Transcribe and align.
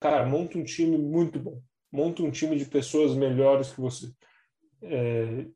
cara, 0.00 0.26
monta 0.26 0.58
um 0.58 0.64
time 0.64 0.98
muito 0.98 1.38
bom. 1.38 1.62
Monta 1.92 2.22
um 2.22 2.30
time 2.30 2.56
de 2.56 2.64
pessoas 2.64 3.14
melhores 3.14 3.70
que 3.72 3.80
você. 3.80 4.10
É, 4.82 5.46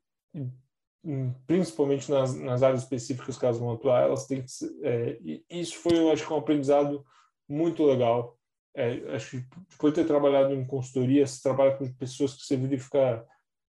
principalmente 1.45 2.09
nas, 2.09 2.33
nas 2.35 2.63
áreas 2.63 2.83
específicas 2.83 3.37
que 3.37 3.45
elas 3.45 3.59
vão 3.59 3.71
atuar, 3.71 4.03
elas 4.03 4.25
têm 4.25 4.43
que 4.43 4.51
é, 4.83 5.17
isso 5.49 5.77
foi, 5.77 5.97
eu 5.97 6.11
acho, 6.11 6.31
um 6.33 6.37
aprendizado 6.37 7.05
muito 7.47 7.83
legal. 7.83 8.37
É, 8.75 9.15
acho 9.15 9.31
que 9.31 9.45
depois 9.69 9.93
de 9.93 10.01
ter 10.01 10.07
trabalhado 10.07 10.53
em 10.53 10.65
consultoria, 10.65 11.25
você 11.25 11.41
trabalha 11.41 11.77
com 11.77 11.93
pessoas 11.93 12.33
que 12.33 12.43
você 12.43 12.57
verifica, 12.57 13.25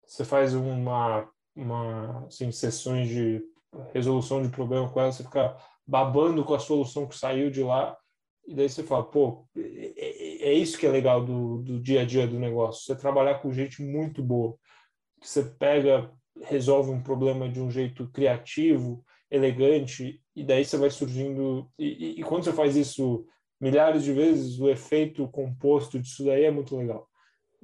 você 0.06 0.24
faz 0.24 0.54
uma, 0.54 1.28
uma 1.54 2.26
assim, 2.26 2.50
sessões 2.50 3.08
de 3.08 3.42
resolução 3.92 4.42
de 4.42 4.48
problema 4.48 4.88
com 4.88 5.00
elas, 5.00 5.16
você 5.16 5.24
fica 5.24 5.56
babando 5.86 6.44
com 6.44 6.54
a 6.54 6.58
solução 6.58 7.06
que 7.06 7.18
saiu 7.18 7.50
de 7.50 7.62
lá, 7.62 7.96
e 8.46 8.54
daí 8.54 8.68
você 8.68 8.82
fala, 8.82 9.04
pô, 9.04 9.46
é, 9.56 9.92
é, 9.96 10.48
é 10.50 10.52
isso 10.52 10.78
que 10.78 10.86
é 10.86 10.90
legal 10.90 11.24
do, 11.24 11.62
do 11.62 11.80
dia 11.80 12.02
a 12.02 12.04
dia 12.04 12.26
do 12.26 12.38
negócio, 12.38 12.84
você 12.84 12.94
trabalhar 12.94 13.40
com 13.40 13.52
gente 13.52 13.82
muito 13.82 14.22
boa, 14.22 14.56
você 15.20 15.44
pega 15.44 16.10
resolve 16.42 16.90
um 16.90 17.02
problema 17.02 17.48
de 17.48 17.60
um 17.60 17.70
jeito 17.70 18.08
criativo, 18.10 19.02
elegante, 19.30 20.20
e 20.34 20.44
daí 20.44 20.64
você 20.64 20.76
vai 20.76 20.90
surgindo. 20.90 21.70
E, 21.78 21.86
e, 21.86 22.20
e, 22.20 22.22
quando 22.22 22.44
você 22.44 22.52
faz 22.52 22.76
isso 22.76 23.26
milhares 23.58 24.04
de 24.04 24.12
vezes, 24.12 24.60
o 24.60 24.68
efeito 24.68 25.26
composto 25.28 25.98
disso 25.98 26.24
daí 26.24 26.44
é 26.44 26.50
muito 26.50 26.76
legal 26.76 27.08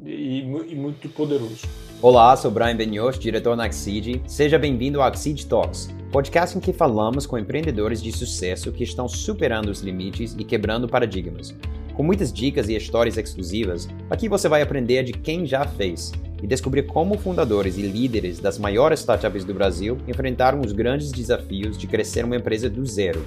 e, 0.05 0.41
e 0.41 0.74
muito 0.74 1.09
poderoso. 1.09 1.66
Olá, 2.00 2.37
sou 2.37 2.50
Brian 2.50 2.77
Benioff, 2.77 3.19
diretor 3.19 3.56
na 3.56 3.64
Axid. 3.66 4.20
Seja 4.27 4.59
bem-vindo 4.59 5.00
ao 5.00 5.06
Axid 5.06 5.46
Talks, 5.46 5.88
podcast 6.10 6.56
em 6.56 6.60
que 6.60 6.73
falamos 6.73 7.27
com 7.27 7.38
empreendedores 7.38 8.02
de 8.02 8.10
sucesso 8.10 8.73
que 8.73 8.83
estão 8.83 9.06
superando 9.06 9.69
os 9.69 9.80
limites 9.80 10.34
e 10.38 10.45
quebrando 10.45 10.88
paradigmas. 10.88 11.55
Com 11.95 12.02
muitas 12.02 12.33
dicas 12.33 12.69
e 12.69 12.74
histórias 12.74 13.16
exclusivas, 13.16 13.88
aqui 14.10 14.28
você 14.28 14.48
vai 14.48 14.62
aprender 14.62 15.05
de 15.05 15.12
quem 15.12 15.47
já 15.47 15.64
fez 15.64 16.11
e 16.42 16.47
descobrir 16.47 16.84
como 16.84 17.19
fundadores 17.19 17.77
e 17.77 17.83
líderes 17.83 18.41
das 18.41 18.58
maiores 18.58 19.00
startups 19.00 19.45
do 19.45 19.55
Brasil 19.55 19.98
enfrentaram 20.08 20.61
os 20.61 20.72
grandes 20.72 21.12
desafios 21.12 21.78
de 21.78 21.86
crescer 21.86 22.24
uma 22.24 22.36
empresa 22.36 22.69
do 22.69 22.84
zero. 22.84 23.24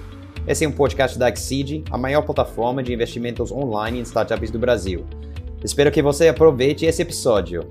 Esse 0.48 0.66
é 0.66 0.68
um 0.68 0.72
podcast 0.72 1.18
da 1.18 1.30
Exceed, 1.30 1.84
a 1.90 1.98
maior 1.98 2.24
plataforma 2.24 2.84
de 2.84 2.94
investimentos 2.94 3.52
online 3.52 4.00
em 4.00 4.04
startups 4.04 4.52
do 4.52 4.60
Brasil. 4.60 5.06
Espero 5.66 5.92
que 5.92 6.00
você 6.00 6.28
aproveite 6.28 6.86
esse 6.86 7.02
episódio. 7.02 7.68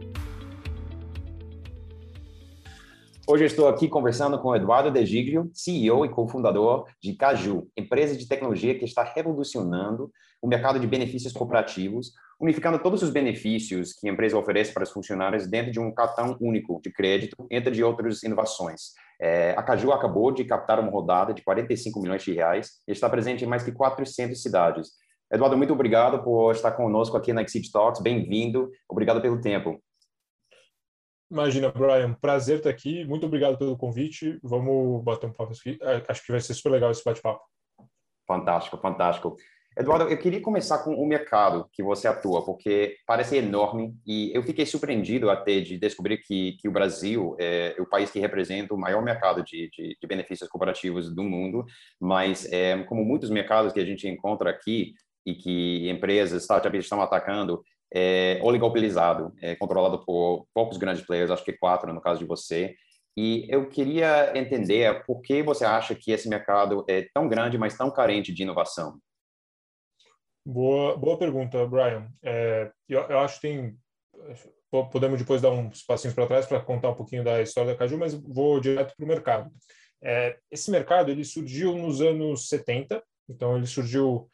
Hoje 3.24 3.44
estou 3.44 3.68
aqui 3.68 3.86
conversando 3.86 4.36
com 4.40 4.54
Eduardo 4.56 4.90
De 4.90 5.06
Giglio, 5.06 5.48
CEO 5.54 6.04
e 6.04 6.08
cofundador 6.08 6.86
de 7.00 7.14
Caju, 7.14 7.68
empresa 7.76 8.16
de 8.16 8.26
tecnologia 8.26 8.76
que 8.76 8.84
está 8.84 9.04
revolucionando 9.04 10.10
o 10.42 10.48
mercado 10.48 10.80
de 10.80 10.88
benefícios 10.88 11.32
corporativos, 11.32 12.10
unificando 12.40 12.80
todos 12.80 13.00
os 13.00 13.10
benefícios 13.10 13.92
que 13.92 14.08
a 14.08 14.12
empresa 14.12 14.36
oferece 14.36 14.74
para 14.74 14.82
os 14.82 14.90
funcionários 14.90 15.46
dentro 15.46 15.70
de 15.70 15.78
um 15.78 15.94
cartão 15.94 16.36
único 16.40 16.80
de 16.82 16.90
crédito, 16.90 17.46
entre 17.48 17.80
outras 17.84 18.24
inovações. 18.24 18.90
É, 19.20 19.52
a 19.56 19.62
Caju 19.62 19.92
acabou 19.92 20.32
de 20.32 20.44
captar 20.44 20.80
uma 20.80 20.90
rodada 20.90 21.32
de 21.32 21.44
45 21.44 22.00
milhões 22.00 22.24
de 22.24 22.32
reais 22.32 22.72
e 22.88 22.92
está 22.92 23.08
presente 23.08 23.44
em 23.44 23.46
mais 23.46 23.64
de 23.64 23.70
400 23.70 24.42
cidades. 24.42 25.03
Eduardo, 25.34 25.56
muito 25.58 25.72
obrigado 25.72 26.22
por 26.22 26.52
estar 26.52 26.70
conosco 26.70 27.16
aqui 27.16 27.32
na 27.32 27.42
Exit 27.42 27.72
Talks. 27.72 28.00
Bem-vindo. 28.00 28.70
Obrigado 28.88 29.20
pelo 29.20 29.40
tempo. 29.40 29.82
Imagina, 31.28 31.72
Brian, 31.72 32.14
prazer 32.14 32.58
estar 32.58 32.70
aqui. 32.70 33.04
Muito 33.04 33.26
obrigado 33.26 33.58
pelo 33.58 33.76
convite. 33.76 34.38
Vamos 34.44 35.02
bater 35.02 35.26
um 35.26 35.32
papo 35.32 35.52
aqui. 35.52 35.76
É, 35.82 36.04
acho 36.06 36.24
que 36.24 36.30
vai 36.30 36.40
ser 36.40 36.54
super 36.54 36.70
legal 36.70 36.92
esse 36.92 37.02
bate-papo. 37.02 37.42
Fantástico, 38.28 38.76
fantástico. 38.76 39.36
Eduardo, 39.76 40.08
eu 40.08 40.16
queria 40.16 40.40
começar 40.40 40.84
com 40.84 40.94
o 40.94 41.04
mercado 41.04 41.68
que 41.72 41.82
você 41.82 42.06
atua, 42.06 42.44
porque 42.44 42.96
parece 43.04 43.36
enorme 43.36 43.92
e 44.06 44.30
eu 44.32 44.40
fiquei 44.44 44.64
surpreendido 44.64 45.28
até 45.28 45.58
de 45.58 45.76
descobrir 45.76 46.18
que, 46.18 46.52
que 46.60 46.68
o 46.68 46.70
Brasil 46.70 47.34
é 47.40 47.74
o 47.80 47.86
país 47.86 48.08
que 48.08 48.20
representa 48.20 48.72
o 48.72 48.78
maior 48.78 49.02
mercado 49.02 49.42
de, 49.42 49.68
de, 49.76 49.96
de 50.00 50.06
benefícios 50.06 50.48
corporativos 50.48 51.12
do 51.12 51.24
mundo, 51.24 51.64
mas 52.00 52.46
é, 52.52 52.80
como 52.84 53.04
muitos 53.04 53.30
mercados 53.30 53.72
que 53.72 53.80
a 53.80 53.84
gente 53.84 54.06
encontra 54.06 54.48
aqui 54.48 54.94
e 55.24 55.34
que 55.34 55.88
empresas, 55.88 56.42
startups 56.42 56.84
estão 56.84 57.00
atacando, 57.00 57.62
é 57.92 58.40
oligopolizado, 58.42 59.32
é 59.40 59.54
controlado 59.54 60.04
por 60.04 60.46
poucos 60.52 60.76
grandes 60.76 61.04
players, 61.04 61.30
acho 61.30 61.44
que 61.44 61.52
quatro 61.52 61.92
no 61.92 62.00
caso 62.00 62.20
de 62.20 62.26
você, 62.26 62.74
e 63.16 63.46
eu 63.48 63.68
queria 63.68 64.36
entender 64.36 65.04
por 65.04 65.20
que 65.20 65.42
você 65.42 65.64
acha 65.64 65.94
que 65.94 66.10
esse 66.10 66.28
mercado 66.28 66.84
é 66.88 67.08
tão 67.14 67.28
grande, 67.28 67.56
mas 67.56 67.76
tão 67.76 67.90
carente 67.90 68.32
de 68.32 68.42
inovação. 68.42 68.98
Boa, 70.44 70.96
boa 70.96 71.16
pergunta, 71.16 71.64
Brian. 71.66 72.08
É, 72.22 72.70
eu, 72.88 73.00
eu, 73.02 73.18
acho 73.20 73.40
que 73.40 73.48
tem. 73.48 73.78
Podemos 74.90 75.20
depois 75.20 75.40
dar 75.40 75.50
uns 75.50 75.82
passinhos 75.84 76.14
para 76.14 76.26
trás 76.26 76.46
para 76.46 76.60
contar 76.60 76.90
um 76.90 76.94
pouquinho 76.94 77.22
da 77.22 77.40
história 77.40 77.72
da 77.72 77.78
Caju, 77.78 77.96
mas 77.96 78.14
vou 78.14 78.58
direto 78.58 78.94
para 78.96 79.04
o 79.04 79.08
mercado. 79.08 79.50
É, 80.02 80.36
esse 80.50 80.70
mercado 80.70 81.10
ele 81.10 81.24
surgiu 81.24 81.76
nos 81.78 82.02
anos 82.02 82.48
70, 82.48 83.02
então 83.28 83.56
ele 83.56 83.66
surgiu 83.66 84.28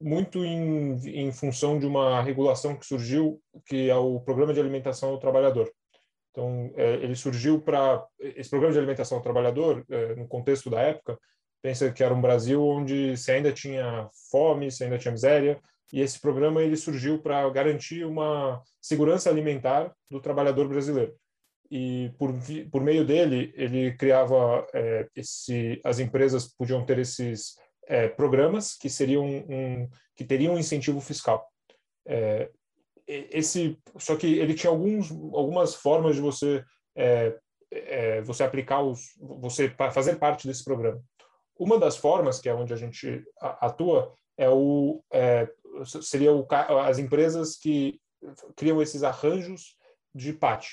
muito, 0.00 0.44
em, 0.44 0.94
em 1.06 1.32
função 1.32 1.78
de 1.78 1.86
uma 1.86 2.22
regulação 2.22 2.76
que 2.76 2.86
surgiu, 2.86 3.40
que 3.66 3.88
é 3.90 3.96
o 3.96 4.20
Programa 4.20 4.54
de 4.54 4.60
Alimentação 4.60 5.10
ao 5.10 5.18
Trabalhador. 5.18 5.70
Então, 6.30 6.72
é, 6.76 6.94
ele 6.94 7.16
surgiu 7.16 7.60
para. 7.60 8.06
Esse 8.20 8.50
Programa 8.50 8.72
de 8.72 8.78
Alimentação 8.78 9.18
ao 9.18 9.24
Trabalhador, 9.24 9.84
é, 9.90 10.14
no 10.14 10.28
contexto 10.28 10.70
da 10.70 10.80
época, 10.80 11.18
pensa 11.62 11.90
que 11.90 12.04
era 12.04 12.14
um 12.14 12.20
Brasil 12.20 12.64
onde 12.64 13.16
se 13.16 13.32
ainda 13.32 13.52
tinha 13.52 14.08
fome, 14.30 14.70
se 14.70 14.84
ainda 14.84 14.98
tinha 14.98 15.12
miséria, 15.12 15.60
e 15.92 16.00
esse 16.00 16.20
programa 16.20 16.62
ele 16.62 16.76
surgiu 16.76 17.18
para 17.18 17.48
garantir 17.50 18.04
uma 18.04 18.62
segurança 18.80 19.30
alimentar 19.30 19.92
do 20.10 20.20
trabalhador 20.20 20.68
brasileiro. 20.68 21.14
E 21.70 22.10
por, 22.18 22.32
por 22.70 22.82
meio 22.82 23.04
dele, 23.04 23.52
ele 23.54 23.92
criava 23.96 24.66
é, 24.72 25.06
esse, 25.14 25.80
as 25.84 25.98
empresas 25.98 26.46
podiam 26.46 26.84
ter 26.84 26.98
esses 26.98 27.56
é, 27.88 28.06
programas 28.06 28.74
que 28.74 28.90
seriam 28.90 29.24
um, 29.26 29.88
que 30.14 30.24
teriam 30.24 30.54
um 30.54 30.58
incentivo 30.58 31.00
fiscal. 31.00 31.48
É, 32.06 32.50
esse, 33.06 33.78
só 33.96 34.16
que 34.16 34.26
ele 34.26 34.54
tinha 34.54 34.70
alguns, 34.70 35.10
algumas 35.10 35.74
formas 35.74 36.16
de 36.16 36.20
você 36.20 36.62
é, 36.94 37.34
é, 37.70 38.20
você 38.22 38.44
aplicar 38.44 38.82
os, 38.82 39.16
você 39.18 39.70
fazer 39.92 40.16
parte 40.16 40.46
desse 40.46 40.62
programa. 40.62 41.02
Uma 41.58 41.78
das 41.78 41.96
formas, 41.96 42.38
que 42.38 42.48
é 42.48 42.54
onde 42.54 42.72
a 42.72 42.76
gente 42.76 43.24
atua, 43.40 44.14
é 44.36 44.48
o, 44.48 45.02
é, 45.10 45.48
seria 45.84 46.32
o, 46.32 46.46
as 46.84 46.98
empresas 46.98 47.56
que 47.56 47.98
criam 48.54 48.80
esses 48.82 49.02
arranjos 49.02 49.76
de 50.14 50.32
PAT, 50.32 50.66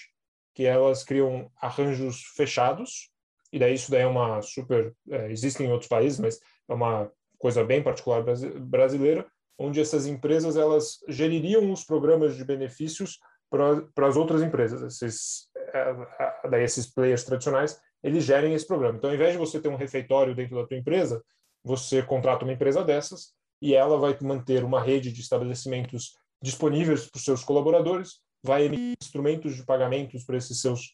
que 0.53 0.65
elas 0.65 1.03
criam 1.03 1.49
arranjos 1.61 2.23
fechados, 2.35 3.09
e 3.51 3.59
daí 3.59 3.73
isso 3.73 3.89
daí 3.89 4.01
é 4.01 4.07
uma 4.07 4.41
super... 4.41 4.93
É, 5.09 5.31
existe 5.31 5.63
em 5.63 5.71
outros 5.71 5.87
países, 5.87 6.19
mas 6.19 6.39
é 6.69 6.73
uma 6.73 7.11
coisa 7.37 7.63
bem 7.63 7.81
particular 7.83 8.23
brasileira, 8.59 9.25
onde 9.57 9.79
essas 9.79 10.05
empresas 10.05 10.57
elas 10.57 10.99
geririam 11.07 11.71
os 11.71 11.83
programas 11.83 12.35
de 12.35 12.43
benefícios 12.43 13.19
para 13.49 14.07
as 14.07 14.15
outras 14.15 14.41
empresas. 14.41 14.81
Esses, 14.81 15.47
é, 15.55 16.47
daí 16.49 16.63
esses 16.63 16.87
players 16.87 17.23
tradicionais 17.23 17.79
eles 18.03 18.23
gerem 18.23 18.53
esse 18.53 18.67
programa. 18.67 18.97
Então, 18.97 19.09
ao 19.09 19.15
invés 19.15 19.31
de 19.31 19.39
você 19.39 19.59
ter 19.59 19.67
um 19.67 19.75
refeitório 19.75 20.35
dentro 20.35 20.55
da 20.55 20.67
tua 20.67 20.77
empresa, 20.77 21.23
você 21.63 22.03
contrata 22.03 22.45
uma 22.45 22.53
empresa 22.53 22.83
dessas 22.83 23.33
e 23.59 23.73
ela 23.73 23.97
vai 23.97 24.15
manter 24.21 24.63
uma 24.63 24.79
rede 24.79 25.11
de 25.11 25.21
estabelecimentos 25.21 26.15
disponíveis 26.39 27.09
para 27.09 27.17
os 27.17 27.25
seus 27.25 27.43
colaboradores, 27.43 28.19
vai 28.43 28.65
emitir 28.65 28.95
instrumentos 29.01 29.55
de 29.55 29.65
pagamentos 29.65 30.23
para 30.23 30.37
esses 30.37 30.61
seus 30.61 30.93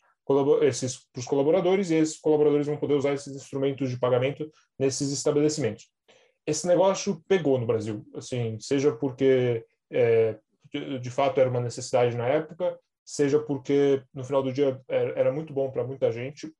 esses 0.62 1.06
para 1.12 1.20
os 1.20 1.26
colaboradores 1.26 1.90
e 1.90 1.96
esses 1.96 2.20
colaboradores 2.20 2.68
vão 2.68 2.78
poder 2.78 2.94
usar 2.94 3.14
esses 3.14 3.36
instrumentos 3.36 3.90
de 3.90 4.00
pagamento 4.00 4.50
nesses 4.78 5.12
estabelecimentos. 5.12 5.90
Esse 6.46 6.68
negócio 6.68 7.24
pegou 7.28 7.60
no 7.60 7.66
Brasil, 7.66 8.06
assim, 8.16 8.58
seja 8.60 8.92
porque 8.94 9.66
é, 9.92 10.38
de, 10.72 11.00
de, 11.00 11.12
fato 11.12 11.40
era 11.40 11.50
uma 11.50 11.60
necessidade 11.60 12.16
na 12.16 12.28
época, 12.28 12.78
seja 13.06 13.40
porque 13.40 14.04
no 14.14 14.24
final 14.24 14.42
do 14.42 14.54
dia 14.54 14.80
era, 14.88 15.20
era 15.20 15.32
muito 15.32 15.54
bom 15.54 15.70
para 15.70 15.84
muita 15.84 16.12
gente, 16.12 16.52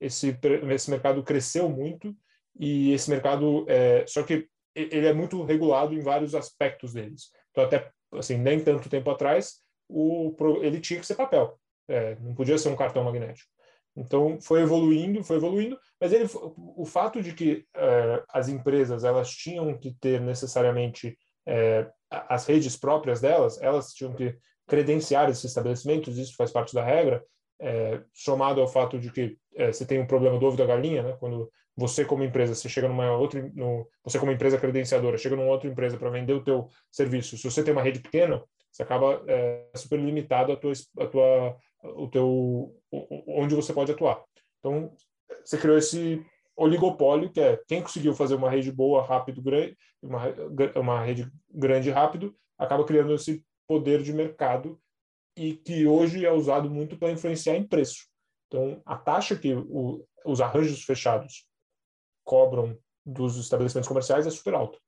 esse, 0.00 0.36
esse 0.70 0.90
mercado 0.90 1.22
cresceu 1.22 1.68
muito 1.68 2.16
e 2.58 2.92
esse 2.92 3.10
mercado, 3.10 3.64
é, 3.68 4.04
só 4.06 4.22
que 4.22 4.48
ele 4.74 5.06
é 5.06 5.12
muito 5.12 5.42
regulado 5.42 5.94
em 5.94 6.00
vários 6.00 6.34
aspectos 6.34 6.92
deles. 6.92 7.30
Então, 7.50 7.64
até 7.64 7.90
assim, 8.12 8.36
nem 8.36 8.62
tanto 8.62 8.88
tempo 8.88 9.10
atrás, 9.10 9.60
o, 9.88 10.34
ele 10.62 10.80
tinha 10.80 11.00
que 11.00 11.06
ser 11.06 11.14
papel, 11.14 11.58
é, 11.88 12.16
não 12.20 12.34
podia 12.34 12.58
ser 12.58 12.68
um 12.68 12.76
cartão 12.76 13.04
magnético. 13.04 13.48
Então, 13.96 14.40
foi 14.40 14.62
evoluindo, 14.62 15.24
foi 15.24 15.36
evoluindo, 15.36 15.78
mas 16.00 16.12
ele, 16.12 16.28
o 16.56 16.84
fato 16.84 17.20
de 17.20 17.32
que 17.32 17.64
é, 17.74 18.22
as 18.28 18.48
empresas 18.48 19.02
elas 19.02 19.30
tinham 19.30 19.76
que 19.76 19.92
ter 20.00 20.20
necessariamente 20.20 21.18
é, 21.46 21.90
as 22.10 22.46
redes 22.46 22.76
próprias 22.76 23.20
delas, 23.20 23.60
elas 23.60 23.92
tinham 23.92 24.14
que 24.14 24.36
credenciar 24.68 25.28
esses 25.28 25.44
estabelecimentos, 25.44 26.16
isso 26.16 26.36
faz 26.36 26.52
parte 26.52 26.74
da 26.74 26.84
regra, 26.84 27.24
é, 27.60 28.00
somado 28.14 28.60
ao 28.60 28.68
fato 28.68 28.98
de 28.98 29.10
que 29.10 29.36
é, 29.56 29.72
você 29.72 29.84
tem 29.84 29.98
um 29.98 30.06
problema 30.06 30.38
do 30.38 30.46
ovo 30.46 30.56
da 30.56 30.66
galinha, 30.66 31.02
né? 31.02 31.16
quando 31.18 31.50
você 31.76 32.04
como 32.04 32.24
empresa, 32.24 32.54
você 32.54 32.68
chega 32.68 32.88
numa 32.88 33.16
outra, 33.16 33.50
no, 33.54 33.88
você 34.04 34.18
como 34.18 34.32
empresa 34.32 34.58
credenciadora, 34.58 35.16
chega 35.16 35.36
numa 35.36 35.50
outra 35.50 35.68
empresa 35.68 35.96
para 35.96 36.10
vender 36.10 36.32
o 36.34 36.42
teu 36.42 36.68
serviço. 36.90 37.36
Se 37.36 37.50
você 37.50 37.62
tem 37.62 37.72
uma 37.72 37.82
rede 37.82 38.00
pequena, 38.00 38.42
você 38.70 38.82
acaba 38.82 39.22
é, 39.26 39.64
super 39.74 39.98
limitado 39.98 40.52
a 40.52 40.56
tua, 40.56 40.72
a 40.98 41.06
tua, 41.06 41.56
o 41.82 42.08
teu, 42.08 42.74
onde 43.26 43.54
você 43.54 43.72
pode 43.72 43.92
atuar. 43.92 44.22
Então, 44.58 44.92
você 45.44 45.56
criou 45.58 45.78
esse 45.78 46.24
oligopólio, 46.56 47.30
que 47.30 47.40
é 47.40 47.56
quem 47.68 47.82
conseguiu 47.82 48.14
fazer 48.14 48.34
uma 48.34 48.50
rede 48.50 48.72
boa, 48.72 49.02
rápido, 49.02 49.40
grande, 49.40 49.76
uma, 50.02 50.22
uma 50.76 51.04
rede 51.04 51.30
grande 51.50 51.90
rápido, 51.90 52.34
acaba 52.58 52.84
criando 52.84 53.14
esse 53.14 53.44
poder 53.66 54.02
de 54.02 54.12
mercado 54.12 54.80
e 55.36 55.54
que 55.54 55.86
hoje 55.86 56.26
é 56.26 56.32
usado 56.32 56.68
muito 56.68 56.98
para 56.98 57.12
influenciar 57.12 57.56
em 57.56 57.66
preço. 57.66 58.08
Então, 58.48 58.82
a 58.84 58.96
taxa 58.96 59.36
que 59.36 59.54
o, 59.54 60.04
os 60.24 60.40
arranjos 60.40 60.82
fechados 60.82 61.46
cobram 62.24 62.76
dos 63.06 63.36
estabelecimentos 63.36 63.88
comerciais 63.88 64.26
é 64.26 64.30
super 64.30 64.54
alta. 64.54 64.78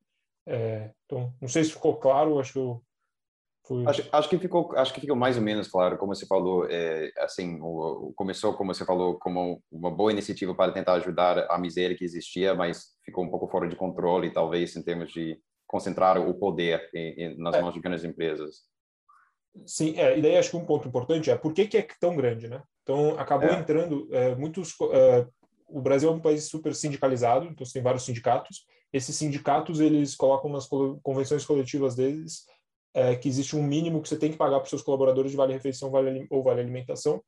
É, 0.46 0.92
então, 1.04 1.32
não 1.40 1.48
sei 1.48 1.62
se 1.62 1.72
ficou 1.72 1.96
claro, 1.96 2.40
acho 2.40 2.52
que 2.54 2.58
eu 2.58 2.82
Acho, 3.86 4.08
acho, 4.10 4.28
que 4.28 4.38
ficou, 4.38 4.76
acho 4.76 4.92
que 4.92 5.00
ficou 5.00 5.14
mais 5.14 5.36
ou 5.36 5.42
menos 5.42 5.68
claro, 5.68 5.96
como 5.96 6.12
você 6.12 6.26
falou, 6.26 6.66
é, 6.68 7.12
assim, 7.18 7.60
o, 7.62 8.12
começou, 8.16 8.52
como 8.54 8.74
você 8.74 8.84
falou, 8.84 9.16
como 9.16 9.62
uma 9.70 9.90
boa 9.90 10.10
iniciativa 10.10 10.52
para 10.54 10.72
tentar 10.72 10.94
ajudar 10.94 11.46
a 11.48 11.56
miséria 11.56 11.96
que 11.96 12.04
existia, 12.04 12.52
mas 12.52 12.96
ficou 13.04 13.24
um 13.24 13.30
pouco 13.30 13.46
fora 13.46 13.68
de 13.68 13.76
controle, 13.76 14.32
talvez, 14.32 14.74
em 14.74 14.82
termos 14.82 15.12
de 15.12 15.38
concentrar 15.68 16.18
o 16.18 16.34
poder 16.34 16.90
em, 16.92 17.12
em, 17.22 17.38
nas 17.38 17.54
é. 17.54 17.62
mãos 17.62 17.72
de 17.72 17.80
grandes 17.80 18.04
empresas. 18.04 18.64
Sim, 19.64 19.96
é, 19.96 20.18
e 20.18 20.22
daí 20.22 20.36
acho 20.36 20.50
que 20.50 20.56
um 20.56 20.66
ponto 20.66 20.88
importante 20.88 21.30
é 21.30 21.36
por 21.36 21.52
que, 21.52 21.68
que 21.68 21.76
é 21.76 21.86
tão 22.00 22.16
grande, 22.16 22.48
né? 22.48 22.60
Então, 22.82 23.18
acabou 23.20 23.50
é. 23.50 23.58
entrando 23.58 24.08
é, 24.10 24.34
muitos... 24.34 24.74
É, 24.92 25.26
o 25.68 25.80
Brasil 25.80 26.08
é 26.08 26.12
um 26.12 26.20
país 26.20 26.48
super 26.48 26.74
sindicalizado, 26.74 27.46
então 27.46 27.64
você 27.64 27.74
tem 27.74 27.82
vários 27.82 28.04
sindicatos. 28.04 28.66
Esses 28.92 29.14
sindicatos, 29.14 29.78
eles 29.78 30.16
colocam 30.16 30.50
nas 30.50 30.66
convenções 30.66 31.44
coletivas 31.46 31.94
deles 31.94 32.46
é, 32.94 33.14
que 33.16 33.28
existe 33.28 33.56
um 33.56 33.62
mínimo 33.62 34.02
que 34.02 34.08
você 34.08 34.16
tem 34.16 34.30
que 34.30 34.38
pagar 34.38 34.58
para 34.58 34.64
os 34.64 34.70
seus 34.70 34.82
colaboradores 34.82 35.30
de 35.30 35.36
vale-refeição 35.36 35.90
vale, 35.90 36.26
ou 36.30 36.42
vale-alimentação. 36.42 37.22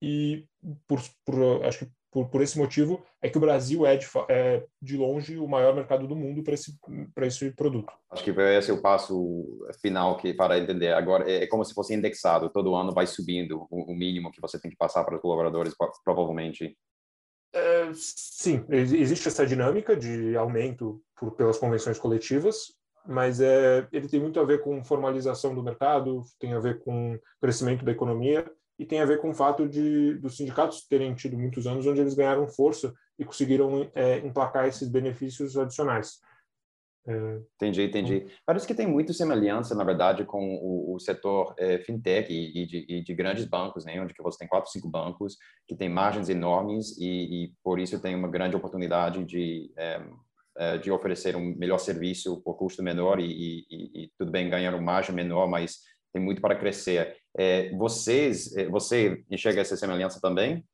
E, 0.00 0.46
por, 0.86 1.00
por, 1.24 1.64
acho 1.64 1.80
que 1.80 1.92
por, 2.10 2.28
por 2.28 2.42
esse 2.42 2.58
motivo, 2.58 3.04
é 3.20 3.28
que 3.28 3.36
o 3.36 3.40
Brasil 3.40 3.84
é 3.84 3.96
de, 3.96 4.06
é, 4.28 4.64
de 4.80 4.96
longe 4.96 5.38
o 5.38 5.46
maior 5.46 5.74
mercado 5.74 6.06
do 6.06 6.16
mundo 6.16 6.42
para 6.42 6.54
esse, 6.54 6.74
esse 7.22 7.50
produto. 7.52 7.92
Acho 8.10 8.24
que 8.24 8.30
esse 8.30 8.70
é 8.70 8.74
o 8.74 8.80
passo 8.80 9.46
final 9.80 10.16
que 10.16 10.32
para 10.32 10.58
entender. 10.58 10.92
Agora, 10.92 11.30
é, 11.30 11.44
é 11.44 11.46
como 11.46 11.64
se 11.64 11.74
fosse 11.74 11.94
indexado, 11.94 12.50
todo 12.50 12.74
ano 12.74 12.92
vai 12.92 13.06
subindo 13.06 13.66
o, 13.70 13.92
o 13.92 13.94
mínimo 13.94 14.30
que 14.30 14.40
você 14.40 14.58
tem 14.58 14.70
que 14.70 14.76
passar 14.76 15.04
para 15.04 15.16
os 15.16 15.20
colaboradores, 15.20 15.74
provavelmente. 16.02 16.76
É, 17.52 17.90
sim, 17.94 18.64
existe 18.68 19.28
essa 19.28 19.46
dinâmica 19.46 19.96
de 19.96 20.36
aumento 20.36 21.02
por, 21.16 21.32
pelas 21.32 21.58
convenções 21.58 21.98
coletivas, 21.98 22.74
mas 23.06 23.40
é, 23.40 23.86
ele 23.92 24.08
tem 24.08 24.20
muito 24.20 24.38
a 24.38 24.44
ver 24.44 24.62
com 24.62 24.84
formalização 24.84 25.54
do 25.54 25.62
mercado, 25.62 26.22
tem 26.38 26.52
a 26.52 26.58
ver 26.58 26.80
com 26.80 27.18
crescimento 27.40 27.84
da 27.84 27.92
economia 27.92 28.50
e 28.78 28.86
tem 28.86 29.00
a 29.00 29.06
ver 29.06 29.20
com 29.20 29.30
o 29.30 29.34
fato 29.34 29.68
de 29.68 30.14
dos 30.14 30.36
sindicatos 30.36 30.86
terem 30.86 31.14
tido 31.14 31.36
muitos 31.36 31.66
anos 31.66 31.86
onde 31.86 32.00
eles 32.00 32.14
ganharam 32.14 32.46
força 32.46 32.94
e 33.18 33.24
conseguiram 33.24 33.90
é, 33.94 34.18
emplacar 34.18 34.66
esses 34.66 34.88
benefícios 34.88 35.56
adicionais. 35.56 36.20
É... 37.06 37.40
Entendi, 37.56 37.82
entendi. 37.82 38.26
Parece 38.44 38.66
que 38.66 38.74
tem 38.74 38.86
muita 38.86 39.14
semelhança, 39.14 39.74
na 39.74 39.82
verdade, 39.82 40.24
com 40.24 40.56
o, 40.56 40.94
o 40.94 41.00
setor 41.00 41.54
é, 41.56 41.78
fintech 41.78 42.30
e, 42.30 42.62
e, 42.62 42.66
de, 42.66 42.86
e, 42.88 43.02
de, 43.02 43.14
grandes 43.14 43.46
bancos, 43.46 43.86
né, 43.86 44.00
onde 44.00 44.12
que 44.12 44.22
você 44.22 44.38
tem 44.38 44.48
quatro, 44.48 44.70
cinco 44.70 44.88
bancos 44.88 45.36
que 45.66 45.74
têm 45.74 45.88
margens 45.88 46.28
enormes 46.28 46.96
e, 46.98 47.44
e 47.44 47.52
por 47.64 47.80
isso 47.80 48.00
tem 48.00 48.14
uma 48.14 48.28
grande 48.28 48.56
oportunidade 48.56 49.24
de 49.24 49.72
é 49.76 50.02
de 50.82 50.90
oferecer 50.90 51.36
um 51.36 51.54
melhor 51.56 51.78
serviço 51.78 52.40
por 52.42 52.56
custo 52.56 52.82
menor 52.82 53.20
e, 53.20 53.64
e 53.70 54.12
tudo 54.18 54.32
bem 54.32 54.50
ganhar 54.50 54.74
uma 54.74 54.82
margem 54.82 55.14
menor, 55.14 55.46
mas 55.48 55.78
tem 56.12 56.22
muito 56.22 56.40
para 56.40 56.56
crescer. 56.56 57.16
É, 57.36 57.70
vocês, 57.76 58.56
é, 58.56 58.66
você 58.66 59.24
enxerga 59.30 59.60
essa 59.60 59.76
semelhança 59.76 60.20
também? 60.20 60.64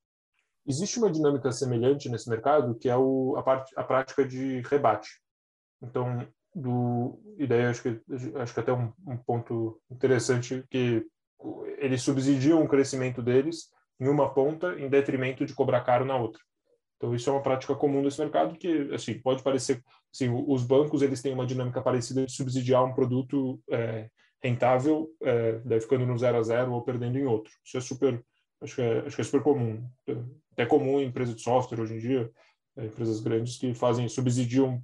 Existe 0.67 0.99
uma 0.99 1.11
dinâmica 1.11 1.53
semelhante 1.53 2.09
nesse 2.09 2.29
mercado, 2.29 2.75
que 2.77 2.89
é 2.89 2.97
o, 2.97 3.35
a, 3.37 3.43
parte, 3.43 3.73
a 3.77 3.85
prática 3.85 4.27
de 4.27 4.61
rebate. 4.63 5.11
Então, 5.83 6.27
do, 6.55 7.21
e 7.37 7.47
daí 7.47 7.67
acho 7.67 7.83
que, 7.83 8.01
acho 8.37 8.55
que 8.55 8.61
até 8.61 8.73
um, 8.73 8.93
um 9.07 9.17
ponto 9.17 9.81
interessante 9.91 10.65
que 10.71 11.05
eles 11.79 12.01
subsidiam 12.01 12.63
o 12.63 12.69
crescimento 12.69 13.21
deles 13.21 13.69
em 14.01 14.09
uma 14.09 14.33
ponta 14.33 14.75
em 14.81 14.89
detrimento 14.89 15.45
de 15.45 15.55
cobrar 15.55 15.83
caro 15.83 16.05
na 16.05 16.17
outra. 16.17 16.41
Então 16.97 17.15
isso 17.15 17.29
é 17.29 17.33
uma 17.33 17.43
prática 17.43 17.75
comum 17.75 18.03
desse 18.03 18.21
mercado 18.21 18.57
que 18.57 18.91
assim 18.95 19.19
pode 19.19 19.43
parecer, 19.43 19.83
assim, 20.13 20.29
os 20.31 20.63
bancos 20.65 21.03
eles 21.03 21.21
têm 21.21 21.35
uma 21.35 21.47
dinâmica 21.47 21.83
parecida 21.83 22.25
de 22.25 22.33
subsidiar 22.33 22.85
um 22.85 22.95
produto 22.95 23.61
é, 23.71 24.09
rentável, 24.43 25.11
é, 25.23 25.59
daí 25.65 25.81
ficando 25.81 26.07
no 26.07 26.19
zero 26.19 26.39
a 26.39 26.43
zero 26.43 26.73
ou 26.73 26.83
perdendo 26.83 27.19
em 27.19 27.25
outro. 27.25 27.53
Isso 27.65 27.79
é 27.79 27.81
super, 27.81 28.25
acho 28.61 28.75
que 28.75 28.83
é, 28.83 28.99
acho 29.01 29.17
que 29.17 29.23
é 29.23 29.25
super 29.25 29.43
comum. 29.43 29.83
É 30.57 30.67
comum 30.67 31.01
em 31.01 31.07
empresas 31.07 31.35
de 31.35 31.43
software 31.43 31.81
hoje 31.81 31.95
em 31.95 31.99
dia, 31.99 32.31
é, 32.77 32.85
empresas 32.85 33.21
grandes 33.21 33.57
que 33.57 33.75
fazem, 33.75 34.09
subsidiam, 34.09 34.83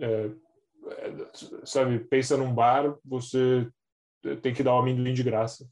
é, 0.00 0.30
sabe, 1.64 2.00
pensa 2.00 2.36
num 2.36 2.52
bar, 2.52 2.96
você 3.04 3.68
tem 4.42 4.52
que 4.52 4.62
dar 4.62 4.74
o 4.74 4.76
um 4.76 4.80
amendoim 4.80 5.14
de 5.14 5.22
graça 5.22 5.68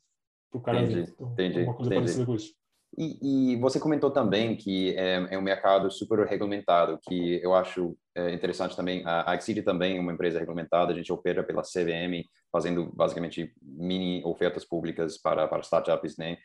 para 0.51 0.59
o 0.59 0.63
cara 0.63 0.83
entendi, 0.83 1.11
Então, 1.11 1.33
entendi, 1.33 1.61
uma 1.63 1.75
coisa 1.75 1.91
entendi. 1.91 2.01
parecida 2.01 2.27
com 2.27 2.35
isso. 2.35 2.55
E, 2.97 3.53
e, 3.53 3.57
você 3.57 3.81
comentou 3.81 4.11
também 4.11 4.57
que 4.57 4.95
é, 4.97 5.27
é, 5.31 5.39
um 5.39 5.43
mercado 5.43 5.91
super 5.91 6.25
regulamentado, 6.27 6.99
que 7.03 7.41
eu 7.43 7.55
acho 7.55 7.97
é, 8.15 8.33
interessante 8.33 8.77
também. 8.77 9.03
A, 9.05 9.33
a 9.33 9.39
também 9.65 9.97
é 9.97 10.01
uma 10.01 10.13
empresa 10.13 10.39
regulamentada, 10.39 10.93
a 10.93 10.97
gente 10.97 11.13
opera 11.13 11.43
pela 11.43 11.63
CVM, 11.63 12.25
fazendo 12.53 12.93
basicamente 12.95 13.53
mini 13.61 14.23
ofertas 14.25 14.65
públicas 14.65 15.19
para, 15.19 15.49
para 15.49 15.63
startups, 15.63 16.17
né? 16.17 16.37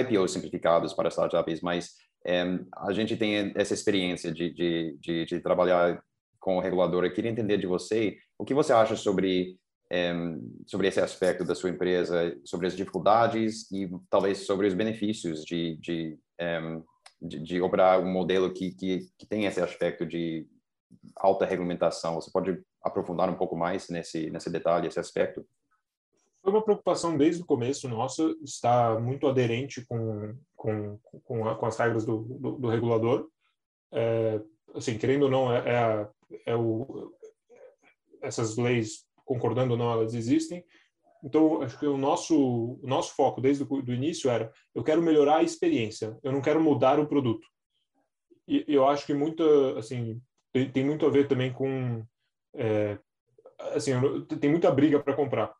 IPOs 0.00 0.32
simplificados 0.32 0.92
para 0.92 1.10
startups, 1.10 1.60
mas 1.60 1.94
é, 2.26 2.44
a 2.76 2.92
gente 2.92 3.16
tem 3.16 3.52
essa 3.54 3.74
experiência 3.74 4.32
de, 4.32 4.52
de, 4.52 4.98
de, 5.00 5.24
de 5.26 5.40
trabalhar 5.40 6.02
com 6.40 6.56
o 6.56 6.60
regulador. 6.60 7.04
Eu 7.04 7.12
queria 7.12 7.30
entender 7.30 7.56
de 7.56 7.66
você 7.66 8.16
o 8.38 8.44
que 8.44 8.54
você 8.54 8.72
acha 8.72 8.96
sobre 8.96 9.56
sobre 10.66 10.88
esse 10.88 11.00
aspecto 11.00 11.44
da 11.44 11.54
sua 11.54 11.70
empresa, 11.70 12.36
sobre 12.44 12.66
as 12.66 12.76
dificuldades 12.76 13.70
e 13.70 13.88
talvez 14.10 14.46
sobre 14.46 14.66
os 14.66 14.74
benefícios 14.74 15.44
de, 15.44 15.76
de, 15.76 16.18
de, 17.20 17.38
de 17.40 17.60
operar 17.60 18.00
um 18.00 18.10
modelo 18.10 18.52
que, 18.52 18.72
que, 18.72 19.08
que 19.18 19.26
tem 19.26 19.44
esse 19.44 19.60
aspecto 19.60 20.04
de 20.04 20.46
alta 21.16 21.44
regulamentação. 21.44 22.14
Você 22.16 22.30
pode 22.30 22.60
aprofundar 22.82 23.28
um 23.30 23.36
pouco 23.36 23.56
mais 23.56 23.88
nesse, 23.88 24.30
nesse 24.30 24.50
detalhe, 24.50 24.88
esse 24.88 25.00
aspecto? 25.00 25.46
Foi 26.42 26.52
uma 26.52 26.62
preocupação 26.62 27.16
desde 27.16 27.42
o 27.42 27.46
começo 27.46 27.88
nossa, 27.88 28.22
está 28.42 28.98
muito 29.00 29.26
aderente 29.26 29.84
com, 29.86 30.36
com, 30.54 30.98
com, 31.24 31.48
a, 31.48 31.54
com 31.54 31.66
as 31.66 31.78
regras 31.78 32.04
do, 32.04 32.18
do, 32.18 32.52
do 32.58 32.68
regulador. 32.68 33.28
É, 33.90 34.40
assim, 34.74 34.98
querendo 34.98 35.22
ou 35.22 35.30
não, 35.30 35.50
é, 35.50 35.62
é, 35.66 36.08
é 36.52 36.56
o, 36.56 37.14
essas 38.20 38.56
leis 38.58 39.06
concordando 39.24 39.72
ou 39.72 39.78
não, 39.78 39.92
elas 39.92 40.14
existem. 40.14 40.64
Então, 41.22 41.62
acho 41.62 41.78
que 41.78 41.86
o 41.86 41.96
nosso, 41.96 42.78
o 42.82 42.86
nosso 42.86 43.14
foco 43.14 43.40
desde 43.40 43.64
o 43.64 43.92
início 43.92 44.30
era: 44.30 44.52
eu 44.74 44.84
quero 44.84 45.02
melhorar 45.02 45.38
a 45.38 45.42
experiência, 45.42 46.18
eu 46.22 46.30
não 46.30 46.42
quero 46.42 46.62
mudar 46.62 47.00
o 47.00 47.06
produto. 47.06 47.46
E 48.46 48.64
eu 48.68 48.86
acho 48.86 49.06
que 49.06 49.14
muita, 49.14 49.44
assim, 49.78 50.20
tem, 50.52 50.70
tem 50.70 50.84
muito 50.84 51.06
a 51.06 51.10
ver 51.10 51.26
também 51.26 51.50
com, 51.50 52.04
é, 52.54 52.98
assim, 53.72 53.92
tem 54.38 54.50
muita 54.50 54.70
briga 54.70 55.02
para 55.02 55.14
comprar. 55.14 55.54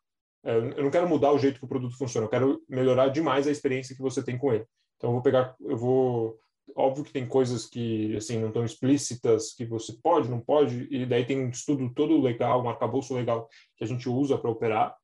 É, 0.45 0.57
eu 0.57 0.85
não 0.85 0.91
quero 0.91 1.09
mudar 1.09 1.33
o 1.33 1.39
jeito 1.39 1.59
que 1.59 1.65
o 1.65 1.69
produto 1.69 1.97
funciona, 1.97 2.27
eu 2.27 2.31
quero 2.31 2.63
melhorar 2.69 3.09
demais 3.09 3.47
a 3.47 3.51
experiência 3.51 3.97
que 3.97 4.03
você 4.03 4.23
tem 4.23 4.37
com 4.37 4.53
ele. 4.53 4.67
Então, 4.97 5.11
eu 5.11 5.15
vou 5.15 5.23
pegar, 5.23 5.57
eu 5.61 5.77
vou 5.79 6.39
óbvio 6.77 7.05
que 7.05 7.13
tem 7.13 7.27
coisas 7.27 7.67
que 7.67 8.17
assim 8.17 8.39
não 8.39 8.49
estão 8.49 8.65
explícitas 8.65 9.53
que 9.53 9.65
você 9.65 9.93
pode, 10.03 10.31
não 10.31 10.41
pode, 10.41 10.89
e 10.91 11.07
daí 11.07 11.25
tem 11.25 11.45
um 11.45 11.49
estudo 11.49 11.93
todo 11.95 12.21
legal, 12.21 12.63
um 12.63 12.69
arcabouço 12.69 13.15
legal 13.15 13.49
que 13.77 13.85
a 13.85 13.87
gente 13.87 14.09
usa 14.09 14.39
para 14.39 14.51
operar. 14.51 14.97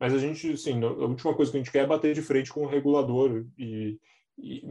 Mas 0.00 0.12
a 0.14 0.18
gente, 0.18 0.52
assim, 0.52 0.82
a 0.82 0.88
última 0.88 1.34
coisa 1.34 1.50
que 1.50 1.56
a 1.56 1.60
gente 1.60 1.70
quer 1.70 1.84
é 1.84 1.86
bater 1.86 2.14
de 2.14 2.22
frente 2.22 2.52
com 2.52 2.64
o 2.64 2.68
regulador 2.68 3.44
e, 3.56 3.98
e 4.36 4.62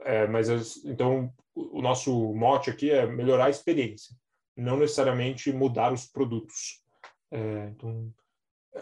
é, 0.00 0.26
mas 0.26 0.84
então 0.84 1.32
o 1.54 1.80
nosso 1.80 2.34
mote 2.34 2.70
aqui 2.70 2.90
é 2.90 3.06
melhorar 3.06 3.46
a 3.46 3.50
experiência, 3.50 4.16
não 4.56 4.76
necessariamente 4.76 5.52
mudar 5.52 5.92
os 5.92 6.06
produtos. 6.06 6.82
É, 7.30 7.68
então, 7.68 8.12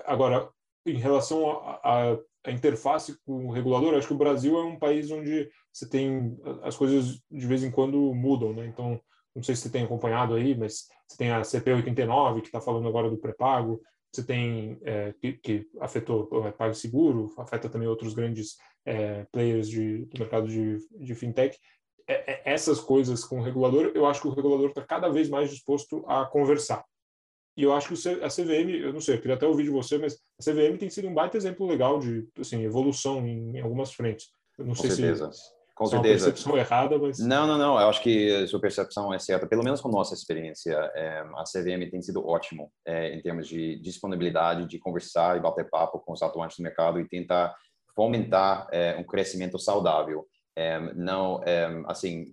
agora, 0.06 0.48
em 0.86 0.96
relação 0.96 1.50
a, 1.50 1.80
a 1.84 2.18
a 2.44 2.50
interface 2.50 3.16
com 3.24 3.46
o 3.46 3.52
regulador, 3.52 3.94
acho 3.94 4.08
que 4.08 4.14
o 4.14 4.18
Brasil 4.18 4.58
é 4.58 4.64
um 4.64 4.78
país 4.78 5.10
onde 5.10 5.48
você 5.72 5.88
tem 5.88 6.36
as 6.62 6.76
coisas 6.76 7.20
de 7.30 7.46
vez 7.46 7.62
em 7.62 7.70
quando 7.70 8.12
mudam, 8.14 8.52
né? 8.52 8.66
Então, 8.66 9.00
não 9.34 9.42
sei 9.42 9.54
se 9.54 9.62
você 9.62 9.70
tem 9.70 9.84
acompanhado 9.84 10.34
aí, 10.34 10.56
mas 10.56 10.88
você 11.08 11.16
tem 11.16 11.30
a 11.30 11.42
CP 11.44 11.72
89 11.72 12.40
que 12.40 12.48
está 12.48 12.60
falando 12.60 12.88
agora 12.88 13.08
do 13.08 13.16
pré-pago, 13.16 13.80
você 14.12 14.24
tem 14.24 14.78
é, 14.82 15.14
que, 15.20 15.32
que, 15.34 15.66
afetou 15.80 16.28
o 16.30 16.46
é, 16.46 16.52
PagSeguro, 16.52 17.32
afeta 17.38 17.68
também 17.68 17.88
outros 17.88 18.12
grandes 18.12 18.56
é, 18.84 19.24
players 19.32 19.68
de, 19.68 20.04
do 20.06 20.18
mercado 20.18 20.46
de, 20.48 20.76
de 20.90 21.14
fintech. 21.14 21.56
é, 22.06 22.32
é, 22.32 22.42
essas 22.44 22.80
coisas 22.80 23.24
com 23.24 23.38
o 23.38 23.42
regulador, 23.42 23.92
eu 23.94 24.04
acho 24.04 24.20
que 24.20 24.28
o 24.28 24.34
regulador 24.34 24.68
está 24.68 24.82
cada 24.82 25.08
vez 25.08 25.30
mais 25.30 25.48
disposto 25.50 26.04
a 26.06 26.26
conversar. 26.26 26.84
E 27.56 27.62
eu 27.62 27.72
acho 27.74 27.88
que 27.88 28.08
a 28.22 28.28
CVM, 28.28 28.70
eu 28.70 28.92
não 28.92 29.00
sei, 29.00 29.16
eu 29.16 29.20
queria 29.20 29.34
até 29.34 29.46
ouvir 29.46 29.64
de 29.64 29.70
você, 29.70 29.98
mas 29.98 30.14
a 30.40 30.50
CVM 30.50 30.78
tem 30.78 30.88
sido 30.88 31.08
um 31.08 31.14
baita 31.14 31.36
exemplo 31.36 31.66
legal 31.66 31.98
de 31.98 32.26
assim, 32.38 32.62
evolução 32.62 33.26
em, 33.26 33.56
em 33.56 33.60
algumas 33.60 33.92
frentes. 33.92 34.28
Eu 34.58 34.64
não 34.64 34.74
Com 34.74 34.80
sei 34.80 34.90
certeza. 34.90 35.30
se 35.32 35.62
com 35.74 35.86
certeza. 35.86 35.86
certeza. 35.86 35.96
É 35.96 35.98
uma 35.98 36.32
percepção 36.32 36.58
errada, 36.58 36.98
mas. 36.98 37.18
Não, 37.18 37.46
não, 37.46 37.58
não. 37.58 37.80
Eu 37.80 37.88
acho 37.88 38.02
que 38.02 38.34
a 38.34 38.46
sua 38.46 38.60
percepção 38.60 39.12
é 39.12 39.18
certa. 39.18 39.46
Pelo 39.46 39.64
menos 39.64 39.80
com 39.80 39.88
nossa 39.88 40.14
experiência, 40.14 40.72
é, 40.94 41.20
a 41.20 41.44
CVM 41.44 41.90
tem 41.90 42.02
sido 42.02 42.26
ótimo 42.26 42.70
é, 42.86 43.14
em 43.14 43.22
termos 43.22 43.48
de 43.48 43.80
disponibilidade 43.80 44.66
de 44.66 44.78
conversar 44.78 45.36
e 45.36 45.40
bater 45.40 45.68
papo 45.68 45.98
com 46.00 46.12
os 46.12 46.22
atuantes 46.22 46.56
do 46.56 46.62
mercado 46.62 47.00
e 47.00 47.08
tentar 47.08 47.54
fomentar 47.94 48.68
é, 48.70 48.96
um 48.96 49.04
crescimento 49.04 49.58
saudável. 49.58 50.26
É, 50.56 50.78
não, 50.94 51.42
é, 51.44 51.82
assim, 51.86 52.26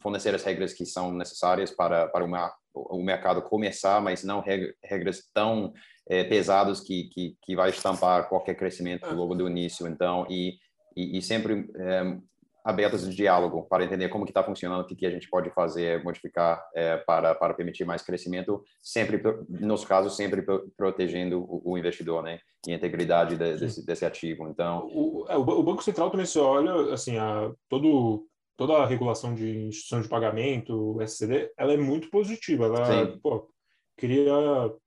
fornecer 0.00 0.34
as 0.34 0.42
regras 0.42 0.72
que 0.72 0.84
são 0.84 1.12
necessárias 1.12 1.70
para, 1.70 2.08
para 2.08 2.24
uma, 2.24 2.52
o 2.74 3.02
mercado 3.02 3.42
começar, 3.42 4.00
mas 4.00 4.24
não 4.24 4.42
regras 4.82 5.28
tão 5.32 5.72
é, 6.08 6.24
pesadas 6.24 6.80
que, 6.80 7.04
que, 7.04 7.36
que 7.42 7.56
vai 7.56 7.70
estampar 7.70 8.28
qualquer 8.28 8.54
crescimento 8.54 9.12
logo 9.14 9.34
do 9.34 9.48
início. 9.48 9.86
Então, 9.86 10.26
e, 10.28 10.58
e, 10.96 11.18
e 11.18 11.22
sempre 11.22 11.68
é, 11.76 12.16
abertas 12.64 13.06
de 13.06 13.14
diálogo 13.14 13.66
para 13.68 13.84
entender 13.84 14.08
como 14.08 14.24
que 14.24 14.30
está 14.30 14.42
funcionando, 14.42 14.80
o 14.80 14.86
que, 14.86 14.96
que 14.96 15.04
a 15.04 15.10
gente 15.10 15.28
pode 15.28 15.50
fazer, 15.50 16.02
modificar 16.02 16.64
é, 16.74 16.96
para, 16.96 17.34
para 17.34 17.52
permitir 17.52 17.84
mais 17.84 18.00
crescimento, 18.00 18.64
sempre, 18.82 19.22
nos 19.48 19.84
casos, 19.84 20.16
sempre 20.16 20.42
protegendo 20.74 21.40
o, 21.40 21.72
o 21.72 21.78
investidor, 21.78 22.22
né? 22.22 22.38
E 22.66 22.72
a 22.72 22.76
integridade 22.76 23.36
de, 23.36 23.58
desse, 23.58 23.84
desse 23.84 24.06
ativo. 24.06 24.48
Então... 24.48 24.88
O, 24.94 25.26
é, 25.28 25.36
o, 25.36 25.62
Banco 25.62 25.84
Central 25.84 26.10
também 26.10 26.24
se 26.24 26.38
olha, 26.38 26.94
assim, 26.94 27.18
a, 27.18 27.52
todo, 27.68 28.26
toda 28.56 28.74
a 28.74 28.86
regulação 28.86 29.34
de 29.34 29.66
instituição 29.66 30.00
de 30.00 30.08
pagamento, 30.08 31.00
SCD, 31.02 31.50
ela 31.56 31.72
é 31.72 31.76
muito 31.76 32.10
positiva. 32.10 32.66
Ela, 32.66 33.18
pô, 33.22 33.48
cria 33.96 34.32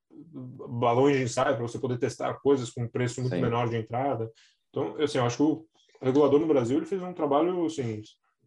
balões 0.09 1.17
de 1.17 1.23
ensaio 1.23 1.55
para 1.55 1.67
você 1.67 1.79
poder 1.79 1.97
testar 1.97 2.35
coisas 2.35 2.71
com 2.71 2.87
preço 2.87 3.21
muito 3.21 3.35
Sim. 3.35 3.41
menor 3.41 3.69
de 3.69 3.77
entrada. 3.77 4.31
Então, 4.69 4.95
assim, 5.01 5.17
eu 5.17 5.25
acho 5.25 5.37
que 5.37 5.43
o 5.43 5.65
o 6.01 6.05
regulador 6.05 6.39
no 6.39 6.47
Brasil 6.47 6.77
ele 6.77 6.85
fez 6.85 7.01
um 7.01 7.13
trabalho 7.13 7.65
assim, 7.65 8.01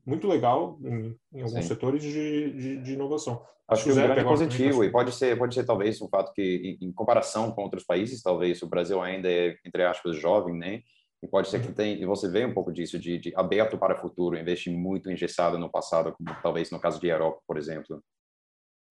muito 0.06 0.26
legal 0.26 0.78
em, 0.82 1.16
em 1.32 1.42
alguns 1.42 1.62
Sim. 1.64 1.68
setores 1.68 2.02
de, 2.02 2.52
de, 2.52 2.82
de 2.82 2.92
inovação. 2.92 3.42
Acho 3.68 3.84
que 3.84 3.90
é 3.90 3.92
Zé 3.92 4.02
grande 4.02 4.20
também 4.20 4.36
positivo 4.36 4.84
e 4.84 4.90
pode 4.90 5.12
ser 5.12 5.38
pode 5.38 5.54
ser 5.54 5.64
talvez 5.64 6.00
um 6.02 6.08
fato 6.08 6.32
que 6.32 6.78
em, 6.80 6.88
em 6.88 6.92
comparação 6.92 7.52
com 7.52 7.62
outros 7.62 7.84
países 7.84 8.20
talvez 8.20 8.60
o 8.62 8.68
Brasil 8.68 9.00
ainda 9.00 9.30
é 9.30 9.56
entre 9.64 9.84
aspas 9.84 10.16
jovem 10.16 10.56
né 10.56 10.82
e 11.22 11.28
pode 11.28 11.48
ser 11.48 11.60
que 11.60 11.72
tem 11.72 12.00
e 12.00 12.06
você 12.06 12.28
vê 12.30 12.44
um 12.44 12.54
pouco 12.54 12.72
disso 12.72 12.98
de, 12.98 13.18
de 13.18 13.34
aberto 13.36 13.76
para 13.78 13.94
o 13.94 14.00
futuro 14.00 14.38
investir 14.38 14.72
muito 14.72 15.10
engessado 15.10 15.58
no 15.58 15.70
passado 15.70 16.12
como 16.12 16.34
talvez 16.42 16.70
no 16.70 16.80
caso 16.80 17.00
de 17.00 17.08
Europa 17.08 17.40
por 17.46 17.56
exemplo 17.58 18.02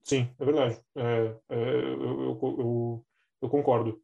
Sim, 0.04 0.28
é 0.40 0.46
verdade. 0.46 0.80
É, 0.96 1.36
é, 1.50 1.56
eu, 1.56 2.02
eu, 2.02 2.40
eu, 2.42 3.06
eu 3.44 3.50
concordo. 3.50 4.02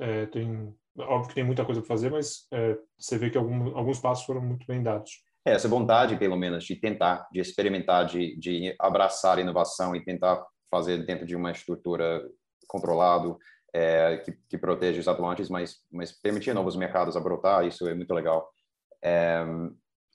É, 0.00 0.26
tem, 0.26 0.74
óbvio 0.98 1.28
que 1.28 1.34
tem 1.34 1.44
muita 1.44 1.64
coisa 1.64 1.80
para 1.80 1.86
fazer, 1.86 2.10
mas 2.10 2.46
é, 2.52 2.76
você 2.98 3.16
vê 3.16 3.30
que 3.30 3.38
algum, 3.38 3.76
alguns 3.76 4.00
passos 4.00 4.24
foram 4.24 4.40
muito 4.40 4.66
bem 4.66 4.82
dados. 4.82 5.22
É, 5.46 5.52
essa 5.52 5.68
vontade 5.68 6.16
pelo 6.16 6.36
menos 6.36 6.64
de 6.64 6.74
tentar 6.74 7.28
de 7.30 7.38
experimentar 7.38 8.06
de, 8.06 8.36
de 8.36 8.74
abraçar 8.80 9.38
a 9.38 9.40
inovação 9.40 9.94
e 9.94 10.04
tentar 10.04 10.44
fazer 10.68 11.04
dentro 11.06 11.24
de 11.24 11.36
uma 11.36 11.52
estrutura 11.52 12.28
controlado 12.66 13.38
é, 13.74 14.18
que, 14.18 14.32
que 14.48 14.56
protege 14.56 15.00
os 15.00 15.08
atuantes 15.08 15.48
mas 15.50 15.80
mas 15.90 16.12
permitir 16.12 16.54
novos 16.54 16.76
mercados 16.76 17.16
a 17.16 17.20
brotar 17.20 17.66
isso 17.66 17.86
é 17.88 17.94
muito 17.94 18.14
legal 18.14 18.48
é, 19.02 19.44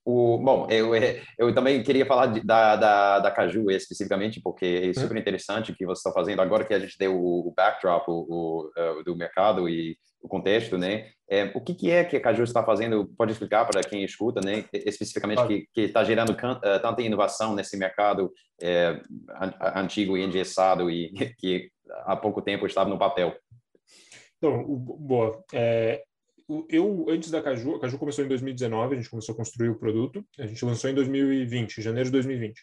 o, 0.05 0.37
bom, 0.39 0.67
eu, 0.71 0.91
eu 1.37 1.53
também 1.53 1.83
queria 1.83 2.05
falar 2.05 2.27
de, 2.27 2.41
da, 2.41 2.75
da, 2.75 3.19
da 3.19 3.31
Caju 3.31 3.69
especificamente, 3.69 4.41
porque 4.41 4.89
é 4.89 4.99
super 4.99 5.15
interessante 5.17 5.71
o 5.71 5.75
que 5.75 5.85
você 5.85 5.99
está 5.99 6.11
fazendo 6.11 6.41
agora 6.41 6.65
que 6.65 6.73
a 6.73 6.79
gente 6.79 6.97
deu 6.97 7.15
o, 7.15 7.53
backdrop 7.55 8.07
o, 8.07 8.25
o, 8.27 8.71
uh, 8.75 9.03
do 9.03 9.15
mercado 9.15 9.69
e 9.69 9.97
o 10.21 10.27
contexto, 10.27 10.77
né? 10.77 11.11
É, 11.29 11.51
o 11.53 11.61
que, 11.61 11.75
que 11.75 11.91
é 11.91 12.03
que 12.03 12.17
a 12.17 12.19
Caju 12.19 12.43
está 12.43 12.63
fazendo? 12.63 13.07
Pode 13.15 13.33
explicar 13.33 13.65
para 13.65 13.81
quem 13.81 14.03
escuta, 14.03 14.41
né? 14.43 14.65
Especificamente 14.73 15.69
que 15.71 15.81
está 15.81 16.03
gerando 16.03 16.31
uh, 16.31 16.81
tanta 16.81 17.01
inovação 17.03 17.53
nesse 17.53 17.77
mercado 17.77 18.31
é, 18.61 18.99
an- 19.39 19.81
antigo 19.81 20.17
e 20.17 20.23
engessado 20.23 20.89
e 20.89 21.11
que 21.37 21.69
há 22.05 22.15
pouco 22.15 22.41
tempo 22.41 22.65
estava 22.65 22.89
no 22.89 22.97
papel. 22.97 23.35
Então, 24.39 24.61
o- 24.61 24.77
boa. 24.77 25.43
É, 25.53 26.03
eu, 26.67 27.05
antes 27.09 27.29
da 27.29 27.41
Caju, 27.41 27.75
a 27.75 27.79
Caju 27.79 27.99
começou 27.99 28.25
em 28.25 28.27
2019, 28.27 28.95
a 28.95 28.97
gente 28.97 29.09
começou 29.09 29.33
a 29.33 29.37
construir 29.37 29.69
o 29.69 29.77
produto, 29.77 30.25
a 30.39 30.47
gente 30.47 30.63
lançou 30.65 30.89
em 30.89 30.95
2020, 30.95 31.81
janeiro 31.81 32.05
de 32.07 32.13
2020. 32.13 32.59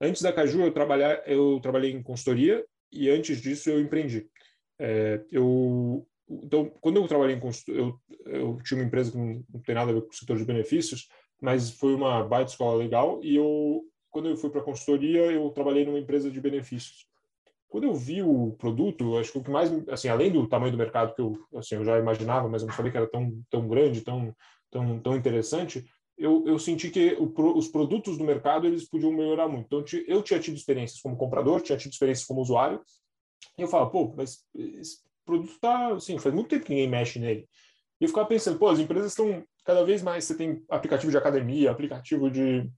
Antes 0.00 0.20
da 0.20 0.32
Caju, 0.32 0.62
eu, 0.62 0.72
trabalhar, 0.72 1.22
eu 1.26 1.58
trabalhei 1.60 1.92
em 1.92 2.02
consultoria 2.02 2.64
e 2.92 3.08
antes 3.08 3.40
disso 3.40 3.70
eu 3.70 3.80
empreendi. 3.80 4.26
É, 4.78 5.22
eu, 5.30 6.06
então, 6.28 6.68
quando 6.80 6.96
eu 6.96 7.08
trabalhei 7.08 7.36
em 7.36 7.40
consultoria, 7.40 7.80
eu, 7.80 8.00
eu 8.26 8.58
tinha 8.62 8.78
uma 8.78 8.86
empresa 8.86 9.12
que 9.12 9.16
não, 9.16 9.42
não 9.52 9.60
tem 9.62 9.74
nada 9.74 9.90
a 9.90 9.94
ver 9.94 10.02
com 10.02 10.10
o 10.10 10.14
setor 10.14 10.36
de 10.36 10.44
benefícios, 10.44 11.08
mas 11.40 11.70
foi 11.70 11.94
uma 11.94 12.22
baita 12.24 12.50
escola 12.50 12.76
legal 12.76 13.20
e 13.22 13.36
eu, 13.36 13.82
quando 14.10 14.28
eu 14.28 14.36
fui 14.36 14.50
para 14.50 14.62
consultoria, 14.62 15.30
eu 15.32 15.48
trabalhei 15.50 15.84
numa 15.86 15.98
empresa 15.98 16.30
de 16.30 16.40
benefícios 16.40 17.06
quando 17.74 17.88
eu 17.88 17.94
vi 17.94 18.22
o 18.22 18.52
produto, 18.52 19.18
acho 19.18 19.32
que 19.32 19.38
o 19.38 19.42
que 19.42 19.50
mais, 19.50 19.68
assim, 19.88 20.06
além 20.06 20.30
do 20.30 20.46
tamanho 20.46 20.70
do 20.70 20.78
mercado 20.78 21.12
que 21.12 21.20
eu, 21.20 21.36
assim, 21.56 21.74
eu 21.74 21.84
já 21.84 21.98
imaginava, 21.98 22.48
mas 22.48 22.62
eu 22.62 22.68
não 22.68 22.74
sabia 22.76 22.92
que 22.92 22.96
era 22.96 23.10
tão, 23.10 23.42
tão 23.50 23.66
grande, 23.66 24.00
tão, 24.02 24.32
tão, 24.70 25.00
tão 25.00 25.16
interessante, 25.16 25.84
eu, 26.16 26.44
eu 26.46 26.56
senti 26.56 26.88
que 26.88 27.16
o, 27.18 27.34
os 27.58 27.66
produtos 27.66 28.16
do 28.16 28.22
mercado 28.22 28.64
eles 28.64 28.88
podiam 28.88 29.10
melhorar 29.10 29.48
muito. 29.48 29.66
Então, 29.66 29.80
eu 29.80 29.84
ti- 29.84 30.04
eu 30.06 30.22
tinha 30.22 30.38
tido 30.38 30.54
experiências 30.56 31.00
como 31.00 31.16
comprador, 31.16 31.62
tinha 31.62 31.76
tido 31.76 31.90
experiências 31.90 32.24
como 32.24 32.40
usuário, 32.40 32.80
e 33.58 33.62
eu 33.62 33.66
falava, 33.66 33.90
pô, 33.90 34.14
mas 34.16 34.44
esse 34.54 34.98
produto 35.26 35.58
tá, 35.60 35.94
assim, 35.94 36.16
faz 36.16 36.32
muito 36.32 36.50
tempo 36.50 36.64
que 36.64 36.70
ninguém 36.70 36.88
mexe 36.88 37.18
nele. 37.18 37.48
E 38.00 38.04
eu 38.04 38.08
ficava 38.08 38.28
pensando, 38.28 38.56
pô, 38.56 38.68
as 38.68 38.78
empresas 38.78 39.10
estão 39.10 39.44
cada 39.64 39.84
vez 39.84 40.00
mais, 40.00 40.22
você 40.22 40.36
tem 40.36 40.62
aplicativo 40.70 41.10
de 41.10 41.18
academia, 41.18 41.72
aplicativo 41.72 42.30
de 42.30 42.70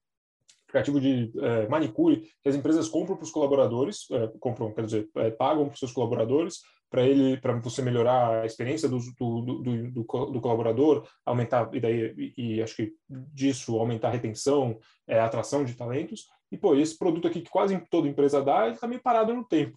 aplicativo 0.69 1.01
de 1.01 1.33
eh, 1.41 1.69
manicure 1.69 2.23
que 2.43 2.49
as 2.49 2.55
empresas 2.55 2.89
compram 2.89 3.17
para 3.17 3.25
os 3.25 3.31
colaboradores, 3.31 4.07
eh, 4.11 4.31
compram, 4.41 4.73
quer 4.73 4.85
dizer, 4.85 5.09
eh, 5.17 5.31
pagam 5.31 5.67
para 5.67 5.75
os 5.75 5.79
seus 5.79 5.93
colaboradores 5.93 6.61
para 6.91 7.03
ele, 7.03 7.37
para 7.39 7.53
você 7.61 7.83
melhorar 7.83 8.43
a 8.43 8.47
experiência 8.47 8.89
do, 8.89 8.99
do, 9.19 9.41
do, 9.43 9.63
do, 9.63 9.91
do 9.93 10.05
co- 10.05 10.27
do 10.27 10.41
colaborador, 10.41 11.07
aumentar 11.25 11.69
e 11.75 11.81
daí 11.81 12.15
e, 12.37 12.57
e 12.57 12.63
acho 12.63 12.77
que 12.77 12.93
disso 13.09 13.77
aumentar 13.79 14.09
a 14.09 14.13
retenção, 14.13 14.79
eh, 15.09 15.19
a 15.19 15.27
atração 15.27 15.65
de 15.65 15.75
talentos. 15.75 16.27
E 16.51 16.57
pô, 16.57 16.75
esse 16.77 16.97
produto 16.97 17.27
aqui 17.27 17.41
que 17.41 17.51
quase 17.51 17.77
toda 17.91 18.09
empresa 18.09 18.43
dá, 18.43 18.67
ele 18.67 18.75
está 18.75 18.87
meio 18.87 19.03
parado 19.03 19.35
no 19.35 19.45
tempo. 19.45 19.77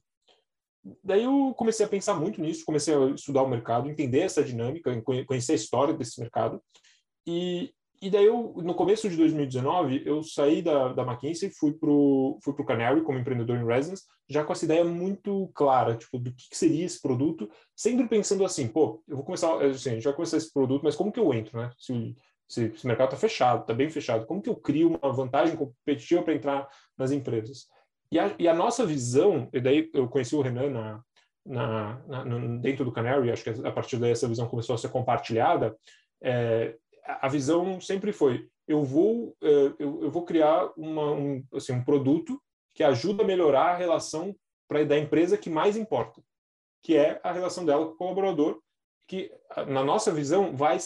Daí 1.03 1.23
eu 1.23 1.53
comecei 1.57 1.85
a 1.85 1.89
pensar 1.89 2.13
muito 2.15 2.39
nisso, 2.41 2.63
comecei 2.65 2.93
a 2.95 3.09
estudar 3.09 3.43
o 3.43 3.49
mercado, 3.49 3.89
entender 3.89 4.19
essa 4.21 4.43
dinâmica, 4.43 5.01
conhe- 5.01 5.25
conhecer 5.25 5.51
a 5.53 5.55
história 5.55 5.93
desse 5.93 6.19
mercado. 6.19 6.61
E, 7.27 7.71
e 8.01 8.09
daí 8.09 8.25
eu, 8.25 8.53
no 8.57 8.73
começo 8.73 9.09
de 9.09 9.17
2019, 9.17 10.03
eu 10.05 10.23
saí 10.23 10.61
da, 10.61 10.93
da 10.93 11.03
McKinsey 11.03 11.51
fui 11.51 11.73
pro, 11.73 12.39
fui 12.43 12.53
pro 12.53 12.65
Canary 12.65 13.01
como 13.01 13.19
empreendedor 13.19 13.57
em 13.57 13.65
residence, 13.65 14.03
já 14.29 14.43
com 14.43 14.53
essa 14.53 14.65
ideia 14.65 14.85
muito 14.85 15.49
clara, 15.53 15.95
tipo, 15.95 16.17
do 16.17 16.31
que, 16.31 16.49
que 16.49 16.57
seria 16.57 16.85
esse 16.85 17.01
produto, 17.01 17.49
sempre 17.75 18.07
pensando 18.07 18.45
assim, 18.45 18.67
pô, 18.67 19.03
eu 19.07 19.17
vou 19.17 19.25
começar, 19.25 19.61
assim, 19.63 19.99
vai 19.99 20.13
começar 20.13 20.37
esse 20.37 20.53
produto, 20.53 20.81
mas 20.83 20.95
como 20.95 21.11
que 21.11 21.19
eu 21.19 21.33
entro, 21.33 21.59
né? 21.59 21.71
Se, 21.77 22.15
se, 22.47 22.73
o 22.83 22.87
mercado 22.87 23.09
está 23.09 23.17
fechado, 23.17 23.61
está 23.61 23.73
bem 23.73 23.89
fechado, 23.89 24.25
como 24.25 24.41
que 24.41 24.49
eu 24.49 24.55
crio 24.55 24.97
uma 25.01 25.11
vantagem 25.11 25.55
competitiva 25.55 26.21
para 26.23 26.35
entrar 26.35 26.67
nas 26.97 27.11
empresas? 27.11 27.67
E 28.11 28.17
a, 28.17 28.33
e 28.39 28.47
a 28.47 28.53
nossa 28.53 28.85
visão, 28.85 29.49
e 29.53 29.59
daí 29.59 29.89
eu 29.93 30.07
conheci 30.07 30.35
o 30.35 30.41
Renan 30.41 30.69
na, 30.69 31.03
na, 31.45 32.01
na, 32.07 32.57
dentro 32.57 32.85
do 32.85 32.91
Canary, 32.91 33.31
acho 33.31 33.43
que 33.43 33.49
a 33.49 33.71
partir 33.71 33.97
daí 33.97 34.11
essa 34.11 34.27
visão 34.27 34.47
começou 34.47 34.75
a 34.75 34.77
ser 34.77 34.89
compartilhada, 34.89 35.75
é, 36.21 36.75
a 37.21 37.27
visão 37.27 37.79
sempre 37.81 38.11
foi, 38.11 38.47
eu 38.67 38.83
vou, 38.83 39.35
é, 39.41 39.73
eu, 39.79 40.11
vou 40.11 40.23
criar 40.23 40.71
uma, 40.77 41.11
um, 41.11 41.43
assim, 41.53 41.73
um 41.73 41.83
produto 41.83 42.39
que 42.75 42.83
ajuda 42.83 43.23
a 43.23 43.27
melhorar 43.27 43.71
a 43.71 43.75
relação 43.75 44.35
pra, 44.67 44.83
da 44.83 44.97
empresa 44.97 45.37
que 45.37 45.49
mais 45.49 45.75
importa, 45.75 46.21
que 46.83 46.95
é 46.95 47.19
a 47.23 47.31
relação 47.31 47.65
dela 47.65 47.87
com 47.87 47.93
o 47.93 47.97
colaborador, 47.97 48.59
que 49.07 49.31
na 49.67 49.83
nossa 49.83 50.13
visão 50.13 50.55
vai 50.55 50.77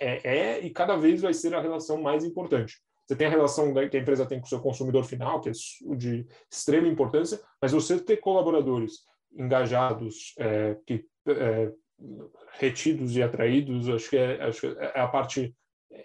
é, 0.00 0.56
é 0.56 0.60
e 0.60 0.70
cada 0.70 0.96
vez 0.96 1.20
vai 1.20 1.34
ser 1.34 1.54
a 1.54 1.60
relação 1.60 2.00
mais 2.00 2.24
importante. 2.24 2.80
Você 3.06 3.14
tem 3.14 3.26
a 3.26 3.30
relação 3.30 3.74
que 3.74 3.96
a 3.96 4.00
empresa 4.00 4.24
tem 4.24 4.40
com 4.40 4.46
o 4.46 4.48
seu 4.48 4.60
consumidor 4.60 5.04
final, 5.04 5.40
que 5.40 5.50
é 5.50 5.52
de 5.96 6.26
extrema 6.50 6.88
importância, 6.88 7.40
mas 7.60 7.72
você 7.72 7.98
ter 7.98 8.16
colaboradores 8.18 9.00
engajados, 9.36 10.32
é, 10.38 10.76
que 10.86 11.04
é, 11.28 11.72
retidos 12.58 13.16
e 13.16 13.22
atraídos, 13.22 13.88
acho 13.88 14.10
que 14.10 14.16
é, 14.16 14.42
acho 14.42 14.60
que 14.60 14.66
é 14.66 15.00
a 15.00 15.08
parte 15.08 15.54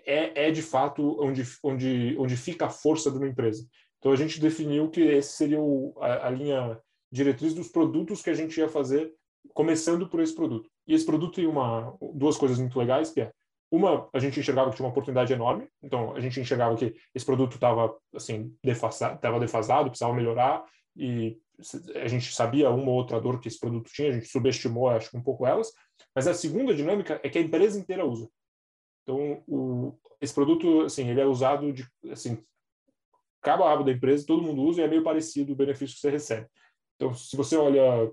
é, 0.05 0.47
é 0.47 0.51
de 0.51 0.61
fato 0.61 1.17
onde, 1.21 1.43
onde, 1.63 2.15
onde 2.17 2.37
fica 2.37 2.65
a 2.65 2.69
força 2.69 3.11
de 3.11 3.17
uma 3.17 3.27
empresa. 3.27 3.65
Então 3.99 4.11
a 4.11 4.15
gente 4.15 4.39
definiu 4.39 4.89
que 4.89 5.01
esse 5.01 5.33
seria 5.33 5.59
o, 5.59 5.95
a, 5.99 6.27
a 6.27 6.29
linha 6.29 6.79
diretriz 7.11 7.53
dos 7.53 7.69
produtos 7.69 8.21
que 8.21 8.29
a 8.29 8.33
gente 8.33 8.59
ia 8.59 8.69
fazer, 8.69 9.11
começando 9.53 10.07
por 10.07 10.19
esse 10.19 10.35
produto. 10.35 10.69
E 10.87 10.93
esse 10.93 11.05
produto 11.05 11.35
tem 11.35 11.47
uma 11.47 11.95
duas 12.13 12.37
coisas 12.37 12.59
muito 12.59 12.77
legais, 12.77 13.11
que 13.11 13.21
é 13.21 13.31
uma, 13.71 14.07
a 14.13 14.19
gente 14.19 14.39
enxergava 14.39 14.69
que 14.69 14.75
tinha 14.75 14.85
uma 14.85 14.91
oportunidade 14.91 15.33
enorme, 15.33 15.67
então 15.83 16.15
a 16.15 16.19
gente 16.19 16.39
enxergava 16.39 16.75
que 16.75 16.95
esse 17.13 17.25
produto 17.25 17.55
estava 17.55 17.95
assim 18.13 18.55
defasado, 18.63 19.15
estava 19.15 19.39
defasado, 19.39 19.89
precisava 19.89 20.13
melhorar 20.13 20.63
e 20.95 21.37
a 21.95 22.07
gente 22.07 22.33
sabia 22.33 22.69
uma 22.69 22.89
ou 22.89 22.97
outra 22.97 23.19
dor 23.19 23.39
que 23.39 23.47
esse 23.47 23.59
produto 23.59 23.91
tinha, 23.91 24.09
a 24.09 24.13
gente 24.13 24.27
subestimou, 24.27 24.89
acho 24.89 25.09
que 25.09 25.17
um 25.17 25.23
pouco 25.23 25.45
elas. 25.45 25.71
Mas 26.13 26.27
a 26.27 26.33
segunda 26.33 26.73
dinâmica 26.73 27.19
é 27.23 27.29
que 27.29 27.37
a 27.37 27.41
empresa 27.41 27.79
inteira 27.79 28.05
usa. 28.05 28.29
Então, 29.03 29.43
o, 29.47 29.97
esse 30.19 30.33
produto, 30.33 30.81
assim, 30.81 31.09
ele 31.09 31.21
é 31.21 31.25
usado 31.25 31.71
de, 31.71 31.87
assim, 32.11 32.43
cabo 33.41 33.63
a 33.63 33.69
rabo 33.69 33.83
da 33.83 33.91
empresa, 33.91 34.25
todo 34.25 34.41
mundo 34.41 34.63
usa 34.63 34.81
e 34.81 34.83
é 34.83 34.87
meio 34.87 35.03
parecido 35.03 35.53
o 35.53 35.55
benefício 35.55 35.95
que 35.95 36.01
você 36.01 36.09
recebe. 36.09 36.47
Então, 36.95 37.13
se 37.13 37.35
você 37.35 37.55
olha 37.55 38.11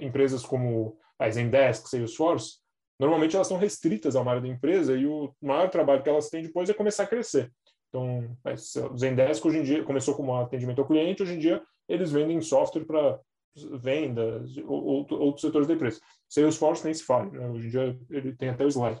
empresas 0.00 0.44
como 0.44 0.98
a 1.18 1.30
Zendesk, 1.30 1.88
Salesforce, 1.88 2.58
normalmente 2.98 3.36
elas 3.36 3.46
são 3.46 3.58
restritas 3.58 4.14
uma 4.14 4.30
área 4.30 4.42
da 4.42 4.48
empresa 4.48 4.96
e 4.96 5.06
o 5.06 5.32
maior 5.40 5.70
trabalho 5.70 6.02
que 6.02 6.08
elas 6.08 6.28
têm 6.28 6.42
depois 6.42 6.68
é 6.68 6.74
começar 6.74 7.04
a 7.04 7.06
crescer. 7.06 7.52
Então, 7.94 8.36
o 8.90 8.98
Zendesk 8.98 9.46
hoje 9.46 9.58
em 9.58 9.62
dia 9.62 9.84
começou 9.84 10.16
como 10.16 10.34
atendimento 10.34 10.80
ao 10.80 10.86
cliente, 10.86 11.22
hoje 11.22 11.34
em 11.34 11.38
dia 11.38 11.62
eles 11.88 12.10
vendem 12.10 12.40
software 12.40 12.84
para 12.84 13.20
vendas 13.80 14.56
ou 14.56 15.06
outros 15.12 15.42
setores 15.42 15.68
da 15.68 15.74
empresa. 15.74 16.00
Salesforce 16.28 16.84
nem 16.84 16.92
se 16.92 17.04
fala, 17.04 17.26
né? 17.26 17.48
hoje 17.48 17.68
em 17.68 17.70
dia 17.70 18.00
ele 18.10 18.34
tem 18.34 18.48
até 18.48 18.64
o 18.64 18.68
Slack. 18.68 18.98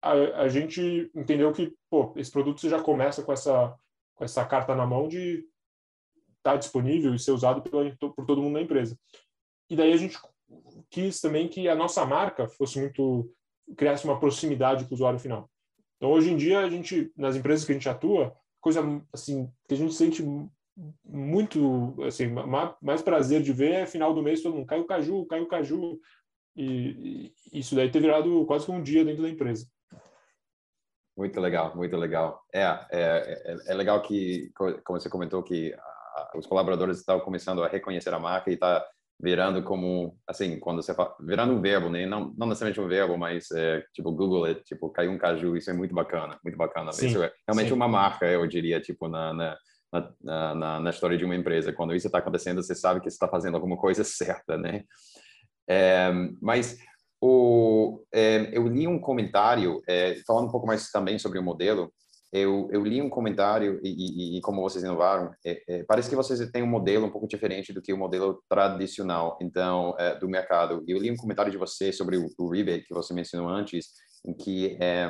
A, 0.00 0.12
a 0.42 0.48
gente 0.48 1.10
entendeu 1.16 1.52
que, 1.52 1.74
pô, 1.90 2.12
esse 2.16 2.30
produto 2.30 2.68
já 2.68 2.80
começa 2.80 3.24
com 3.24 3.32
essa 3.32 3.76
com 4.14 4.24
essa 4.24 4.44
carta 4.44 4.74
na 4.74 4.86
mão 4.86 5.08
de 5.08 5.38
estar 6.36 6.52
tá 6.52 6.56
disponível 6.56 7.12
e 7.14 7.18
ser 7.18 7.32
usado 7.32 7.60
pela, 7.60 7.90
por 7.96 8.24
todo 8.24 8.40
mundo 8.40 8.52
na 8.52 8.62
empresa. 8.62 8.96
E 9.68 9.74
daí 9.74 9.92
a 9.92 9.96
gente 9.96 10.16
quis 10.90 11.20
também 11.20 11.48
que 11.48 11.68
a 11.68 11.74
nossa 11.74 12.04
marca 12.04 12.46
fosse 12.46 12.78
muito 12.78 13.34
criasse 13.76 14.04
uma 14.04 14.20
proximidade 14.20 14.84
com 14.84 14.92
o 14.92 14.94
usuário 14.94 15.18
final. 15.18 15.50
Então 16.02 16.10
hoje 16.10 16.32
em 16.32 16.36
dia 16.36 16.58
a 16.58 16.68
gente 16.68 17.12
nas 17.16 17.36
empresas 17.36 17.64
que 17.64 17.70
a 17.70 17.74
gente 17.76 17.88
atua, 17.88 18.36
coisa 18.60 18.82
assim 19.12 19.48
que 19.68 19.74
a 19.74 19.76
gente 19.76 19.94
sente 19.94 20.20
muito 21.04 21.94
assim 22.02 22.26
mais 22.82 23.00
prazer 23.02 23.40
de 23.40 23.52
ver 23.52 23.70
é 23.70 23.86
final 23.86 24.12
do 24.12 24.20
mês 24.20 24.42
todo 24.42 24.56
mundo 24.56 24.66
caiu 24.66 24.84
caju, 24.84 25.24
caiu 25.26 25.46
caju 25.46 26.00
e, 26.56 27.32
e 27.52 27.60
isso 27.60 27.76
daí 27.76 27.88
ter 27.88 28.00
virado 28.00 28.44
quase 28.46 28.66
que 28.66 28.72
um 28.72 28.82
dia 28.82 29.04
dentro 29.04 29.22
da 29.22 29.28
empresa. 29.28 29.64
Muito 31.16 31.38
legal, 31.40 31.76
muito 31.76 31.96
legal. 31.96 32.42
É, 32.52 32.62
é, 32.62 32.88
é, 32.90 33.56
é 33.68 33.74
legal 33.74 34.02
que, 34.02 34.50
como 34.56 34.98
você 34.98 35.08
comentou, 35.08 35.40
que 35.40 35.72
os 36.34 36.46
colaboradores 36.48 36.98
estão 36.98 37.20
começando 37.20 37.62
a 37.62 37.68
reconhecer 37.68 38.12
a 38.12 38.18
marca 38.18 38.50
e 38.50 38.54
está 38.54 38.84
virando 39.22 39.62
como, 39.62 40.18
assim, 40.26 40.58
quando 40.58 40.82
você 40.82 40.92
fala, 40.92 41.14
virando 41.20 41.52
um 41.52 41.60
verbo, 41.60 41.88
né? 41.88 42.04
Não, 42.04 42.34
não 42.36 42.48
necessariamente 42.48 42.80
um 42.80 42.88
verbo, 42.88 43.16
mas 43.16 43.50
é, 43.52 43.82
tipo 43.94 44.10
Google, 44.10 44.46
é, 44.46 44.54
tipo 44.54 44.90
caiu 44.90 45.12
um 45.12 45.18
caju, 45.18 45.56
isso 45.56 45.70
é 45.70 45.72
muito 45.72 45.94
bacana, 45.94 46.38
muito 46.42 46.58
bacana. 46.58 46.92
Sim, 46.92 47.06
isso 47.06 47.22
é 47.22 47.30
realmente 47.46 47.68
sim. 47.68 47.74
uma 47.74 47.86
marca, 47.86 48.26
eu 48.26 48.46
diria, 48.46 48.80
tipo 48.80 49.08
na, 49.08 49.32
na 49.32 49.56
na, 50.22 50.54
na, 50.54 50.80
na, 50.80 50.90
história 50.90 51.18
de 51.18 51.24
uma 51.24 51.36
empresa. 51.36 51.70
Quando 51.70 51.94
isso 51.94 52.06
está 52.06 52.16
acontecendo, 52.16 52.62
você 52.62 52.74
sabe 52.74 53.00
que 53.00 53.08
está 53.08 53.28
fazendo 53.28 53.56
alguma 53.56 53.76
coisa 53.76 54.02
certa, 54.02 54.56
né? 54.56 54.84
É, 55.68 56.10
mas 56.40 56.78
o, 57.20 58.02
é, 58.10 58.48
eu 58.56 58.66
li 58.66 58.88
um 58.88 58.98
comentário, 58.98 59.82
é, 59.86 60.16
falando 60.26 60.48
um 60.48 60.50
pouco 60.50 60.66
mais 60.66 60.90
também 60.90 61.18
sobre 61.18 61.38
o 61.38 61.42
modelo, 61.42 61.92
eu, 62.32 62.68
eu 62.72 62.82
li 62.82 63.02
um 63.02 63.10
comentário 63.10 63.78
e, 63.82 63.90
e, 63.90 64.38
e 64.38 64.40
como 64.40 64.62
vocês 64.62 64.82
inovaram, 64.82 65.34
é, 65.44 65.62
é, 65.68 65.84
parece 65.84 66.08
que 66.08 66.16
vocês 66.16 66.40
têm 66.50 66.62
um 66.62 66.66
modelo 66.66 67.06
um 67.06 67.10
pouco 67.10 67.28
diferente 67.28 67.74
do 67.74 67.82
que 67.82 67.92
o 67.92 67.98
modelo 67.98 68.42
tradicional, 68.48 69.36
então, 69.40 69.94
é, 69.98 70.18
do 70.18 70.26
mercado. 70.26 70.82
Eu 70.88 70.98
li 70.98 71.10
um 71.10 71.16
comentário 71.16 71.52
de 71.52 71.58
você 71.58 71.92
sobre 71.92 72.16
o, 72.16 72.30
o 72.38 72.48
rebate 72.48 72.86
que 72.86 72.94
você 72.94 73.12
mencionou 73.12 73.50
antes, 73.50 73.88
em 74.24 74.32
que 74.32 74.78
é, 74.80 75.08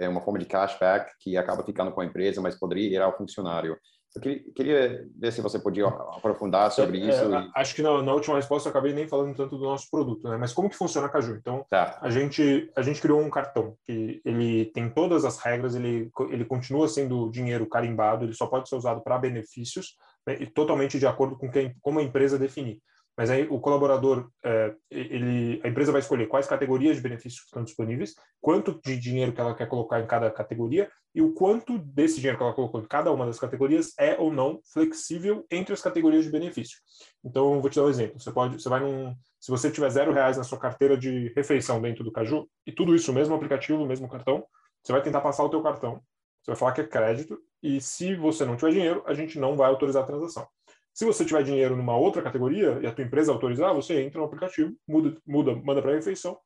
é 0.00 0.08
uma 0.08 0.20
forma 0.20 0.40
de 0.40 0.46
cashback 0.46 1.12
que 1.20 1.36
acaba 1.36 1.62
ficando 1.62 1.92
com 1.92 2.00
a 2.00 2.04
empresa, 2.04 2.40
mas 2.40 2.58
poderia 2.58 2.88
ir 2.88 3.00
ao 3.00 3.16
funcionário. 3.16 3.76
Eu 4.16 4.20
queria 4.20 5.08
ver 5.16 5.32
se 5.32 5.40
você 5.40 5.58
podia 5.58 5.88
aprofundar 5.88 6.70
sobre 6.70 7.02
é, 7.02 7.08
isso. 7.08 7.34
É, 7.34 7.42
e... 7.42 7.50
Acho 7.56 7.74
que 7.74 7.82
na, 7.82 8.00
na, 8.00 8.14
última 8.14 8.36
resposta 8.36 8.68
eu 8.68 8.70
acabei 8.70 8.92
nem 8.92 9.08
falando 9.08 9.34
tanto 9.34 9.58
do 9.58 9.64
nosso 9.64 9.90
produto, 9.90 10.28
né? 10.28 10.36
Mas 10.36 10.52
como 10.52 10.70
que 10.70 10.76
funciona 10.76 11.08
a 11.08 11.10
Caju? 11.10 11.34
Então, 11.34 11.66
tá. 11.68 11.98
a 12.00 12.10
gente 12.10 12.70
a 12.76 12.82
gente 12.82 13.00
criou 13.00 13.20
um 13.20 13.28
cartão 13.28 13.76
que 13.84 14.20
ele 14.24 14.66
tem 14.66 14.88
todas 14.88 15.24
as 15.24 15.38
regras, 15.38 15.74
ele 15.74 16.10
ele 16.30 16.44
continua 16.44 16.86
sendo 16.86 17.28
dinheiro 17.30 17.66
carimbado, 17.66 18.24
ele 18.24 18.34
só 18.34 18.46
pode 18.46 18.68
ser 18.68 18.76
usado 18.76 19.02
para 19.02 19.18
benefícios, 19.18 19.96
né? 20.24 20.36
e 20.38 20.46
totalmente 20.46 20.98
de 20.98 21.06
acordo 21.06 21.36
com 21.36 21.50
quem 21.50 21.74
como 21.82 21.98
a 21.98 22.02
empresa 22.02 22.38
definir. 22.38 22.80
Mas 23.16 23.30
aí 23.30 23.46
o 23.48 23.60
colaborador, 23.60 24.28
é, 24.44 24.74
ele, 24.90 25.60
a 25.62 25.68
empresa 25.68 25.92
vai 25.92 26.00
escolher 26.00 26.26
quais 26.26 26.48
categorias 26.48 26.96
de 26.96 27.02
benefícios 27.02 27.44
estão 27.44 27.62
disponíveis, 27.62 28.14
quanto 28.40 28.80
de 28.84 28.96
dinheiro 28.96 29.32
que 29.32 29.40
ela 29.40 29.54
quer 29.54 29.68
colocar 29.68 30.00
em 30.00 30.06
cada 30.06 30.30
categoria 30.30 30.90
e 31.14 31.22
o 31.22 31.32
quanto 31.32 31.78
desse 31.78 32.16
dinheiro 32.16 32.36
que 32.36 32.42
ela 32.42 32.52
colocou 32.52 32.80
em 32.80 32.86
cada 32.86 33.12
uma 33.12 33.24
das 33.24 33.38
categorias 33.38 33.92
é 33.98 34.18
ou 34.18 34.32
não 34.32 34.60
flexível 34.72 35.46
entre 35.48 35.72
as 35.72 35.80
categorias 35.80 36.24
de 36.24 36.30
benefício. 36.30 36.78
Então, 37.24 37.60
vou 37.60 37.70
te 37.70 37.76
dar 37.76 37.84
um 37.84 37.88
exemplo. 37.88 38.18
Você 38.18 38.32
pode, 38.32 38.60
você 38.60 38.68
vai 38.68 38.80
num, 38.80 39.14
se 39.38 39.50
você 39.50 39.70
tiver 39.70 39.90
zero 39.90 40.12
reais 40.12 40.36
na 40.36 40.42
sua 40.42 40.58
carteira 40.58 40.96
de 40.96 41.32
refeição 41.36 41.80
dentro 41.80 42.02
do 42.02 42.10
Caju 42.10 42.48
e 42.66 42.72
tudo 42.72 42.96
isso 42.96 43.12
mesmo 43.12 43.34
aplicativo, 43.34 43.86
mesmo 43.86 44.08
cartão, 44.08 44.44
você 44.82 44.92
vai 44.92 45.02
tentar 45.02 45.20
passar 45.20 45.44
o 45.44 45.48
teu 45.48 45.62
cartão. 45.62 46.02
Você 46.42 46.50
vai 46.50 46.56
falar 46.56 46.72
que 46.72 46.80
é 46.80 46.86
crédito 46.86 47.38
e 47.62 47.80
se 47.80 48.16
você 48.16 48.44
não 48.44 48.56
tiver 48.56 48.72
dinheiro, 48.72 49.04
a 49.06 49.14
gente 49.14 49.38
não 49.38 49.56
vai 49.56 49.68
autorizar 49.68 50.02
a 50.02 50.06
transação. 50.06 50.46
Se 50.94 51.04
você 51.04 51.24
tiver 51.24 51.42
dinheiro 51.42 51.76
numa 51.76 51.96
outra 51.96 52.22
categoria 52.22 52.78
e 52.80 52.86
a 52.86 52.92
tua 52.92 53.04
empresa 53.04 53.32
autorizar, 53.32 53.74
você 53.74 54.00
entra 54.00 54.20
no 54.20 54.26
aplicativo, 54.26 54.72
muda, 54.86 55.20
muda 55.26 55.54
manda 55.56 55.82
para 55.82 55.90
a 55.90 55.96
refeição, 55.96 56.38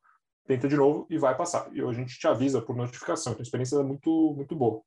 tenta 0.46 0.66
de 0.66 0.74
novo 0.74 1.06
e 1.10 1.18
vai 1.18 1.36
passar. 1.36 1.68
E 1.74 1.82
a 1.82 1.92
gente 1.92 2.18
te 2.18 2.26
avisa 2.26 2.62
por 2.62 2.74
notificação. 2.74 3.32
Então, 3.32 3.42
a 3.42 3.44
experiência 3.44 3.76
é 3.76 3.82
muito, 3.82 4.32
muito 4.34 4.56
boa. 4.56 4.80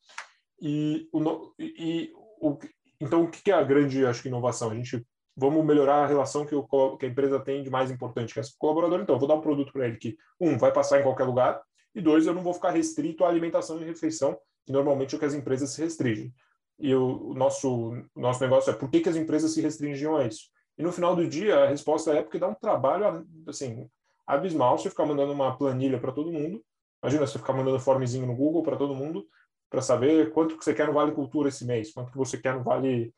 E, 0.59 1.07
o, 1.13 1.53
e 1.59 2.11
o, 2.41 2.57
então, 2.99 3.23
o 3.23 3.29
que 3.29 3.51
é 3.51 3.53
a 3.53 3.63
grande, 3.63 4.03
acho 4.03 4.23
que, 4.23 4.29
inovação? 4.29 4.71
A 4.71 4.75
gente 4.75 5.05
vamos 5.35 5.63
melhorar 5.63 6.03
a 6.03 6.07
relação 6.07 6.45
que, 6.45 6.55
o, 6.55 6.97
que 6.97 7.05
a 7.05 7.09
empresa 7.09 7.39
tem 7.39 7.61
de 7.61 7.69
mais 7.69 7.91
importante, 7.91 8.33
que 8.33 8.39
é 8.39 8.43
o 8.43 8.45
colaborador. 8.57 8.99
Então, 8.99 9.15
eu 9.15 9.19
vou 9.19 9.27
dar 9.27 9.35
um 9.35 9.41
produto 9.41 9.71
para 9.71 9.87
ele 9.87 9.97
que, 9.97 10.17
um, 10.39 10.57
vai 10.57 10.73
passar 10.73 10.99
em 10.99 11.03
qualquer 11.03 11.25
lugar, 11.25 11.61
e 11.93 12.01
dois, 12.01 12.25
eu 12.25 12.33
não 12.33 12.41
vou 12.41 12.53
ficar 12.53 12.71
restrito 12.71 13.23
à 13.23 13.29
alimentação 13.29 13.79
e 13.79 13.85
refeição, 13.85 14.37
que 14.65 14.71
normalmente 14.71 15.13
é 15.13 15.17
o 15.17 15.19
que 15.19 15.25
as 15.25 15.33
empresas 15.33 15.69
se 15.71 15.81
restringem. 15.81 16.33
E 16.81 16.95
o, 16.95 17.33
nosso, 17.35 17.91
o 18.15 18.19
nosso 18.19 18.41
negócio 18.41 18.71
é 18.71 18.73
por 18.73 18.89
que, 18.89 19.01
que 19.01 19.09
as 19.09 19.15
empresas 19.15 19.53
se 19.53 19.61
restringiam 19.61 20.17
a 20.17 20.25
isso? 20.25 20.49
E 20.77 20.83
no 20.83 20.91
final 20.91 21.15
do 21.15 21.27
dia, 21.27 21.63
a 21.63 21.67
resposta 21.67 22.11
é 22.11 22.23
porque 22.23 22.39
dá 22.39 22.47
um 22.47 22.55
trabalho 22.55 23.23
assim, 23.47 23.87
abismal 24.25 24.77
você 24.77 24.89
ficar 24.89 25.05
mandando 25.05 25.31
uma 25.31 25.55
planilha 25.55 25.99
para 25.99 26.11
todo 26.11 26.31
mundo. 26.31 26.63
Imagina 27.03 27.27
você 27.27 27.37
ficar 27.37 27.53
mandando 27.53 27.79
formezinho 27.79 28.25
no 28.25 28.35
Google 28.35 28.63
para 28.63 28.77
todo 28.77 28.95
mundo 28.95 29.27
para 29.69 29.81
saber 29.81 30.31
quanto 30.33 30.57
que 30.57 30.65
você 30.65 30.73
quer 30.73 30.87
no 30.87 30.93
Vale 30.93 31.13
Cultura 31.13 31.49
esse 31.49 31.65
mês, 31.65 31.93
quanto 31.93 32.11
que 32.11 32.17
você 32.17 32.37
quer 32.37 32.55
no 32.55 32.63
Vale 32.63 33.13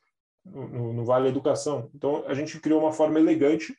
no, 0.46 0.94
no 0.94 1.06
Vale 1.06 1.30
Educação. 1.30 1.90
Então 1.96 2.24
a 2.28 2.34
gente 2.34 2.60
criou 2.60 2.82
uma 2.82 2.92
forma 2.92 3.20
elegante 3.20 3.76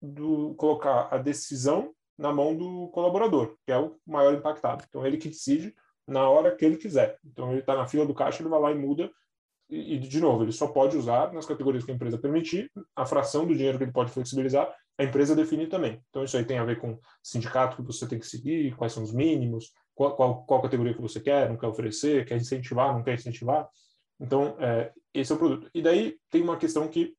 de 0.00 0.54
colocar 0.56 1.08
a 1.10 1.18
decisão 1.18 1.92
na 2.16 2.32
mão 2.32 2.56
do 2.56 2.88
colaborador, 2.88 3.56
que 3.66 3.72
é 3.72 3.78
o 3.78 3.96
maior 4.06 4.32
impactado. 4.32 4.84
Então 4.88 5.04
ele 5.04 5.16
que 5.16 5.28
decide 5.28 5.74
na 6.06 6.28
hora 6.28 6.54
que 6.54 6.64
ele 6.64 6.76
quiser. 6.76 7.18
Então 7.24 7.50
ele 7.50 7.60
está 7.60 7.74
na 7.74 7.86
fila 7.86 8.06
do 8.06 8.14
caixa, 8.14 8.42
ele 8.42 8.48
vai 8.48 8.60
lá 8.60 8.70
e 8.70 8.74
muda 8.74 9.10
e, 9.68 9.98
de 9.98 10.20
novo, 10.20 10.44
ele 10.44 10.52
só 10.52 10.68
pode 10.68 10.96
usar 10.96 11.32
nas 11.32 11.46
categorias 11.46 11.84
que 11.84 11.90
a 11.90 11.94
empresa 11.94 12.18
permitir, 12.18 12.70
a 12.94 13.06
fração 13.06 13.46
do 13.46 13.54
dinheiro 13.54 13.78
que 13.78 13.84
ele 13.84 13.92
pode 13.92 14.10
flexibilizar, 14.12 14.72
a 14.98 15.04
empresa 15.04 15.34
define 15.34 15.66
também. 15.66 16.00
Então, 16.10 16.22
isso 16.22 16.36
aí 16.36 16.44
tem 16.44 16.58
a 16.58 16.64
ver 16.64 16.78
com 16.78 16.98
sindicato 17.22 17.76
que 17.76 17.82
você 17.82 18.06
tem 18.06 18.18
que 18.18 18.26
seguir, 18.26 18.76
quais 18.76 18.92
são 18.92 19.02
os 19.02 19.12
mínimos, 19.12 19.72
qual, 19.94 20.14
qual, 20.14 20.44
qual 20.44 20.62
categoria 20.62 20.94
que 20.94 21.00
você 21.00 21.20
quer, 21.20 21.48
não 21.48 21.56
quer 21.56 21.66
oferecer, 21.66 22.24
quer 22.26 22.36
incentivar, 22.36 22.92
não 22.92 23.02
quer 23.02 23.14
incentivar. 23.14 23.68
Então, 24.20 24.56
é, 24.60 24.92
esse 25.12 25.32
é 25.32 25.34
o 25.34 25.38
produto. 25.38 25.68
E 25.74 25.82
daí 25.82 26.16
tem 26.30 26.42
uma 26.42 26.56
questão 26.56 26.86
que 26.88 27.14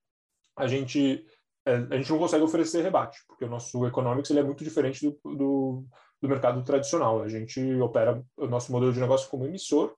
a 0.55 0.67
gente, 0.67 1.25
é, 1.65 1.75
a 1.75 1.97
gente 1.97 2.11
não 2.11 2.19
consegue 2.19 2.43
oferecer 2.43 2.81
rebate, 2.81 3.19
porque 3.27 3.43
o 3.43 3.49
nosso 3.49 3.85
economics 3.85 4.29
ele 4.29 4.39
é 4.39 4.43
muito 4.43 4.63
diferente 4.63 5.05
do, 5.05 5.35
do, 5.35 5.85
do 6.21 6.29
mercado 6.29 6.63
tradicional. 6.63 7.21
A 7.21 7.27
gente 7.27 7.61
opera 7.81 8.23
o 8.37 8.47
nosso 8.47 8.71
modelo 8.71 8.93
de 8.93 8.99
negócio 8.99 9.29
como 9.29 9.45
emissor, 9.45 9.93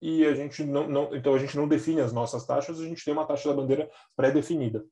e 0.00 0.26
a 0.26 0.34
gente 0.34 0.64
não, 0.64 0.88
não, 0.88 1.14
então 1.14 1.34
a 1.34 1.38
gente 1.38 1.56
não 1.56 1.66
define 1.66 2.00
as 2.00 2.12
nossas 2.12 2.46
taxas, 2.46 2.80
a 2.80 2.84
gente 2.84 3.04
tem 3.04 3.12
uma 3.12 3.26
taxa 3.26 3.48
da 3.48 3.54
bandeira 3.54 3.88
pré-definida. 4.14 4.84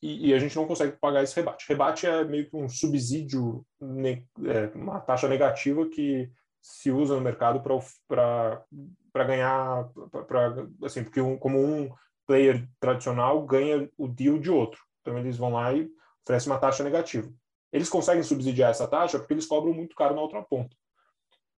E, 0.00 0.28
e, 0.28 0.34
a 0.34 0.38
gente 0.38 0.54
não 0.54 0.66
consegue 0.66 0.98
pagar 0.98 1.22
esse 1.22 1.34
rebate. 1.34 1.64
Rebate 1.66 2.06
é 2.06 2.24
meio 2.24 2.48
que 2.48 2.54
um 2.54 2.68
subsídio, 2.68 3.64
é, 3.80 4.66
uma 4.76 5.00
taxa 5.00 5.26
negativa 5.26 5.88
que 5.88 6.30
se 6.60 6.90
usa 6.90 7.14
no 7.14 7.22
mercado 7.22 7.62
para 7.62 9.24
ganhar, 9.24 9.88
para 10.26 10.66
assim, 10.82 11.02
porque 11.02 11.20
um, 11.20 11.38
como 11.38 11.58
um 11.58 11.90
player 12.26 12.68
tradicional 12.78 13.44
ganha 13.46 13.88
o 13.96 14.06
deal 14.06 14.38
de 14.38 14.50
outro. 14.50 14.80
Então 15.00 15.18
eles 15.18 15.36
vão 15.36 15.52
lá 15.52 15.72
e 15.72 15.90
oferecem 16.22 16.52
uma 16.52 16.58
taxa 16.58 16.84
negativa. 16.84 17.32
Eles 17.72 17.88
conseguem 17.88 18.22
subsidiar 18.22 18.70
essa 18.70 18.86
taxa 18.86 19.18
porque 19.18 19.34
eles 19.34 19.46
cobram 19.46 19.72
muito 19.72 19.96
caro 19.96 20.14
na 20.14 20.22
outra 20.22 20.42
ponta. 20.42 20.76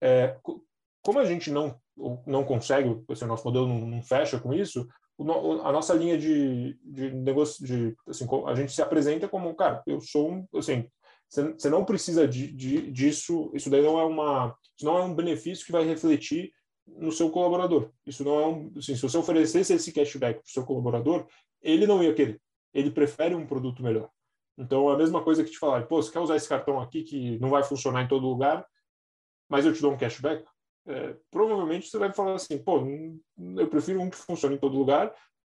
É, 0.01 0.37
como 1.01 1.19
a 1.19 1.25
gente 1.25 1.51
não 1.51 1.79
não 2.25 2.43
consegue, 2.43 3.01
assim, 3.09 3.25
o 3.25 3.27
nosso 3.27 3.45
modelo 3.45 3.67
não, 3.67 3.87
não 3.87 4.03
fecha 4.03 4.39
com 4.39 4.53
isso, 4.53 4.87
o, 5.17 5.61
a 5.61 5.71
nossa 5.71 5.93
linha 5.93 6.17
de, 6.17 6.77
de 6.83 7.11
negócio, 7.11 7.65
de, 7.65 7.95
assim, 8.07 8.27
a 8.45 8.55
gente 8.55 8.73
se 8.73 8.81
apresenta 8.81 9.27
como, 9.27 9.55
cara, 9.55 9.81
eu 9.87 10.01
sou 10.01 10.31
um, 10.31 10.47
assim, 10.55 10.89
você 11.29 11.69
não 11.69 11.83
precisa 11.83 12.27
de, 12.27 12.51
de, 12.51 12.91
disso, 12.91 13.51
isso 13.53 13.69
daí 13.69 13.81
não 13.81 13.99
é 13.99 14.03
uma, 14.03 14.55
não 14.81 14.97
é 14.97 15.03
um 15.03 15.15
benefício 15.15 15.65
que 15.65 15.71
vai 15.71 15.83
refletir 15.83 16.51
no 16.87 17.11
seu 17.11 17.29
colaborador. 17.29 17.89
Isso 18.05 18.23
não 18.23 18.39
é 18.39 18.47
um, 18.47 18.71
assim, 18.77 18.95
se 18.95 19.01
você 19.01 19.17
oferecesse 19.17 19.73
esse 19.73 19.91
cashback 19.91 20.39
para 20.39 20.47
o 20.47 20.49
seu 20.49 20.63
colaborador, 20.65 21.25
ele 21.61 21.87
não 21.87 22.03
ia 22.03 22.13
querer. 22.13 22.39
Ele 22.73 22.91
prefere 22.91 23.33
um 23.33 23.47
produto 23.47 23.81
melhor. 23.81 24.09
Então, 24.57 24.89
é 24.89 24.93
a 24.93 24.97
mesma 24.97 25.23
coisa 25.23 25.43
que 25.43 25.51
te 25.51 25.57
falar, 25.57 25.85
pô, 25.87 26.01
você 26.01 26.11
quer 26.11 26.19
usar 26.19 26.35
esse 26.35 26.47
cartão 26.47 26.79
aqui 26.79 27.03
que 27.03 27.39
não 27.39 27.49
vai 27.49 27.63
funcionar 27.63 28.03
em 28.03 28.07
todo 28.07 28.27
lugar, 28.27 28.65
mas 29.49 29.65
eu 29.65 29.73
te 29.73 29.81
dou 29.81 29.91
um 29.91 29.97
cashback? 29.97 30.45
É, 30.87 31.15
provavelmente 31.31 31.89
você 31.89 31.97
vai 31.97 32.13
falar 32.13 32.35
assim, 32.35 32.57
pô, 32.57 32.83
eu 33.57 33.67
prefiro 33.67 33.99
um 34.01 34.09
que 34.09 34.15
funcione 34.15 34.55
em 34.55 34.59
todo 34.59 34.77
lugar 34.77 35.13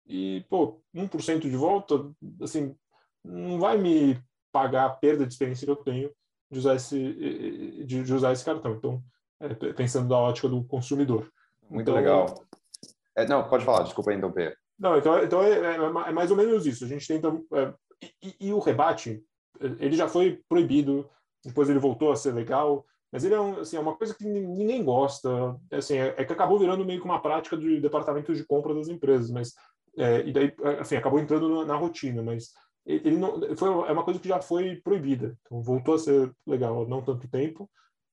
e, 0.07 0.43
pô, 0.49 0.81
1% 0.95 1.41
de 1.41 1.55
volta, 1.55 2.11
assim, 2.41 2.75
não 3.23 3.59
vai 3.59 3.77
me 3.77 4.19
pagar 4.51 4.85
a 4.85 4.89
perda 4.89 5.25
de 5.25 5.33
experiência 5.33 5.65
que 5.65 5.71
eu 5.71 5.75
tenho 5.75 6.11
de 6.51 6.57
usar 6.57 6.75
esse, 6.75 7.83
de, 7.85 8.03
de 8.03 8.13
usar 8.13 8.33
esse 8.33 8.43
cartão. 8.43 8.73
Então, 8.73 9.03
é, 9.39 9.53
pensando 9.73 10.09
da 10.09 10.17
ótica 10.17 10.49
do 10.49 10.63
consumidor. 10.63 11.31
Muito 11.69 11.83
então, 11.83 11.95
legal. 11.95 12.43
É, 13.15 13.27
não, 13.27 13.47
pode 13.47 13.63
falar, 13.63 13.83
desculpa 13.83 14.13
interromper. 14.13 14.57
Não, 14.77 14.97
então, 14.97 15.23
então 15.23 15.43
é, 15.43 15.51
é, 15.51 15.75
é, 15.75 16.11
mais 16.11 16.31
ou 16.31 16.37
menos 16.37 16.65
isso. 16.65 16.85
A 16.85 16.87
gente 16.87 17.07
tenta. 17.07 17.29
É, 17.53 17.73
e, 18.23 18.47
e, 18.47 18.53
o 18.53 18.59
rebate, 18.59 19.23
ele 19.79 19.95
já 19.95 20.07
foi 20.07 20.41
proibido, 20.47 21.09
depois 21.43 21.69
ele 21.69 21.79
voltou 21.79 22.11
a 22.11 22.15
ser 22.15 22.33
legal, 22.33 22.85
mas 23.11 23.23
ele 23.23 23.33
é, 23.33 23.39
um, 23.39 23.59
assim, 23.59 23.77
é 23.77 23.79
uma 23.79 23.95
coisa 23.95 24.13
que 24.13 24.23
ninguém 24.23 24.83
gosta. 24.83 25.55
Assim, 25.71 25.97
é, 25.97 26.15
é, 26.17 26.25
que 26.25 26.33
acabou 26.33 26.59
virando 26.59 26.85
meio 26.85 26.99
que 26.99 27.05
uma 27.05 27.21
prática 27.21 27.57
de 27.57 27.79
departamento 27.79 28.33
de 28.33 28.45
compra 28.45 28.73
das 28.73 28.87
empresas, 28.87 29.31
mas. 29.31 29.53
e 30.25 30.31
daí, 30.31 30.53
assim, 30.79 30.95
acabou 30.95 31.19
entrando 31.19 31.49
na, 31.49 31.65
na 31.65 31.75
rotina, 31.75 32.21
mas 32.21 32.53
ele 32.89 33.17
não 33.17 33.55
foi 33.55 33.69
é 33.69 33.91
uma 33.91 34.03
coisa 34.03 34.19
que 34.19 34.27
já 34.27 34.41
foi 34.41 34.77
proibida 34.77 35.37
então 35.45 35.61
voltou 35.61 35.93
a 35.93 35.99
ser 35.99 36.33
legal 36.45 36.87
não 36.87 37.01
tanto 37.01 37.27
tempo 37.27 37.69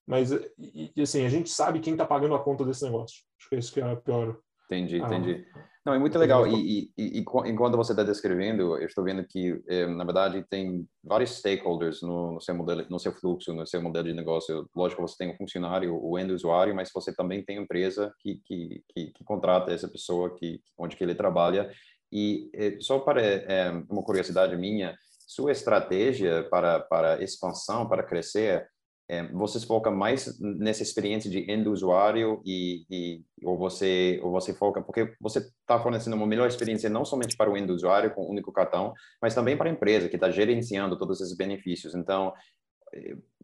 mas 0.06 0.30
e, 0.58 0.92
assim 1.00 1.24
a 1.24 1.28
gente 1.28 1.48
sabe 1.48 1.80
quem 1.80 1.94
está 1.94 2.04
pagando 2.04 2.34
a 2.34 2.42
conta 2.42 2.64
desse 2.64 2.84
negócio 2.84 3.22
acho 3.38 3.48
que 3.48 3.54
é 3.54 3.58
isso 3.58 3.72
que 3.72 3.80
é 3.80 3.90
a 3.90 3.96
pior 3.96 4.36
entendi 4.66 5.00
ah, 5.02 5.06
entendi 5.06 5.46
não 5.86 5.94
é 5.94 5.98
muito 6.00 6.18
legal. 6.18 6.44
e, 6.48 6.90
e, 6.98 7.20
e 7.20 7.20
enquanto 7.20 7.76
você 7.76 7.92
está 7.92 8.02
descrevendo 8.02 8.76
eu 8.76 8.86
estou 8.86 9.04
vendo 9.04 9.24
que 9.24 9.62
eh, 9.68 9.86
na 9.86 10.04
verdade 10.04 10.44
tem 10.50 10.84
vários 11.02 11.38
stakeholders 11.38 12.02
no, 12.02 12.32
no, 12.32 12.40
seu 12.40 12.56
modelo 12.56 12.84
no 12.90 12.98
seu 12.98 13.12
fluxo 13.12 13.54
no 13.54 13.64
seu 13.64 13.80
modelo 13.80 14.08
de 14.08 14.12
negócio. 14.12 14.68
Lógico 14.74 15.00
você 15.00 15.16
tem 15.16 15.32
o 15.32 15.36
funcionário 15.36 15.96
o 15.96 16.18
end 16.18 16.32
usuário 16.32 16.74
mas 16.74 16.90
você 16.92 17.14
também 17.14 17.44
tem 17.44 17.58
a 17.58 17.62
empresa 17.62 18.12
que 18.18 18.40
que, 18.44 18.82
que, 18.92 19.12
que 19.12 19.24
contrata 19.24 19.72
essa 19.72 19.88
pessoa 19.88 20.34
que 20.36 20.60
onde 20.76 20.96
que 20.96 21.04
ele 21.04 21.14
trabalha. 21.14 21.70
E 22.12 22.50
eh, 22.52 22.78
só 22.80 22.98
para 22.98 23.22
é, 23.22 23.70
uma 23.88 24.02
curiosidade 24.02 24.56
minha, 24.56 24.96
sua 25.26 25.52
estratégia 25.52 26.48
para 26.50 26.80
para 26.80 27.22
expansão, 27.22 27.88
para 27.88 28.02
crescer, 28.02 28.66
é, 29.08 29.22
você 29.28 29.60
se 29.60 29.66
foca 29.66 29.90
mais 29.90 30.38
nessa 30.40 30.82
experiência 30.82 31.30
de 31.30 31.50
end 31.50 31.68
usuário 31.68 32.42
e, 32.44 32.84
e 32.90 33.24
ou 33.44 33.56
você 33.56 34.20
ou 34.22 34.32
você 34.32 34.52
foca 34.52 34.82
porque 34.82 35.14
você 35.20 35.38
está 35.38 35.78
fornecendo 35.78 36.16
uma 36.16 36.26
melhor 36.26 36.48
experiência 36.48 36.90
não 36.90 37.04
somente 37.04 37.36
para 37.36 37.50
o 37.50 37.56
end 37.56 37.70
usuário 37.70 38.12
com 38.12 38.22
o 38.22 38.30
único 38.30 38.52
cartão, 38.52 38.92
mas 39.22 39.34
também 39.34 39.56
para 39.56 39.68
a 39.70 39.72
empresa 39.72 40.08
que 40.08 40.16
está 40.16 40.30
gerenciando 40.30 40.98
todos 40.98 41.20
esses 41.20 41.36
benefícios. 41.36 41.94
Então, 41.94 42.32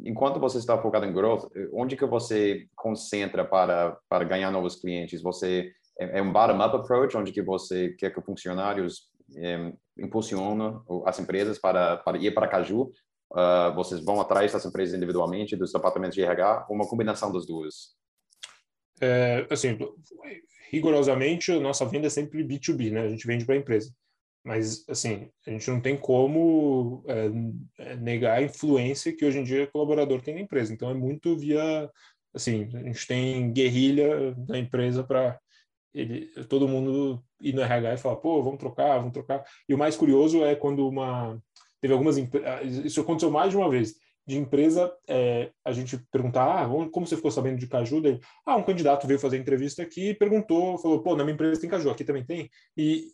enquanto 0.05 0.41
você 0.41 0.59
está 0.59 0.77
focado 0.81 1.07
em 1.07 1.13
growth, 1.13 1.49
onde 1.73 1.97
que 1.97 2.07
você 2.07 2.67
concentra 2.75 3.45
para 3.45 3.97
para 4.09 4.25
ganhar 4.25 4.51
novos 4.51 4.77
clientes? 4.77 5.23
Você 5.23 5.73
é, 5.99 6.19
é 6.19 6.23
um 6.23 6.33
bottom-up 6.33 6.77
approach, 6.77 7.17
onde 7.17 7.33
que 7.33 7.43
você 7.43 7.91
quer 7.99 8.11
que 8.11 8.19
os 8.19 8.25
funcionários 8.25 9.11
é, 9.37 9.73
impulsionam 9.99 10.83
as 11.07 11.19
empresas 11.19 11.59
para, 11.59 11.99
para 11.99 12.19
ir 12.19 12.33
para 12.35 12.49
Caju. 12.49 12.91
Uh, 13.33 13.75
vocês 13.75 14.05
vão 14.05 14.21
atrás 14.21 14.53
das 14.53 14.65
empresas 14.67 14.95
individualmente, 14.95 15.57
dos 15.57 15.73
departamentos 15.73 16.15
de 16.15 16.23
RH, 16.23 16.67
uma 16.69 16.87
combinação 16.87 17.33
das 17.33 17.47
duas? 17.47 17.97
É, 19.01 19.47
assim, 19.51 19.79
rigorosamente, 20.71 21.51
a 21.51 21.59
nossa 21.59 21.85
venda 21.87 22.07
é 22.07 22.11
sempre 22.11 22.45
B2B, 22.45 22.93
né? 22.93 23.03
A 23.03 23.09
gente 23.09 23.27
vende 23.27 23.45
para 23.45 23.55
a 23.55 23.59
empresa. 23.59 23.91
Mas, 24.45 24.85
assim, 24.89 25.31
a 25.47 25.51
gente 25.51 25.71
não 25.71 25.81
tem 25.81 25.97
como 25.97 27.05
é, 27.07 27.97
negar 27.97 28.39
a 28.39 28.43
influência 28.43 29.15
que 29.15 29.25
hoje 29.25 29.39
em 29.39 29.45
dia 29.45 29.65
o 29.65 29.71
colaborador 29.71 30.21
tem 30.21 30.35
na 30.35 30.41
empresa. 30.41 30.73
Então, 30.73 30.91
é 30.91 30.95
muito 30.95 31.37
via, 31.37 31.91
assim, 32.35 32.69
a 32.75 32.83
gente 32.83 33.07
tem 33.07 33.53
guerrilha 33.53 34.35
na 34.49 34.59
empresa 34.59 35.03
para 35.03 35.39
ele, 35.95 36.27
todo 36.49 36.69
mundo 36.69 37.23
ir 37.41 37.55
no 37.55 37.63
RH 37.63 37.95
e 37.95 37.99
falar, 37.99 38.17
pô, 38.17 38.43
vamos 38.43 38.59
trocar, 38.59 38.99
vamos 38.99 39.13
trocar. 39.13 39.45
E 39.69 39.75
o 39.75 39.79
mais 39.79 39.97
curioso 39.97 40.45
é 40.45 40.55
quando 40.55 40.89
uma. 40.89 41.41
Teve 41.83 41.93
algumas. 41.93 42.17
Ah, 42.17 42.63
isso 42.63 43.01
aconteceu 43.01 43.31
mais 43.31 43.51
de 43.51 43.57
uma 43.57 43.69
vez. 43.69 43.95
De 44.25 44.39
empresa, 44.39 44.95
é, 45.09 45.51
a 45.65 45.73
gente 45.73 45.99
perguntar, 46.13 46.63
ah, 46.63 46.69
como 46.93 47.05
você 47.05 47.17
ficou 47.17 47.31
sabendo 47.33 47.59
de 47.59 47.67
Caju? 47.67 48.01
Daí, 48.01 48.21
ah, 48.47 48.57
um 48.57 48.63
candidato 48.63 49.05
veio 49.05 49.19
fazer 49.19 49.37
entrevista 49.37 49.83
aqui 49.83 50.11
e 50.11 50.15
perguntou, 50.15 50.79
falou, 50.79 51.03
pô, 51.03 51.17
na 51.17 51.25
minha 51.25 51.35
empresa 51.35 51.61
tem 51.61 51.69
Caju, 51.69 51.91
aqui 51.91 52.05
também 52.05 52.25
tem. 52.25 52.49
E, 52.77 53.09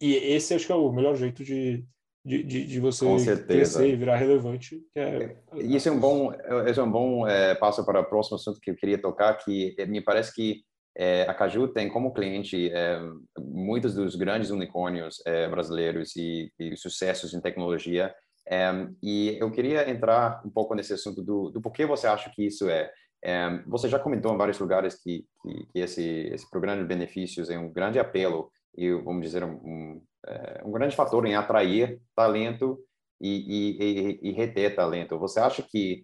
e 0.00 0.16
esse 0.16 0.52
acho 0.52 0.66
que 0.66 0.72
é 0.72 0.74
o 0.74 0.90
melhor 0.90 1.14
jeito 1.14 1.44
de, 1.44 1.84
de, 2.24 2.42
de, 2.42 2.66
de 2.66 2.80
você 2.80 3.36
crescer 3.46 3.88
e 3.88 3.94
virar 3.94 4.16
relevante. 4.16 4.82
É, 4.96 5.36
isso 5.54 5.88
é 5.88 5.92
um 5.92 6.00
bom, 6.00 6.32
esse 6.66 6.80
é 6.80 6.82
um 6.82 6.90
bom 6.90 7.24
é, 7.24 7.54
passo 7.54 7.84
para 7.84 8.00
o 8.00 8.04
próximo 8.04 8.34
assunto 8.34 8.60
que 8.60 8.72
eu 8.72 8.76
queria 8.76 9.00
tocar, 9.00 9.34
que 9.34 9.76
me 9.86 10.00
parece 10.00 10.34
que 10.34 10.64
é, 10.98 11.22
a 11.22 11.32
Caju 11.32 11.68
tem 11.68 11.88
como 11.88 12.12
cliente 12.12 12.72
é, 12.72 13.00
muitos 13.38 13.94
dos 13.94 14.16
grandes 14.16 14.50
unicórnios 14.50 15.22
é, 15.24 15.48
brasileiros 15.48 16.16
e, 16.16 16.52
e, 16.58 16.76
sucessos 16.76 17.32
em 17.32 17.40
tecnologia. 17.40 18.12
É, 18.48 18.68
e 19.00 19.38
eu 19.40 19.48
queria 19.52 19.88
entrar 19.88 20.42
um 20.44 20.50
pouco 20.50 20.74
nesse 20.74 20.92
assunto 20.92 21.22
do, 21.22 21.50
do 21.50 21.60
porquê 21.60 21.86
você 21.86 22.08
acha 22.08 22.28
que 22.34 22.44
isso 22.44 22.68
é. 22.68 22.90
é 23.22 23.62
você 23.68 23.88
já 23.88 23.96
comentou 23.96 24.34
em 24.34 24.36
vários 24.36 24.58
lugares 24.58 25.00
que, 25.00 25.24
que, 25.40 25.66
que, 25.66 25.78
esse, 25.78 26.02
esse 26.02 26.50
programa 26.50 26.82
de 26.82 26.88
benefícios 26.88 27.48
é 27.48 27.56
um 27.56 27.72
grande 27.72 28.00
apelo 28.00 28.50
e, 28.76 28.92
vamos 28.92 29.22
dizer, 29.22 29.44
um, 29.44 29.52
um, 29.52 30.02
é, 30.26 30.62
um 30.64 30.72
grande 30.72 30.96
fator 30.96 31.24
em 31.26 31.36
atrair 31.36 32.00
talento 32.16 32.76
e, 33.20 34.18
e, 34.20 34.30
e 34.30 34.32
reter 34.32 34.74
talento. 34.74 35.16
Você 35.20 35.38
acha 35.38 35.62
que, 35.62 36.02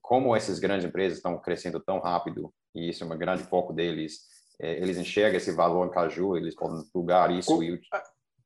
como 0.00 0.34
essas 0.34 0.58
grandes 0.58 0.86
empresas 0.86 1.18
estão 1.18 1.38
crescendo 1.38 1.80
tão 1.80 1.98
rápido, 1.98 2.50
e 2.74 2.88
isso 2.88 3.04
é 3.04 3.06
um 3.06 3.18
grande 3.18 3.42
foco 3.44 3.72
deles. 3.72 4.20
É, 4.60 4.80
eles 4.80 4.98
enxergam 4.98 5.38
esse 5.38 5.52
valor 5.52 5.86
em 5.86 5.90
caju, 5.90 6.36
eles 6.36 6.54
podem 6.54 6.84
plugar 6.92 7.30
isso 7.30 7.56
com, 7.56 7.62
e... 7.62 7.80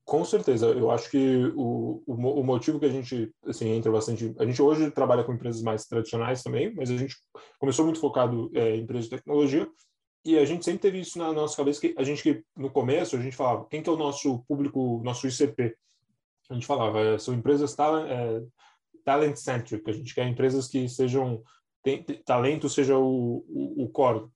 Com 0.05 0.23
certeza, 0.25 0.67
eu 0.67 0.91
acho 0.91 1.11
que 1.11 1.53
o, 1.57 2.03
o, 2.07 2.41
o, 2.41 2.45
motivo 2.45 2.79
que 2.79 2.85
a 2.85 2.91
gente 2.91 3.33
assim 3.47 3.71
entra 3.71 3.91
bastante, 3.91 4.35
a 4.39 4.45
gente 4.45 4.61
hoje 4.61 4.91
trabalha 4.91 5.25
com 5.25 5.33
empresas 5.33 5.63
mais 5.63 5.87
tradicionais 5.87 6.43
também, 6.43 6.75
mas 6.75 6.91
a 6.91 6.97
gente 6.97 7.17
começou 7.59 7.87
muito 7.87 7.99
focado 7.99 8.51
é, 8.55 8.77
em 8.77 8.83
empresas 8.83 9.05
de 9.05 9.17
tecnologia 9.17 9.67
e 10.23 10.39
a 10.39 10.45
gente 10.45 10.63
sempre 10.63 10.81
teve 10.81 11.01
isso 11.01 11.19
na 11.19 11.33
nossa 11.33 11.57
cabeça 11.57 11.81
que 11.81 11.95
a 11.97 12.05
gente 12.05 12.23
que 12.23 12.45
no 12.55 12.71
começo 12.71 13.17
a 13.17 13.21
gente 13.21 13.35
falava 13.35 13.67
quem 13.71 13.83
que 13.83 13.89
é 13.89 13.93
o 13.93 13.97
nosso 13.97 14.45
público, 14.47 15.01
nosso 15.03 15.27
ICP, 15.27 15.75
a 16.51 16.55
gente 16.55 16.67
falava 16.67 17.01
é, 17.01 17.19
são 17.19 17.33
empresas 17.33 17.75
talent, 17.75 18.11
é, 18.11 18.43
talent 19.07 19.37
centric, 19.37 19.89
a 19.89 19.93
gente 19.93 20.15
quer 20.15 20.29
empresas 20.29 20.69
que 20.69 20.87
sejam 20.87 21.43
tem, 21.85 22.03
talento 22.25 22.69
seja 22.69 22.97
o, 22.97 23.45
o, 23.47 23.85
o 23.85 23.89
core. 23.91 24.27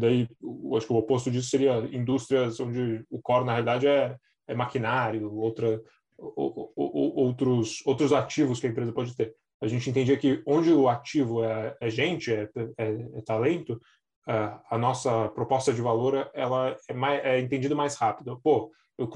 Daí, 0.00 0.28
acho 0.76 0.86
que 0.86 0.92
o 0.92 0.96
oposto 0.96 1.30
disso 1.30 1.48
seria 1.48 1.78
indústrias 1.92 2.58
onde 2.58 3.04
o 3.08 3.22
core, 3.22 3.44
na 3.44 3.52
realidade, 3.52 3.86
é, 3.86 4.16
é 4.48 4.54
maquinário, 4.54 5.32
outra, 5.32 5.80
outros, 6.18 7.80
outros 7.86 8.12
ativos 8.12 8.58
que 8.58 8.66
a 8.66 8.70
empresa 8.70 8.92
pode 8.92 9.14
ter. 9.14 9.32
A 9.60 9.68
gente 9.68 9.88
entendia 9.88 10.16
que 10.16 10.42
onde 10.44 10.72
o 10.72 10.88
ativo 10.88 11.44
é, 11.44 11.76
é 11.80 11.88
gente, 11.88 12.32
é, 12.32 12.48
é, 12.76 12.90
é 13.14 13.22
talento, 13.22 13.80
a 14.26 14.76
nossa 14.76 15.28
proposta 15.30 15.72
de 15.72 15.80
valor 15.80 16.30
ela 16.34 16.76
é, 16.86 16.92
mais, 16.92 17.24
é 17.24 17.40
entendida 17.40 17.74
mais 17.74 17.94
rápido. 17.94 18.38
Pô, 18.42 18.70
eu 18.98 19.08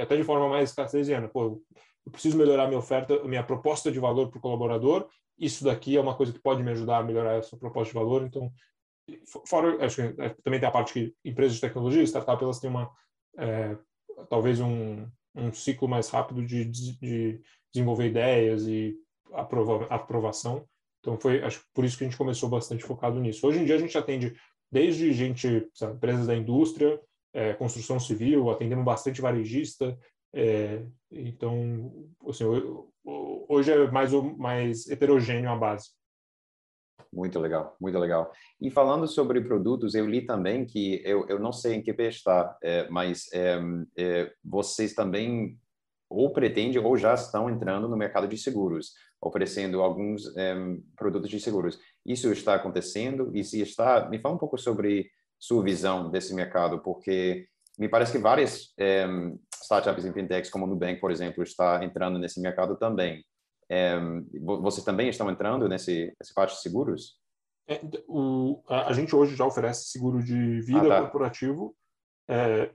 até 0.00 0.16
de 0.16 0.24
forma 0.24 0.48
mais 0.48 0.72
cartesiana, 0.72 1.28
pô, 1.28 1.60
eu 2.06 2.12
preciso 2.12 2.38
melhorar 2.38 2.66
minha 2.66 2.78
oferta, 2.78 3.22
minha 3.24 3.42
proposta 3.42 3.92
de 3.92 4.00
valor 4.00 4.30
para 4.30 4.38
o 4.38 4.40
colaborador 4.40 5.06
isso 5.42 5.64
daqui 5.64 5.96
é 5.96 6.00
uma 6.00 6.14
coisa 6.14 6.32
que 6.32 6.38
pode 6.38 6.62
me 6.62 6.70
ajudar 6.70 6.98
a 6.98 7.02
melhorar 7.02 7.34
essa 7.34 7.56
proposta 7.56 7.92
de 7.92 7.98
valor. 7.98 8.22
Então, 8.22 8.52
fora, 9.44 9.84
acho 9.84 9.96
que 9.96 10.22
é, 10.22 10.28
também 10.44 10.60
tem 10.60 10.68
a 10.68 10.72
parte 10.72 10.92
que 10.92 11.14
empresas 11.24 11.56
de 11.56 11.60
tecnologia, 11.60 12.02
startups, 12.04 12.42
elas 12.44 12.60
têm 12.60 12.70
uma, 12.70 12.88
é, 13.36 13.76
talvez 14.30 14.60
um, 14.60 15.04
um 15.34 15.52
ciclo 15.52 15.88
mais 15.88 16.08
rápido 16.08 16.46
de, 16.46 16.64
de 16.64 17.40
desenvolver 17.74 18.06
ideias 18.06 18.68
e 18.68 18.96
aprova, 19.32 19.86
aprovação. 19.86 20.64
Então, 21.00 21.18
foi 21.18 21.42
acho 21.42 21.64
por 21.74 21.84
isso 21.84 21.98
que 21.98 22.04
a 22.04 22.06
gente 22.06 22.16
começou 22.16 22.48
bastante 22.48 22.84
focado 22.84 23.18
nisso. 23.18 23.44
Hoje 23.44 23.58
em 23.58 23.64
dia, 23.64 23.74
a 23.74 23.78
gente 23.78 23.98
atende 23.98 24.36
desde 24.70 25.12
gente, 25.12 25.68
sabe, 25.74 25.96
empresas 25.96 26.28
da 26.28 26.36
indústria, 26.36 27.00
é, 27.34 27.52
construção 27.54 27.98
civil, 27.98 28.48
atendendo 28.48 28.84
bastante 28.84 29.20
varejista. 29.20 29.98
É, 30.34 30.84
então, 31.10 32.08
assim, 32.28 32.44
hoje 33.48 33.72
é 33.72 33.90
mais, 33.90 34.12
mais 34.38 34.88
heterogêneo 34.88 35.50
a 35.50 35.56
base. 35.56 35.90
Muito 37.12 37.38
legal, 37.38 37.76
muito 37.78 37.98
legal. 37.98 38.32
E 38.60 38.70
falando 38.70 39.06
sobre 39.06 39.42
produtos, 39.42 39.94
eu 39.94 40.06
li 40.06 40.24
também 40.24 40.64
que, 40.64 41.02
eu, 41.04 41.26
eu 41.28 41.38
não 41.38 41.52
sei 41.52 41.74
em 41.74 41.82
que 41.82 41.92
pé 41.92 42.08
está, 42.08 42.56
é, 42.62 42.88
mas 42.88 43.30
é, 43.34 43.60
é, 43.98 44.32
vocês 44.42 44.94
também 44.94 45.58
ou 46.08 46.32
pretendem 46.32 46.78
ou 46.78 46.96
já 46.96 47.14
estão 47.14 47.50
entrando 47.50 47.88
no 47.88 47.96
mercado 47.96 48.28
de 48.28 48.36
seguros. 48.36 48.92
oferecendo 49.20 49.80
alguns 49.80 50.26
um, 50.36 50.82
produtos 50.96 51.30
de 51.30 51.38
seguros. 51.38 51.78
Isso 52.04 52.32
está 52.32 52.54
acontecendo? 52.54 53.30
E 53.34 53.44
se 53.44 53.60
está, 53.60 54.08
me 54.08 54.18
fala 54.18 54.34
um 54.34 54.38
pouco 54.38 54.58
sobre 54.58 55.08
sua 55.38 55.62
visão 55.62 56.10
desse 56.10 56.34
mercado, 56.34 56.80
porque 56.80 57.46
me 57.78 57.88
parece 57.88 58.12
que 58.12 58.18
várias 58.18 58.74
um, 59.08 59.38
startups 59.62 60.04
em 60.04 60.12
fintechs, 60.12 60.50
como 60.50 60.64
o 60.64 60.68
Nubank, 60.68 61.00
por 61.00 61.10
exemplo, 61.10 61.42
está 61.42 61.84
entrando 61.84 62.18
nesse 62.18 62.40
mercado 62.40 62.76
também. 62.76 63.24
Um, 63.70 64.26
vocês 64.60 64.84
também 64.84 65.08
estão 65.08 65.30
entrando 65.30 65.68
nesse, 65.68 66.14
nesse 66.20 66.34
parte 66.34 66.54
de 66.54 66.60
seguros? 66.60 67.18
É, 67.66 67.80
o, 68.06 68.62
a, 68.68 68.88
a, 68.88 68.92
gente 68.92 69.14
hoje 69.14 69.34
já 69.34 69.46
oferece 69.46 69.86
seguro 69.86 70.22
de 70.22 70.60
vida 70.60 70.86
ah, 70.86 70.88
tá. 70.88 71.00
corporativo. 71.02 71.74
É, 72.28 72.70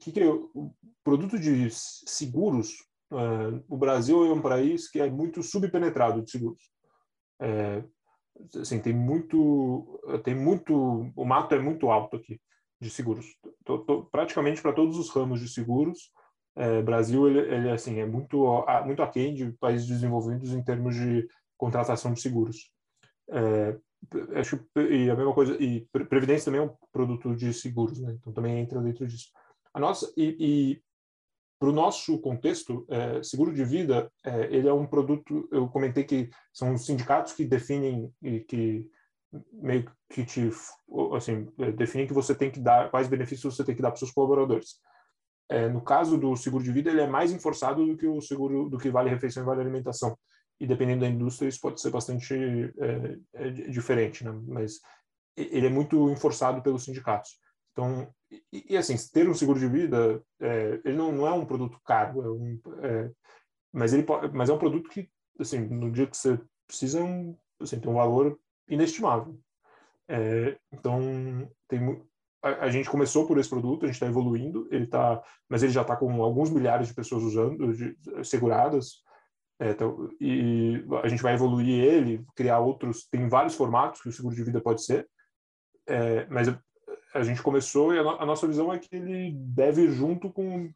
que, 0.00 0.20
é 0.20 0.26
o 0.26 0.72
produto 1.04 1.38
de 1.38 1.68
seguros? 1.70 2.76
É, 3.12 3.62
o 3.68 3.76
Brasil 3.76 4.24
é 4.26 4.32
um 4.32 4.40
país 4.40 4.88
que 4.88 5.00
é 5.00 5.10
muito 5.10 5.42
subpenetrado 5.42 6.22
de 6.22 6.30
seguros. 6.30 6.62
É, 7.40 7.84
assim, 8.60 8.80
tem 8.80 8.92
muito, 8.92 10.00
tem 10.24 10.34
muito, 10.34 11.12
o 11.14 11.24
mato 11.24 11.54
é 11.54 11.58
muito 11.58 11.90
alto 11.90 12.16
aqui 12.16 12.40
de 12.80 12.90
seguros. 12.90 13.26
Tô, 13.64 13.78
tô, 13.80 14.04
praticamente 14.04 14.62
para 14.62 14.72
todos 14.72 14.96
os 14.98 15.10
ramos 15.10 15.40
de 15.40 15.48
seguros, 15.48 16.12
é, 16.58 16.82
Brasil 16.82 17.28
ele, 17.28 17.38
ele 17.38 17.70
assim 17.70 18.00
é 18.00 18.06
muito 18.06 18.44
muito 18.84 19.00
aquém 19.00 19.32
de 19.32 19.52
países 19.52 19.86
desenvolvidos 19.86 20.52
em 20.52 20.62
termos 20.62 20.96
de 20.96 21.26
contratação 21.56 22.12
de 22.12 22.20
seguros. 22.20 22.72
É, 23.30 23.78
acho 24.36 24.60
e 24.76 25.08
a 25.08 25.16
mesma 25.16 25.32
coisa 25.32 25.56
e 25.62 25.86
previdência 26.08 26.46
também 26.46 26.60
é 26.60 26.64
um 26.64 26.74
produto 26.92 27.34
de 27.34 27.52
seguros, 27.54 28.00
né? 28.00 28.16
Então 28.20 28.32
também 28.32 28.58
entra 28.58 28.80
dentro 28.80 29.06
disso. 29.06 29.28
A 29.72 29.78
nossa 29.78 30.12
e, 30.16 30.36
e 30.40 30.82
para 31.60 31.68
o 31.68 31.72
nosso 31.72 32.18
contexto, 32.18 32.86
é, 32.88 33.22
seguro 33.22 33.52
de 33.52 33.64
vida 33.64 34.10
é, 34.24 34.44
ele 34.54 34.68
é 34.68 34.72
um 34.72 34.86
produto. 34.86 35.48
Eu 35.52 35.68
comentei 35.68 36.04
que 36.04 36.30
são 36.52 36.74
os 36.74 36.84
sindicatos 36.84 37.32
que 37.32 37.44
definem 37.44 38.12
e 38.22 38.40
que 38.40 38.88
meio 39.52 39.90
que 40.10 40.24
te 40.24 40.50
assim 41.14 41.48
é, 41.58 41.70
definem 41.70 42.06
que 42.06 42.14
você 42.14 42.34
tem 42.34 42.50
que 42.50 42.60
dar 42.60 42.90
quais 42.90 43.08
benefícios 43.08 43.54
você 43.54 43.64
tem 43.64 43.76
que 43.76 43.82
dar 43.82 43.90
para 43.90 43.98
seus 43.98 44.10
colaboradores. 44.10 44.80
É, 45.48 45.68
no 45.68 45.80
caso 45.80 46.18
do 46.18 46.36
seguro 46.36 46.62
de 46.62 46.72
vida, 46.72 46.90
ele 46.90 47.00
é 47.00 47.06
mais 47.06 47.32
enforçado 47.32 47.86
do 47.86 47.96
que 47.96 48.06
o 48.06 48.20
seguro 48.20 48.68
do 48.68 48.76
que 48.76 48.90
vale 48.90 49.08
refeição 49.08 49.42
e 49.42 49.46
vale 49.46 49.62
alimentação 49.62 50.16
e 50.60 50.66
dependendo 50.66 51.00
da 51.02 51.08
indústria 51.08 51.48
isso 51.48 51.60
pode 51.60 51.80
ser 51.80 51.90
bastante 51.90 52.34
é, 52.34 53.18
é, 53.34 53.50
diferente, 53.50 54.24
né? 54.24 54.32
Mas 54.46 54.80
ele 55.36 55.66
é 55.66 55.70
muito 55.70 56.10
enforçado 56.10 56.60
pelos 56.62 56.84
sindicatos. 56.84 57.38
Então, 57.72 58.12
e, 58.52 58.72
e 58.72 58.76
assim, 58.76 58.96
ter 59.12 59.28
um 59.28 59.34
seguro 59.34 59.58
de 59.58 59.68
vida, 59.68 60.20
é, 60.40 60.80
ele 60.84 60.96
não, 60.96 61.12
não 61.12 61.26
é 61.26 61.32
um 61.32 61.46
produto 61.46 61.78
caro, 61.84 62.22
é 62.22 62.30
um, 62.30 62.60
mas 63.72 63.92
ele 63.92 64.04
mas 64.34 64.50
é 64.50 64.52
um 64.52 64.58
produto 64.58 64.88
que, 64.88 65.08
assim, 65.38 65.60
no 65.60 65.92
dia 65.92 66.06
que 66.08 66.16
você 66.16 66.40
precisa, 66.66 67.02
um, 67.02 67.36
assim, 67.60 67.78
tem 67.78 67.90
um 67.90 67.94
valor 67.94 68.36
inestimável. 68.68 69.38
É, 70.08 70.58
então, 70.72 71.48
tem 71.68 72.02
a, 72.42 72.66
a, 72.66 72.70
gente 72.70 72.88
começou 72.88 73.26
por 73.26 73.38
esse 73.38 73.48
produto, 73.48 73.84
a 73.84 73.86
gente 73.86 73.96
está 73.96 74.06
evoluindo, 74.06 74.68
ele 74.70 74.86
tá, 74.86 75.22
mas 75.48 75.62
ele 75.62 75.72
já 75.72 75.82
está 75.82 75.96
com 75.96 76.22
alguns 76.22 76.50
milhares 76.50 76.88
de 76.88 76.94
pessoas 76.94 77.22
usando, 77.22 77.72
de, 77.72 77.96
seguradas. 78.22 79.02
É, 79.60 79.70
então, 79.70 80.08
e 80.20 80.84
a 81.02 81.08
gente 81.08 81.22
vai 81.22 81.34
evoluir 81.34 81.82
ele, 81.82 82.24
criar 82.36 82.60
outros. 82.60 83.08
Tem 83.10 83.28
vários 83.28 83.54
formatos 83.54 84.00
que 84.00 84.08
o 84.08 84.12
seguro 84.12 84.34
de 84.34 84.44
vida 84.44 84.60
pode 84.60 84.84
ser, 84.84 85.08
é, 85.86 86.26
mas 86.26 86.48
a 87.14 87.22
gente 87.22 87.42
começou 87.42 87.94
e 87.94 87.98
a, 87.98 88.02
no, 88.02 88.10
a, 88.10 88.26
nossa 88.26 88.46
visão 88.46 88.72
é 88.72 88.78
que 88.78 88.94
ele 88.94 89.32
deve 89.34 89.82
ir 89.82 89.90
junto 89.90 90.30
com 90.30 90.70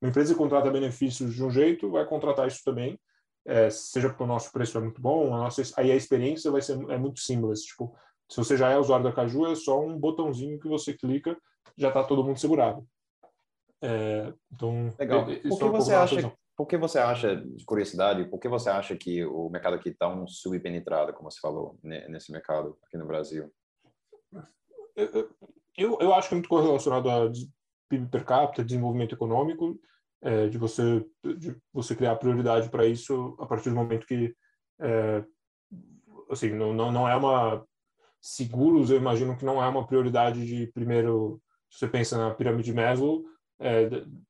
uma 0.00 0.08
empresa 0.08 0.32
que 0.32 0.38
contrata 0.38 0.70
benefícios 0.70 1.34
de 1.34 1.44
um 1.44 1.50
jeito, 1.50 1.90
vai 1.90 2.04
contratar 2.06 2.48
isso 2.48 2.62
também, 2.64 2.98
é, 3.46 3.70
seja 3.70 4.08
porque 4.08 4.22
o 4.22 4.26
nosso 4.26 4.52
preço 4.52 4.76
é 4.76 4.80
muito 4.80 5.00
bom, 5.00 5.34
a 5.34 5.38
nossa, 5.38 5.62
aí 5.76 5.90
a 5.90 5.96
experiência 5.96 6.50
vai 6.50 6.62
ser 6.62 6.78
é 6.90 6.98
muito 6.98 7.20
simples. 7.20 7.62
Tipo, 7.62 7.94
se 8.30 8.36
você 8.36 8.56
já 8.56 8.70
é 8.70 8.78
usuário 8.78 9.04
da 9.04 9.12
Caju, 9.12 9.46
é 9.46 9.56
só 9.56 9.80
um 9.80 9.98
botãozinho 9.98 10.60
que 10.60 10.68
você 10.68 10.94
clica, 10.94 11.36
já 11.76 11.88
está 11.88 12.04
todo 12.04 12.22
mundo 12.22 12.38
segurado. 12.38 12.86
É, 13.82 14.32
então, 14.52 14.94
legal. 14.98 15.24
Por 15.24 15.58
que 15.58 15.64
é 15.64 15.68
você 15.68 15.94
acha? 15.94 16.32
Por 16.56 16.66
que 16.66 16.76
você 16.76 16.98
acha, 16.98 17.36
de 17.36 17.64
curiosidade, 17.64 18.24
por 18.26 18.38
que 18.38 18.46
você 18.46 18.68
acha 18.68 18.94
que 18.94 19.24
o 19.24 19.48
mercado 19.48 19.76
aqui 19.76 19.88
está 19.88 20.06
um 20.08 20.28
subpenetrado, 20.28 21.12
como 21.14 21.30
você 21.30 21.40
falou, 21.40 21.78
nesse 21.82 22.30
mercado 22.30 22.78
aqui 22.84 22.98
no 22.98 23.06
Brasil? 23.06 23.50
Eu, 25.76 25.98
eu 26.00 26.14
acho 26.14 26.28
que 26.28 26.34
é 26.34 26.36
muito 26.36 26.50
correlacionado 26.50 27.10
a 27.10 27.32
PIB 27.88 28.10
per 28.10 28.24
capita, 28.24 28.62
desenvolvimento 28.62 29.14
econômico, 29.14 29.80
é, 30.22 30.48
de 30.48 30.58
você 30.58 31.04
de 31.24 31.56
você 31.72 31.96
criar 31.96 32.16
prioridade 32.16 32.68
para 32.68 32.84
isso 32.84 33.34
a 33.40 33.46
partir 33.46 33.70
do 33.70 33.76
momento 33.76 34.06
que 34.06 34.34
é, 34.80 35.24
assim 36.30 36.50
não, 36.50 36.74
não 36.74 36.92
não 36.92 37.08
é 37.08 37.16
uma 37.16 37.66
seguros 38.20 38.90
eu 38.90 38.96
imagino 38.96 39.36
que 39.36 39.44
não 39.44 39.62
é 39.62 39.68
uma 39.68 39.86
prioridade 39.86 40.44
de 40.44 40.66
primeiro 40.68 41.40
se 41.70 41.78
você 41.78 41.88
pensa 41.88 42.18
na 42.18 42.34
pirâmide 42.34 42.70
de 42.70 42.74
Maslow 42.74 43.24
é, 43.58 43.88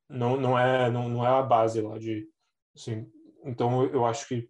não 0.08 0.36
não 0.36 0.58
é 0.58 0.90
não, 0.90 1.08
não 1.08 1.26
é 1.26 1.28
a 1.28 1.42
base 1.42 1.80
lá 1.80 1.98
de 1.98 2.28
assim 2.74 3.10
então 3.44 3.84
eu 3.86 4.04
acho 4.06 4.28
que 4.28 4.48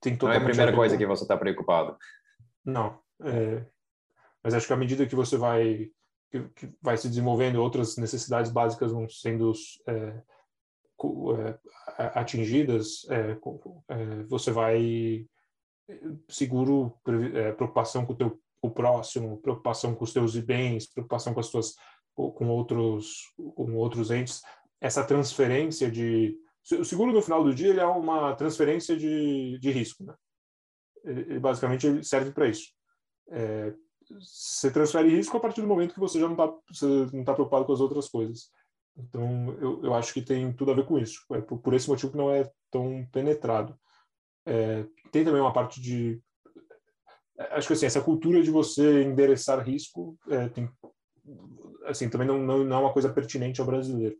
tem 0.00 0.16
não 0.20 0.32
é 0.32 0.36
a 0.36 0.44
primeira 0.44 0.72
coisa 0.72 0.96
que 0.96 1.06
você 1.06 1.22
está 1.22 1.36
preocupado. 1.36 1.96
Não 2.64 2.98
é, 3.22 3.64
mas 4.42 4.54
acho 4.54 4.66
que 4.66 4.72
à 4.72 4.76
medida 4.76 5.06
que 5.06 5.14
você 5.14 5.36
vai 5.36 5.90
que, 6.30 6.48
que 6.50 6.72
vai 6.80 6.96
se 6.96 7.08
desenvolvendo 7.08 7.56
outras 7.56 7.96
necessidades 7.96 8.50
básicas 8.50 8.92
vão 8.92 9.08
sendo 9.08 9.52
é, 9.86 10.22
é 11.98 12.18
atingidas 12.18 13.06
é, 13.10 13.38
é, 13.88 14.22
você 14.24 14.50
vai 14.50 15.26
seguro 16.28 16.98
preocupação 17.56 18.04
com 18.04 18.12
o 18.12 18.16
teu 18.16 18.40
o 18.60 18.70
próximo 18.70 19.40
preocupação 19.40 19.94
com 19.94 20.04
os 20.04 20.12
teus 20.12 20.36
bens 20.38 20.86
preocupação 20.92 21.32
com 21.32 21.40
as 21.40 21.50
tuas 21.50 21.74
com 22.14 22.48
outros 22.48 23.32
com 23.54 23.74
outros 23.76 24.10
entes. 24.10 24.42
Essa 24.80 25.04
transferência 25.04 25.90
de 25.90 26.36
o 26.72 26.84
seguro 26.84 27.12
no 27.12 27.22
final 27.22 27.42
do 27.42 27.54
dia 27.54 27.68
ele 27.68 27.80
é 27.80 27.86
uma 27.86 28.34
transferência 28.34 28.96
de, 28.96 29.58
de 29.58 29.70
risco 29.70 30.04
né? 30.04 30.14
ele, 31.04 31.38
basicamente 31.38 32.04
serve 32.04 32.32
para 32.32 32.48
isso. 32.48 32.72
É, 33.30 33.74
você 34.10 34.70
transfere 34.70 35.08
risco 35.08 35.36
a 35.36 35.40
partir 35.40 35.60
do 35.60 35.66
momento 35.66 35.94
que 35.94 36.00
você 36.00 36.18
já 36.18 36.28
não 36.28 36.32
está 36.32 36.46
não 37.12 37.24
tá 37.24 37.34
preocupado 37.34 37.64
com 37.64 37.72
as 37.72 37.80
outras 37.80 38.08
coisas. 38.08 38.50
Então 38.96 39.56
eu, 39.60 39.84
eu 39.84 39.94
acho 39.94 40.12
que 40.12 40.22
tem 40.22 40.52
tudo 40.52 40.72
a 40.72 40.74
ver 40.74 40.86
com 40.86 40.98
isso. 40.98 41.24
É 41.32 41.40
por, 41.40 41.58
por 41.58 41.74
esse 41.74 41.88
motivo 41.88 42.12
que 42.12 42.18
não 42.18 42.30
é 42.30 42.50
tão 42.70 43.06
penetrado. 43.12 43.78
É, 44.46 44.84
tem 45.12 45.24
também 45.24 45.40
uma 45.40 45.52
parte 45.52 45.80
de 45.80 46.20
acho 47.38 47.68
que 47.68 47.74
assim 47.74 47.86
essa 47.86 48.00
cultura 48.00 48.42
de 48.42 48.50
você 48.50 49.02
endereçar 49.02 49.64
risco 49.64 50.18
é, 50.28 50.48
tem 50.48 50.68
assim, 51.88 52.08
também 52.08 52.26
não, 52.26 52.38
não, 52.38 52.64
não 52.64 52.76
é 52.76 52.80
uma 52.80 52.92
coisa 52.92 53.12
pertinente 53.12 53.60
ao 53.60 53.66
brasileiro. 53.66 54.16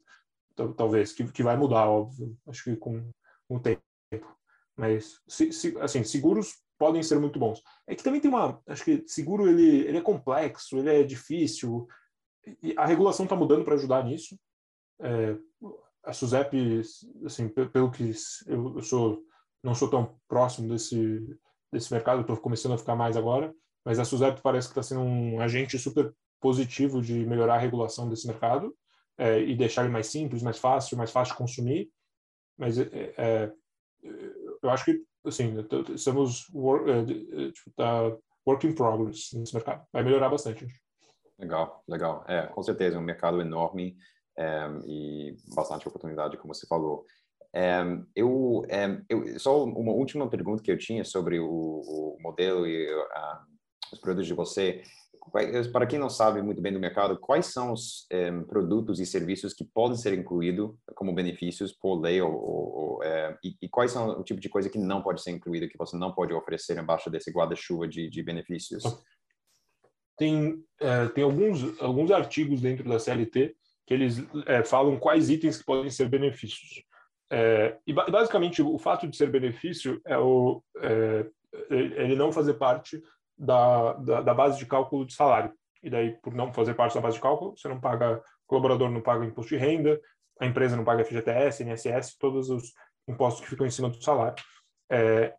Talvez, 0.76 1.12
que, 1.12 1.30
que 1.30 1.42
vai 1.42 1.56
mudar, 1.56 1.88
óbvio, 1.88 2.36
acho 2.48 2.64
que 2.64 2.76
com, 2.76 3.10
com 3.46 3.56
o 3.56 3.60
tempo. 3.60 3.82
Mas, 4.76 5.20
se, 5.28 5.52
se, 5.52 5.76
assim, 5.78 6.02
seguros 6.02 6.54
podem 6.78 7.02
ser 7.02 7.18
muito 7.18 7.38
bons. 7.38 7.62
É 7.86 7.94
que 7.94 8.02
também 8.02 8.20
tem 8.20 8.30
uma, 8.30 8.60
acho 8.66 8.84
que 8.84 9.04
seguro 9.06 9.48
ele, 9.48 9.80
ele 9.86 9.98
é 9.98 10.02
complexo, 10.02 10.78
ele 10.78 10.88
é 10.88 11.02
difícil, 11.02 11.86
e 12.62 12.74
a 12.76 12.86
regulação 12.86 13.24
está 13.24 13.36
mudando 13.36 13.64
para 13.64 13.74
ajudar 13.74 14.04
nisso. 14.04 14.38
É, 15.00 15.36
a 16.04 16.12
SUSEP, 16.12 16.80
assim, 17.24 17.48
pelo 17.48 17.90
que 17.90 18.12
eu, 18.46 18.76
eu, 18.76 18.82
sou, 18.82 19.22
não 19.62 19.74
sou 19.74 19.90
tão 19.90 20.18
próximo 20.28 20.68
desse, 20.68 21.38
desse 21.72 21.92
mercado, 21.92 22.20
estou 22.20 22.36
começando 22.36 22.72
a 22.72 22.78
ficar 22.78 22.96
mais 22.96 23.16
agora, 23.16 23.54
mas 23.84 23.98
a 23.98 24.04
SUSEP 24.04 24.40
parece 24.42 24.68
que 24.68 24.72
está 24.72 24.82
sendo 24.82 25.00
um 25.00 25.40
agente 25.40 25.78
super 25.78 26.14
positivo 26.40 27.00
de 27.02 27.26
melhorar 27.26 27.54
a 27.54 27.58
regulação 27.58 28.08
desse 28.08 28.26
mercado 28.26 28.74
é, 29.16 29.40
e 29.40 29.56
deixar 29.56 29.82
ele 29.82 29.92
mais 29.92 30.06
simples, 30.06 30.42
mais 30.42 30.58
fácil, 30.58 30.96
mais 30.96 31.10
fácil 31.10 31.34
de 31.34 31.38
consumir. 31.38 31.90
Mas 32.56 32.78
é, 32.78 32.88
é 33.16 33.52
eu 34.62 34.70
acho 34.70 34.84
que 34.84 35.02
assim 35.24 35.54
estamos 35.94 36.48
work, 36.54 36.90
é, 36.90 37.52
tipo, 37.52 37.70
tá 37.76 38.16
work 38.46 38.66
in 38.66 38.74
progress 38.74 39.32
nesse 39.34 39.54
mercado. 39.54 39.84
Vai 39.92 40.02
melhorar 40.02 40.28
bastante. 40.28 40.66
Legal, 41.38 41.82
legal. 41.86 42.24
É, 42.26 42.46
com 42.46 42.62
certeza, 42.62 42.96
é 42.96 42.98
um 42.98 43.02
mercado 43.02 43.40
enorme 43.40 43.96
é, 44.36 44.68
e 44.86 45.36
bastante 45.54 45.86
oportunidade, 45.86 46.36
como 46.36 46.54
você 46.54 46.66
falou. 46.66 47.04
É, 47.54 47.80
eu, 48.14 48.62
é, 48.68 49.00
eu, 49.08 49.38
só 49.38 49.64
uma 49.64 49.92
última 49.92 50.28
pergunta 50.28 50.62
que 50.62 50.70
eu 50.70 50.78
tinha 50.78 51.04
sobre 51.04 51.38
o, 51.38 51.46
o 51.46 52.16
modelo 52.20 52.66
e 52.66 52.92
uh, 52.92 53.38
os 53.92 53.98
produtos 54.00 54.26
de 54.26 54.34
você. 54.34 54.82
Para 55.72 55.86
quem 55.86 55.98
não 55.98 56.08
sabe 56.08 56.40
muito 56.40 56.62
bem 56.62 56.72
do 56.72 56.80
mercado, 56.80 57.18
quais 57.18 57.46
são 57.46 57.72
os 57.72 58.06
é, 58.10 58.30
produtos 58.44 58.98
e 58.98 59.04
serviços 59.04 59.52
que 59.52 59.62
podem 59.62 59.96
ser 59.96 60.14
incluídos 60.18 60.70
como 60.94 61.14
benefícios 61.14 61.70
por 61.70 62.00
lei 62.00 62.20
ou, 62.22 62.32
ou 62.32 63.00
e, 63.44 63.54
e, 63.60 63.68
quais 63.68 63.92
são 63.92 64.08
o 64.08 64.24
tipo 64.24 64.40
de 64.40 64.48
coisa 64.48 64.70
que 64.70 64.78
não 64.78 65.02
pode 65.02 65.22
ser 65.22 65.30
incluído, 65.32 65.68
que 65.68 65.76
você 65.76 65.98
não 65.98 66.14
pode 66.14 66.32
oferecer 66.32 66.78
embaixo 66.78 67.10
desse 67.10 67.30
guarda-chuva 67.30 67.86
de, 67.86 68.08
de, 68.08 68.22
benefícios? 68.22 68.82
Tem, 70.16 70.64
tem 71.14 71.24
alguns, 71.24 71.78
alguns 71.80 72.10
artigos 72.10 72.62
dentro 72.62 72.88
da 72.88 72.98
CLT 72.98 73.54
que 73.86 73.94
eles 73.94 74.16
falam 74.64 74.98
quais 74.98 75.28
itens 75.28 75.58
que 75.58 75.64
podem 75.64 75.90
ser 75.90 76.08
benefícios. 76.08 76.82
É, 77.30 77.76
e 77.86 77.92
basicamente 77.92 78.62
o 78.62 78.78
fato 78.78 79.06
de 79.06 79.16
ser 79.16 79.30
benefício 79.30 80.00
é 80.06 80.16
o 80.16 80.62
é, 80.80 81.26
ele 81.70 82.16
não 82.16 82.32
fazer 82.32 82.54
parte 82.54 83.02
da, 83.36 83.92
da, 83.94 84.20
da, 84.22 84.34
base 84.34 84.58
de 84.58 84.66
cálculo 84.66 85.04
de 85.04 85.14
salário. 85.14 85.52
E 85.82 85.88
daí, 85.88 86.16
por 86.22 86.34
não 86.34 86.52
fazer 86.52 86.74
parte 86.74 86.94
da 86.94 87.00
base 87.00 87.16
de 87.16 87.22
cálculo, 87.22 87.56
você 87.56 87.68
não 87.68 87.80
paga, 87.80 88.16
o 88.16 88.46
colaborador 88.46 88.90
não 88.90 89.00
paga 89.00 89.24
imposto 89.24 89.50
de 89.50 89.60
renda, 89.60 90.00
a 90.40 90.46
empresa 90.46 90.76
não 90.76 90.84
paga 90.84 91.04
FGTS, 91.04 91.62
INSS, 91.62 92.16
todos 92.18 92.50
os 92.50 92.72
impostos 93.06 93.42
que 93.42 93.50
ficam 93.50 93.66
em 93.66 93.70
cima 93.70 93.88
do 93.88 94.02
salário. 94.02 94.42
É, 94.90 95.34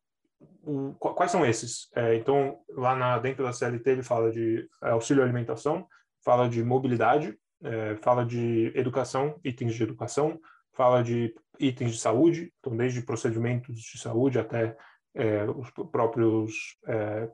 o, 0.63 0.93
quais 0.93 1.31
são 1.31 1.45
esses? 1.45 1.89
É, 1.95 2.15
então, 2.15 2.59
lá 2.69 2.95
na, 2.95 3.17
dentro 3.19 3.43
da 3.43 3.53
CLT, 3.53 3.89
ele 3.89 4.03
fala 4.03 4.31
de 4.31 4.67
é, 4.83 4.91
auxílio 4.91 5.23
alimentação, 5.23 5.87
fala 6.23 6.47
de 6.47 6.63
mobilidade, 6.63 7.37
é, 7.63 7.95
fala 7.97 8.25
de 8.25 8.71
educação, 8.75 9.39
itens 9.43 9.75
de 9.75 9.83
educação, 9.83 10.39
fala 10.73 11.03
de 11.03 11.33
itens 11.59 11.93
de 11.93 11.99
saúde, 11.99 12.53
então 12.59 12.75
desde 12.75 13.01
procedimentos 13.01 13.79
de 13.79 13.99
saúde 13.99 14.39
até 14.39 14.77
é, 15.13 15.43
os 15.45 15.69
próprios 15.91 16.77
é, 16.87 17.29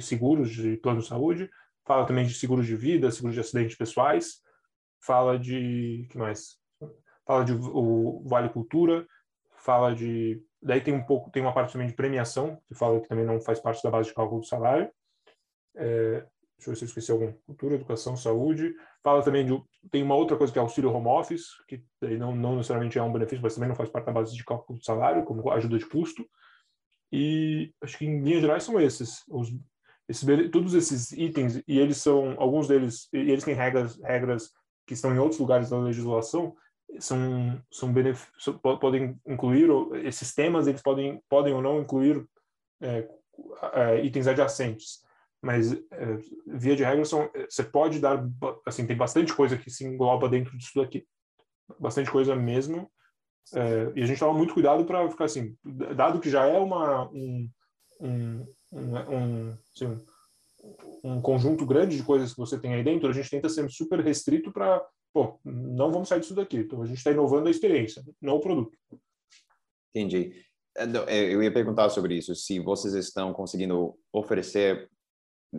seguros 0.00 0.50
de 0.50 0.76
plano 0.78 1.00
de 1.00 1.06
saúde, 1.06 1.50
fala 1.86 2.06
também 2.06 2.26
de 2.26 2.34
seguros 2.34 2.66
de 2.66 2.76
vida, 2.76 3.10
seguros 3.10 3.34
de 3.34 3.40
acidentes 3.40 3.76
pessoais, 3.76 4.40
fala 5.00 5.38
de 5.38 6.06
que 6.10 6.18
mais? 6.18 6.58
Fala 7.26 7.44
de 7.44 7.52
o 7.52 8.22
Vale 8.26 8.48
Cultura, 8.48 9.06
fala 9.56 9.94
de 9.94 10.42
daí 10.62 10.80
tem 10.80 10.92
um 10.92 11.04
pouco 11.04 11.30
tem 11.30 11.42
uma 11.42 11.54
parte 11.54 11.72
também 11.72 11.88
de 11.88 11.94
premiação 11.94 12.60
que 12.66 12.74
fala 12.74 13.00
que 13.00 13.08
também 13.08 13.24
não 13.24 13.40
faz 13.40 13.60
parte 13.60 13.82
da 13.82 13.90
base 13.90 14.08
de 14.08 14.14
cálculo 14.14 14.40
do 14.40 14.46
salário. 14.46 14.90
É, 15.76 16.26
deixa 16.60 16.70
eu 16.70 16.74
ver 16.74 16.78
se 16.78 16.84
eu 16.84 16.88
esqueci 16.88 17.12
algum. 17.12 17.32
Cultura, 17.46 17.74
educação, 17.74 18.16
saúde. 18.16 18.74
Fala 19.02 19.22
também 19.22 19.46
de. 19.46 19.62
Tem 19.90 20.02
uma 20.02 20.14
outra 20.14 20.36
coisa 20.36 20.52
que 20.52 20.58
é 20.58 20.62
auxílio 20.62 20.92
home 20.92 21.08
office, 21.08 21.46
que 21.66 21.82
não, 22.18 22.34
não 22.36 22.56
necessariamente 22.56 22.98
é 22.98 23.02
um 23.02 23.12
benefício, 23.12 23.42
mas 23.42 23.54
também 23.54 23.68
não 23.68 23.76
faz 23.76 23.88
parte 23.88 24.06
da 24.06 24.12
base 24.12 24.36
de 24.36 24.44
cálculo 24.44 24.78
do 24.78 24.84
salário, 24.84 25.24
como 25.24 25.50
ajuda 25.50 25.78
de 25.78 25.86
custo. 25.86 26.26
E 27.10 27.72
acho 27.82 27.98
que 27.98 28.04
em 28.04 28.20
linhas 28.22 28.42
gerais 28.42 28.62
são 28.62 28.78
esses. 28.80 29.24
Os, 29.28 29.48
esses 30.08 30.50
todos 30.50 30.74
esses 30.74 31.12
itens, 31.12 31.62
e 31.66 31.78
eles 31.78 31.96
são. 31.96 32.34
Alguns 32.38 32.68
deles. 32.68 33.08
E 33.12 33.18
eles 33.18 33.44
têm 33.44 33.54
regras, 33.54 33.98
regras 34.02 34.50
que 34.86 34.94
estão 34.94 35.14
em 35.14 35.18
outros 35.18 35.40
lugares 35.40 35.70
da 35.70 35.78
legislação, 35.78 36.54
são, 36.98 37.62
são 37.70 37.94
podem 38.80 39.16
incluir 39.26 39.70
esses 40.04 40.34
temas, 40.34 40.66
eles 40.66 40.82
podem, 40.82 41.22
podem 41.28 41.54
ou 41.54 41.62
não 41.62 41.80
incluir 41.80 42.26
é, 42.80 43.08
é, 43.72 44.04
itens 44.04 44.26
adjacentes 44.26 45.00
mas 45.42 45.72
é, 45.72 46.18
via 46.46 46.76
de 46.76 46.84
regra 46.84 47.04
são, 47.04 47.30
você 47.48 47.64
pode 47.64 47.98
dar 47.98 48.22
assim 48.66 48.86
tem 48.86 48.96
bastante 48.96 49.32
coisa 49.34 49.56
que 49.56 49.70
se 49.70 49.84
engloba 49.84 50.28
dentro 50.28 50.56
disso 50.56 50.72
daqui. 50.76 51.06
Bastante 51.78 52.10
coisa 52.10 52.36
mesmo. 52.36 52.90
É, 53.54 53.92
e 53.96 54.02
a 54.02 54.06
gente 54.06 54.18
toma 54.18 54.36
muito 54.36 54.54
cuidado 54.54 54.84
para 54.84 55.08
ficar 55.10 55.24
assim 55.24 55.56
dado 55.96 56.20
que 56.20 56.30
já 56.30 56.46
é 56.46 56.58
uma 56.58 57.10
um, 57.10 57.50
um, 58.00 58.46
um, 58.70 58.96
um, 58.96 59.58
assim, 59.74 59.98
um 61.02 61.20
conjunto 61.20 61.64
grande 61.66 61.96
de 61.96 62.02
coisas 62.02 62.32
que 62.32 62.38
você 62.38 62.60
tem 62.60 62.74
aí 62.74 62.84
dentro 62.84 63.08
a 63.08 63.12
gente 63.12 63.30
tenta 63.30 63.48
ser 63.48 63.68
super 63.70 63.98
restrito 64.00 64.52
para 64.52 64.84
pô 65.12 65.40
não 65.44 65.90
vamos 65.90 66.08
sair 66.08 66.20
disso 66.20 66.34
daqui. 66.34 66.58
Então 66.58 66.82
a 66.82 66.86
gente 66.86 66.98
está 66.98 67.10
inovando 67.10 67.48
a 67.48 67.50
experiência 67.50 68.04
não 68.20 68.36
o 68.36 68.40
produto. 68.40 68.76
Entendi. 69.94 70.32
É, 70.76 70.84
é, 71.08 71.34
eu 71.34 71.42
ia 71.42 71.52
perguntar 71.52 71.88
sobre 71.88 72.14
isso 72.14 72.34
se 72.34 72.60
vocês 72.60 72.94
estão 72.94 73.32
conseguindo 73.32 73.98
oferecer 74.12 74.88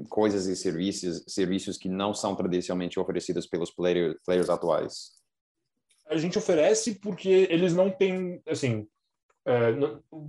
coisas 0.10 0.47
e 0.47 0.56
serviços 0.56 1.23
serviços 1.27 1.77
que 1.77 1.89
não 1.89 2.13
são 2.13 2.36
tradicionalmente 2.36 2.99
oferecidos 2.99 3.45
pelos 3.45 3.71
player, 3.71 4.17
players 4.25 4.49
atuais? 4.49 5.12
A 6.08 6.17
gente 6.17 6.38
oferece 6.38 6.99
porque 6.99 7.47
eles 7.49 7.73
não 7.73 7.89
têm, 7.89 8.41
assim, 8.47 8.88
é, 9.45 9.71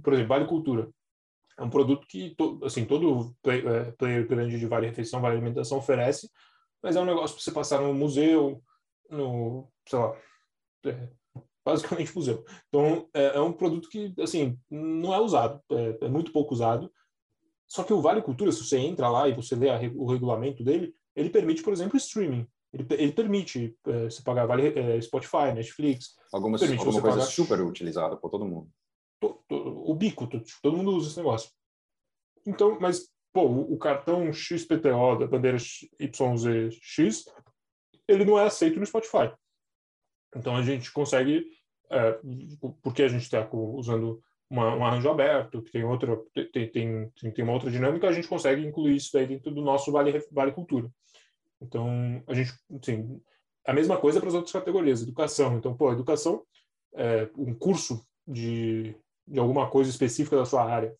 por 0.02 0.12
exemplo, 0.12 0.28
Vale 0.28 0.46
Cultura. 0.46 0.88
É 1.58 1.62
um 1.62 1.70
produto 1.70 2.06
que, 2.06 2.34
to, 2.34 2.60
assim, 2.64 2.84
todo 2.84 3.34
play, 3.42 3.66
é, 3.66 3.90
player 3.92 4.26
grande 4.26 4.58
de 4.58 4.66
Vale 4.66 4.86
Refeição, 4.86 5.20
Vale 5.20 5.36
Alimentação 5.36 5.78
oferece, 5.78 6.30
mas 6.82 6.96
é 6.96 7.00
um 7.00 7.04
negócio 7.04 7.36
para 7.36 7.44
você 7.44 7.52
passar 7.52 7.80
no 7.80 7.92
museu, 7.92 8.62
no, 9.10 9.68
sei 9.86 9.98
lá, 9.98 10.16
é, 10.86 11.08
basicamente 11.64 12.14
museu. 12.14 12.44
Então, 12.68 13.08
é, 13.14 13.36
é, 13.36 13.40
um 13.40 13.52
produto 13.52 13.88
que, 13.88 14.14
assim, 14.20 14.58
não 14.70 15.14
é 15.14 15.20
usado, 15.20 15.60
é, 15.70 16.06
é 16.06 16.08
muito 16.08 16.32
pouco 16.32 16.54
usado, 16.54 16.92
só 17.72 17.82
que 17.82 17.92
o 17.94 18.02
Vale 18.02 18.20
Cultura, 18.20 18.52
se 18.52 18.62
você 18.62 18.76
entra 18.76 19.08
lá 19.08 19.26
e 19.26 19.32
você 19.32 19.56
lê 19.56 19.70
a, 19.70 19.80
o 19.96 20.04
regulamento 20.04 20.62
dele, 20.62 20.94
ele 21.16 21.30
permite, 21.30 21.62
por 21.62 21.72
exemplo, 21.72 21.96
streaming. 21.96 22.46
Ele, 22.70 22.86
ele 22.90 23.12
permite 23.12 23.74
é, 23.86 24.10
você 24.10 24.22
pagar 24.22 24.44
vale, 24.44 24.78
é, 24.78 25.00
Spotify, 25.00 25.54
Netflix. 25.54 26.14
Algumas, 26.30 26.60
permite 26.60 26.80
alguma 26.80 27.00
coisa 27.00 27.16
pagar... 27.16 27.30
super 27.30 27.62
utilizada 27.62 28.14
por 28.14 28.28
todo 28.28 28.44
mundo. 28.44 28.68
To, 29.22 29.42
to, 29.48 29.56
o 29.90 29.94
bico, 29.94 30.26
to, 30.26 30.42
todo 30.62 30.76
mundo 30.76 30.90
usa 30.90 31.08
esse 31.08 31.16
negócio. 31.16 31.50
Então, 32.46 32.78
mas, 32.78 33.08
pô, 33.32 33.46
o, 33.46 33.72
o 33.72 33.78
cartão 33.78 34.30
XPTO 34.30 35.16
da 35.18 35.26
bandeira 35.26 35.56
YZX, 35.98 37.24
ele 38.06 38.26
não 38.26 38.38
é 38.38 38.44
aceito 38.44 38.78
no 38.78 38.84
Spotify. 38.84 39.32
Então 40.36 40.54
a 40.54 40.62
gente 40.62 40.92
consegue, 40.92 41.46
é, 41.90 42.20
porque 42.82 43.02
a 43.02 43.08
gente 43.08 43.22
está 43.22 43.48
usando 43.50 44.22
uma, 44.52 44.76
um 44.76 44.84
arranjo 44.84 45.08
aberto, 45.08 45.62
que 45.62 45.72
tem 45.72 45.82
outra 45.82 46.14
tem, 46.52 46.70
tem, 46.70 47.10
tem 47.32 47.42
uma 47.42 47.54
outra 47.54 47.70
dinâmica, 47.70 48.06
a 48.06 48.12
gente 48.12 48.28
consegue 48.28 48.66
incluir 48.66 48.96
isso 48.96 49.10
daí 49.14 49.26
dentro 49.26 49.50
do 49.50 49.62
nosso 49.62 49.90
Vale, 49.90 50.22
vale 50.30 50.52
Cultura. 50.52 50.90
Então, 51.58 52.22
a 52.26 52.34
gente, 52.34 52.52
assim, 52.78 53.18
a 53.66 53.72
mesma 53.72 53.96
coisa 53.96 54.20
para 54.20 54.28
as 54.28 54.34
outras 54.34 54.52
categorias, 54.52 55.00
educação. 55.00 55.56
Então, 55.56 55.74
pô, 55.74 55.90
educação, 55.90 56.44
é, 56.94 57.30
um 57.34 57.54
curso 57.54 58.06
de, 58.26 58.94
de 59.26 59.38
alguma 59.38 59.70
coisa 59.70 59.88
específica 59.88 60.36
da 60.36 60.44
sua 60.44 60.64
área. 60.64 60.94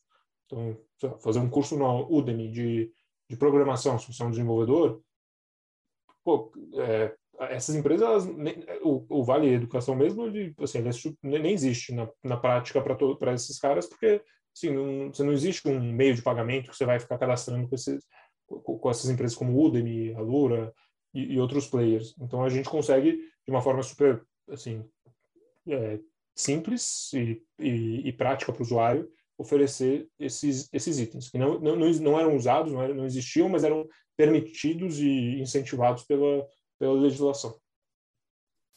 Então, 0.47 0.79
fazer 1.21 1.38
um 1.38 1.51
curso 1.51 1.77
no 1.77 2.11
Udemy 2.11 2.51
de, 2.51 2.91
de 3.29 3.37
programação, 3.37 3.99
se 3.99 4.11
você 4.11 4.23
é 4.23 4.27
um 4.27 4.31
desenvolvedor, 4.31 5.03
pô, 6.25 6.51
é, 6.77 7.15
essas 7.50 7.74
empresas, 7.74 8.26
o, 8.83 9.05
o, 9.09 9.24
Vale 9.24 9.48
Educação 9.48 9.94
mesmo, 9.94 10.26
ele, 10.26 10.55
assim, 10.61 10.78
ele 11.22 11.38
nem 11.38 11.52
existe 11.52 11.94
na, 11.94 12.09
na 12.22 12.37
prática 12.37 12.81
para 12.81 13.35
esses 13.35 13.59
caras, 13.59 13.87
porque 13.87 14.22
assim, 14.55 14.70
não, 14.70 15.12
você 15.12 15.22
não 15.22 15.33
existe 15.33 15.66
um 15.68 15.81
meio 15.81 16.14
de 16.14 16.22
pagamento 16.22 16.70
que 16.70 16.76
você 16.76 16.85
vai 16.85 17.00
ficar 17.00 17.18
cadastrando 17.18 17.68
com, 17.68 17.74
esses, 17.74 18.05
com, 18.46 18.78
com 18.78 18.90
essas 18.90 19.11
empresas 19.11 19.37
como 19.37 19.59
Udemy, 19.62 20.14
Alura 20.14 20.72
e, 21.14 21.35
e, 21.35 21.40
outros 21.40 21.66
players. 21.66 22.14
Então 22.20 22.42
a 22.42 22.48
gente 22.48 22.68
consegue, 22.68 23.12
de 23.12 23.50
uma 23.50 23.62
forma 23.62 23.83
super 23.83 24.22
assim, 24.50 24.85
é, 25.68 25.98
simples 26.35 27.12
e, 27.12 27.42
e, 27.59 28.09
e 28.09 28.12
prática 28.12 28.52
para 28.52 28.61
o 28.61 28.64
usuário, 28.64 29.09
oferecer 29.38 30.09
esses, 30.18 30.68
esses 30.72 30.98
itens, 30.98 31.31
que 31.31 31.38
não, 31.38 31.59
não, 31.59 31.76
não 31.76 32.20
eram 32.20 32.37
usados, 32.37 32.72
não, 32.72 32.83
eram, 32.83 32.94
não 32.94 33.07
existiam, 33.07 33.48
mas 33.48 33.64
eram 33.64 33.88
permitidos 34.16 34.98
e 35.00 35.40
incentivados 35.40 36.05
pela, 36.05 36.46
pela 36.83 36.95
legislação. 36.95 37.57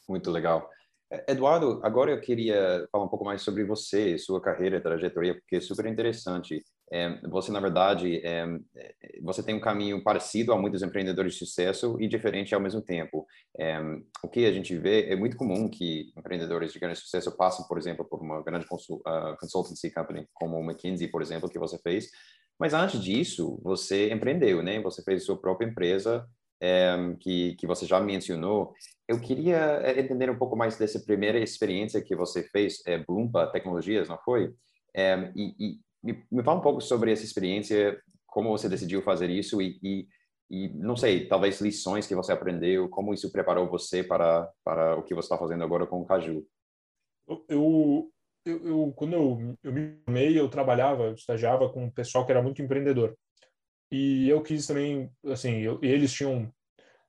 Muito 0.08 0.30
legal. 0.30 0.70
É, 1.12 1.32
Eduardo, 1.32 1.80
agora 1.82 2.12
eu 2.12 2.22
queria 2.22 2.88
falar 2.92 3.04
um 3.04 3.08
pouco 3.08 3.26
mais 3.26 3.42
sobre 3.42 3.64
você, 3.64 4.16
sua 4.20 4.40
carreira, 4.40 4.80
trajetória, 4.80 5.34
porque 5.34 5.56
é 5.56 5.60
super 5.60 5.88
interessante. 5.88 6.64
É, 6.94 7.20
você, 7.28 7.52
na 7.52 7.60
verdade, 7.60 8.22
é, 8.24 8.46
você 9.24 9.42
tem 9.42 9.56
um 9.56 9.60
caminho 9.60 10.04
parecido 10.04 10.54
a 10.54 10.58
muitos 10.58 10.84
empreendedores 10.84 11.34
de 11.34 11.40
sucesso 11.40 12.00
e 12.00 12.08
diferente 12.08 12.54
ao 12.54 12.62
mesmo 12.62 12.80
tempo. 12.80 13.26
O 14.24 14.30
que 14.30 14.46
a 14.46 14.52
gente 14.52 14.78
vê 14.78 15.10
é 15.10 15.16
muito 15.16 15.36
comum 15.36 15.68
que 15.68 16.14
empreendedores 16.16 16.72
de 16.72 16.78
grande 16.78 17.00
sucesso 17.00 17.36
passem, 17.36 17.68
por 17.68 17.80
exemplo, 17.80 18.06
por 18.06 18.22
uma 18.22 18.44
grande 18.44 18.68
uh, 18.68 19.36
consultancy 19.40 19.92
company, 19.92 20.28
como 20.32 20.58
o 20.58 20.64
McKinsey, 20.64 21.08
por 21.08 21.24
exemplo, 21.24 21.50
que 21.50 21.58
você 21.58 21.80
fez. 21.80 22.12
Mas 22.60 22.76
antes 22.76 23.02
disso, 23.02 23.60
você 23.64 24.14
empreendeu, 24.14 24.62
né? 24.62 24.80
Você 24.82 25.02
fez 25.02 25.26
sua 25.26 25.42
própria 25.42 25.68
empresa 25.68 26.24
é, 26.62 26.96
que, 27.20 27.56
que 27.56 27.68
você 27.68 27.86
já 27.86 28.00
mencionou. 28.00 28.74
Eu 29.08 29.20
queria 29.20 29.82
eh, 29.84 30.00
entender 30.00 30.30
um 30.30 30.38
pouco 30.38 30.56
mais 30.56 30.78
dessa 30.78 31.00
primeira 31.00 31.40
experiência 31.40 32.02
que 32.02 32.16
você 32.16 32.44
fez, 32.44 32.82
é, 32.88 32.98
Bloomba 32.98 33.52
Tecnologias, 33.52 34.10
não 34.10 34.18
foi? 34.20 34.54
E, 35.36 35.56
e 35.60 35.80
me, 36.04 36.24
me 36.32 36.44
fala 36.44 36.60
um 36.60 36.64
pouco 36.64 36.82
sobre 36.82 37.12
essa 37.12 37.24
experiência, 37.24 38.00
como 38.28 38.50
você 38.50 38.70
decidiu 38.70 39.02
fazer 39.02 39.30
isso 39.30 39.62
e, 39.62 39.80
e, 39.82 40.08
e, 40.50 40.70
não 40.70 40.96
sei, 40.96 41.28
talvez 41.28 41.60
lições 41.60 42.06
que 42.06 42.14
você 42.14 42.32
aprendeu, 42.32 42.88
como 42.90 43.14
isso 43.14 43.32
preparou 43.32 43.68
você 43.68 44.04
para, 44.04 44.50
para 44.64 44.96
o 44.96 45.04
que 45.04 45.16
você 45.16 45.26
está 45.26 45.38
fazendo 45.38 45.64
agora 45.64 45.88
com 45.88 46.02
o 46.02 46.06
Caju. 46.06 46.46
Eu, 47.28 47.46
eu, 47.50 48.12
eu, 48.46 48.94
quando 48.96 49.14
eu, 49.14 49.58
eu 49.64 49.74
me 49.74 49.98
formei, 50.06 50.40
eu 50.40 50.48
trabalhava, 50.48 51.06
eu 51.06 51.14
estagiava 51.14 51.70
com 51.70 51.86
um 51.86 51.92
pessoal 51.92 52.26
que 52.26 52.32
era 52.32 52.42
muito 52.42 52.62
empreendedor. 52.62 53.18
E 53.92 54.28
eu 54.30 54.42
quis 54.42 54.66
também, 54.68 55.10
assim, 55.26 55.60
eu, 55.60 55.80
eles 55.82 56.12
tinham 56.14 56.52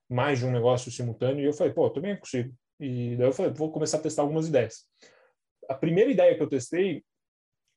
mais 0.08 0.38
de 0.38 0.46
um 0.46 0.52
negócio 0.52 0.90
simultâneo, 0.90 1.42
e 1.42 1.46
eu 1.46 1.52
falei, 1.52 1.72
pô, 1.72 1.86
eu 1.86 1.90
também 1.90 2.16
consigo. 2.16 2.54
E 2.78 3.16
daí 3.16 3.26
eu 3.26 3.32
falei, 3.32 3.52
vou 3.52 3.72
começar 3.72 3.98
a 3.98 4.00
testar 4.00 4.22
algumas 4.22 4.46
ideias. 4.46 4.84
A 5.68 5.74
primeira 5.74 6.10
ideia 6.10 6.36
que 6.36 6.42
eu 6.42 6.48
testei, 6.48 7.02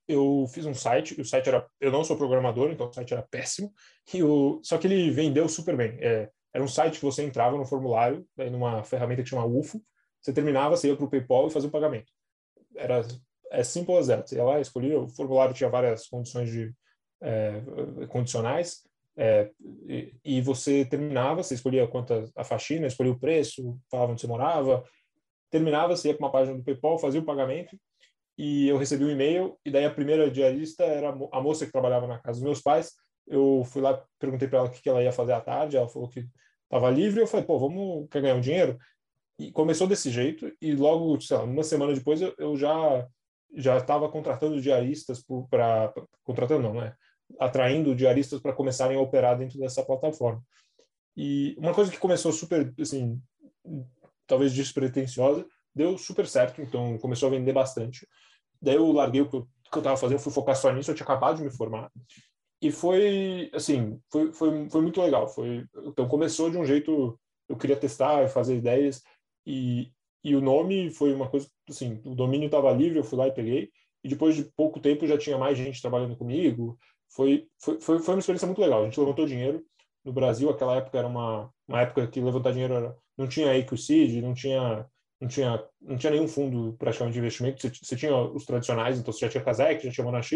eu 0.08 0.46
fiz 0.54 0.66
um 0.66 0.74
site, 0.74 1.20
o 1.20 1.26
site 1.26 1.48
era, 1.50 1.68
eu 1.80 1.92
não 1.92 2.04
sou 2.04 2.18
programador, 2.18 2.72
então 2.72 2.88
o 2.88 2.94
site 2.94 3.14
era 3.14 3.24
péssimo, 3.24 3.74
e 4.14 4.22
o, 4.24 4.60
só 4.64 4.78
que 4.78 4.88
ele 4.88 5.10
vendeu 5.12 5.48
super 5.48 5.76
bem. 5.76 5.98
É, 6.02 6.30
era 6.54 6.64
um 6.64 6.68
site 6.68 7.00
que 7.00 7.06
você 7.06 7.24
entrava 7.24 7.58
no 7.58 7.66
formulário, 7.66 8.28
daí 8.36 8.50
numa 8.50 8.84
ferramenta 8.84 9.24
que 9.24 9.30
chama 9.30 9.46
UFO, 9.46 9.82
você 10.22 10.34
terminava, 10.34 10.76
você 10.76 10.90
ia 10.90 10.96
para 10.96 11.06
o 11.06 11.10
PayPal 11.10 11.48
e 11.48 11.52
fazia 11.52 11.70
o 11.70 11.72
pagamento. 11.72 12.12
Era 12.76 13.02
é 13.52 13.64
simple 13.64 13.98
as. 13.98 14.08
Você 14.08 14.36
ia 14.36 14.44
lá, 14.44 14.60
escolhia, 14.60 15.00
o 15.00 15.08
formulário 15.08 15.54
tinha 15.54 15.70
várias 15.70 16.08
condições 16.08 16.50
de 16.50 16.74
é, 17.22 17.62
condicionais, 18.08 18.84
é, 19.22 19.52
e, 19.86 20.14
e, 20.24 20.42
você 20.42 20.86
terminava, 20.86 21.44
você 21.44 21.54
escolhia 21.54 21.86
quanto 21.86 22.32
a 22.38 22.44
faxina, 22.46 22.88
escolhia 22.88 23.12
o 23.12 23.20
preço, 23.20 23.78
falava 23.92 24.14
onde 24.14 24.22
você 24.22 24.28
morava, 24.28 24.82
terminava, 25.52 25.94
você 25.94 26.08
ia 26.08 26.16
para 26.16 26.26
uma 26.26 26.32
página 26.32 26.56
do 26.56 26.64
PayPal, 26.64 26.98
fazia 26.98 27.20
o 27.20 27.26
pagamento, 27.26 27.78
e 28.38 28.70
eu 28.70 28.78
recebi 28.78 29.04
um 29.04 29.10
e-mail, 29.10 29.60
e 29.66 29.72
daí 29.72 29.84
a 29.84 29.94
primeira 29.94 30.32
diarista 30.32 30.86
era 30.86 31.10
a 31.10 31.42
moça 31.42 31.66
que 31.66 31.72
trabalhava 31.72 32.08
na 32.08 32.18
casa 32.18 32.40
dos 32.40 32.46
meus 32.46 32.62
pais, 32.62 32.94
eu 33.28 33.62
fui 33.66 33.82
lá, 33.82 34.02
perguntei 34.18 34.48
para 34.48 34.60
ela 34.60 34.68
o 34.70 34.72
que 34.72 34.88
ela 34.88 35.04
ia 35.04 35.12
fazer 35.12 35.34
à 35.34 35.42
tarde, 35.42 35.76
ela 35.76 35.90
falou 35.90 36.08
que 36.08 36.26
estava 36.64 36.90
livre, 36.90 37.20
eu 37.20 37.28
falei, 37.28 37.46
pô, 37.46 37.60
vamos, 37.60 38.08
quer 38.10 38.22
ganhar 38.22 38.36
um 38.36 38.42
dinheiro? 38.42 38.78
E 39.38 39.52
começou 39.52 39.86
desse 39.86 40.10
jeito, 40.10 40.50
e 40.62 40.74
logo, 40.76 41.20
sei 41.20 41.36
lá, 41.36 41.44
uma 41.44 41.64
semana 41.64 41.94
depois 41.94 42.22
eu, 42.22 42.34
eu 42.38 42.56
já 42.56 43.06
já 43.56 43.78
estava 43.80 44.08
contratando 44.08 44.62
diaristas 44.62 45.26
para 45.50 45.92
contratando 46.24 46.62
não, 46.62 46.76
né? 46.76 46.96
Atraindo 47.38 47.96
diaristas 47.96 48.40
para 48.40 48.54
começarem 48.54 48.98
a 48.98 49.02
operar 49.02 49.38
dentro 49.38 49.60
dessa 49.60 49.84
plataforma. 49.84 50.42
E 51.16 51.56
uma 51.58 51.74
coisa 51.74 51.92
que 51.92 51.98
começou 51.98 52.32
super, 52.32 52.74
assim, 52.80 53.22
talvez 54.26 54.54
despretensiosa, 54.54 55.46
deu 55.76 55.98
super 55.98 56.26
certo, 56.28 56.62
então 56.62 56.98
começou 56.98 57.28
a 57.28 57.32
vender 57.32 57.54
bastante. 57.54 58.08
Daí 58.62 58.76
eu 58.76 58.92
larguei 58.92 59.22
o 59.22 59.30
que 59.30 59.38
eu 59.38 59.48
estava 59.78 59.98
fazendo, 59.98 60.20
fui 60.20 60.32
focar 60.32 60.56
só 60.56 60.72
nisso, 60.72 60.92
eu 60.92 60.96
tinha 60.96 61.06
acabado 61.06 61.38
de 61.38 61.44
me 61.44 61.52
formar. 61.52 61.92
E 62.62 62.72
foi, 62.72 63.50
assim, 63.54 64.00
foi, 64.12 64.34
foi, 64.34 64.70
foi 64.70 64.82
muito 64.82 65.02
legal. 65.02 65.28
Foi, 65.28 65.66
então 65.86 66.08
começou 66.08 66.50
de 66.50 66.58
um 66.58 66.66
jeito, 66.66 67.18
eu 67.48 67.58
queria 67.58 67.76
testar, 67.76 68.28
fazer 68.28 68.58
ideias, 68.58 69.02
e, 69.46 69.92
e 70.24 70.36
o 70.36 70.42
nome 70.42 70.92
foi 70.92 71.14
uma 71.14 71.30
coisa, 71.30 71.50
assim, 71.70 72.02
o 72.04 72.14
domínio 72.14 72.48
estava 72.48 72.72
livre, 72.72 73.00
eu 73.00 73.04
fui 73.04 73.18
lá 73.18 73.28
e 73.28 73.34
peguei. 73.34 73.70
E 74.04 74.10
depois 74.10 74.36
de 74.36 74.44
pouco 74.44 74.80
tempo 74.80 75.08
já 75.08 75.18
tinha 75.18 75.38
mais 75.38 75.58
gente 75.58 75.82
trabalhando 75.82 76.16
comigo. 76.16 76.78
Foi, 77.10 77.48
foi, 77.60 77.80
foi, 77.80 78.00
uma 78.16 78.20
experiência 78.20 78.46
muito 78.46 78.62
legal. 78.62 78.82
A 78.82 78.86
gente 78.86 79.00
levantou 79.00 79.26
dinheiro. 79.26 79.64
No 80.04 80.14
Brasil, 80.14 80.50
aquela 80.50 80.76
época 80.76 80.98
era 80.98 81.08
uma, 81.08 81.52
uma 81.68 81.82
época 81.82 82.08
que 82.08 82.22
levantar 82.22 82.52
dinheiro 82.52 82.74
era, 82.74 82.96
não 83.18 83.28
tinha 83.28 83.56
EQCID, 83.58 84.22
não 84.22 84.34
tinha, 84.34 84.86
não 85.20 85.28
tinha, 85.28 85.64
não 85.82 85.98
tinha 85.98 86.12
nenhum 86.12 86.28
fundo 86.28 86.76
praticamente 86.78 87.14
de 87.14 87.20
investimento. 87.20 87.62
Você, 87.62 87.70
você 87.70 87.96
tinha 87.96 88.16
os 88.16 88.46
tradicionais, 88.46 88.98
então 88.98 89.12
você 89.12 89.26
já 89.26 89.30
tinha 89.30 89.44
Kazek, 89.44 89.86
já 89.86 89.92
tinha 89.92 90.06
Monax, 90.06 90.30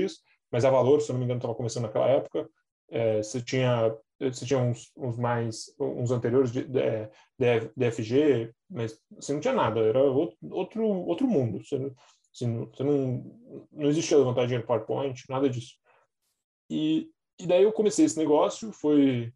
mas 0.51 0.65
a 0.65 0.69
Valor, 0.69 1.01
se 1.01 1.09
eu 1.09 1.13
não 1.13 1.19
me 1.19 1.25
engano, 1.25 1.37
estava 1.37 1.55
começando 1.55 1.83
naquela 1.83 2.07
época. 2.07 2.47
É, 2.89 3.23
você 3.23 3.41
tinha 3.41 3.95
você 4.19 4.45
tinha 4.45 4.59
uns, 4.59 4.91
uns 4.95 5.17
mais 5.17 5.73
uns 5.79 6.11
anteriores 6.11 6.51
de, 6.51 6.63
de, 6.63 6.81
de, 7.39 7.71
DFG, 7.75 8.53
mas 8.69 8.97
você 9.11 9.33
não 9.33 9.39
tinha 9.39 9.53
nada, 9.53 9.79
era 9.81 10.01
outro 10.01 10.83
outro 10.83 11.27
mundo. 11.27 11.63
Você, 11.63 11.75
assim, 12.33 12.65
você 12.65 12.83
não 12.83 13.25
não 13.71 13.89
existia 13.89 14.17
levantar 14.17 14.45
dinheiro 14.45 14.65
PowerPoint, 14.65 15.23
nada 15.29 15.49
disso. 15.49 15.73
E, 16.73 17.09
e 17.39 17.45
daí 17.45 17.63
eu 17.63 17.71
comecei 17.71 18.05
esse 18.05 18.17
negócio, 18.17 18.71
foi 18.71 19.31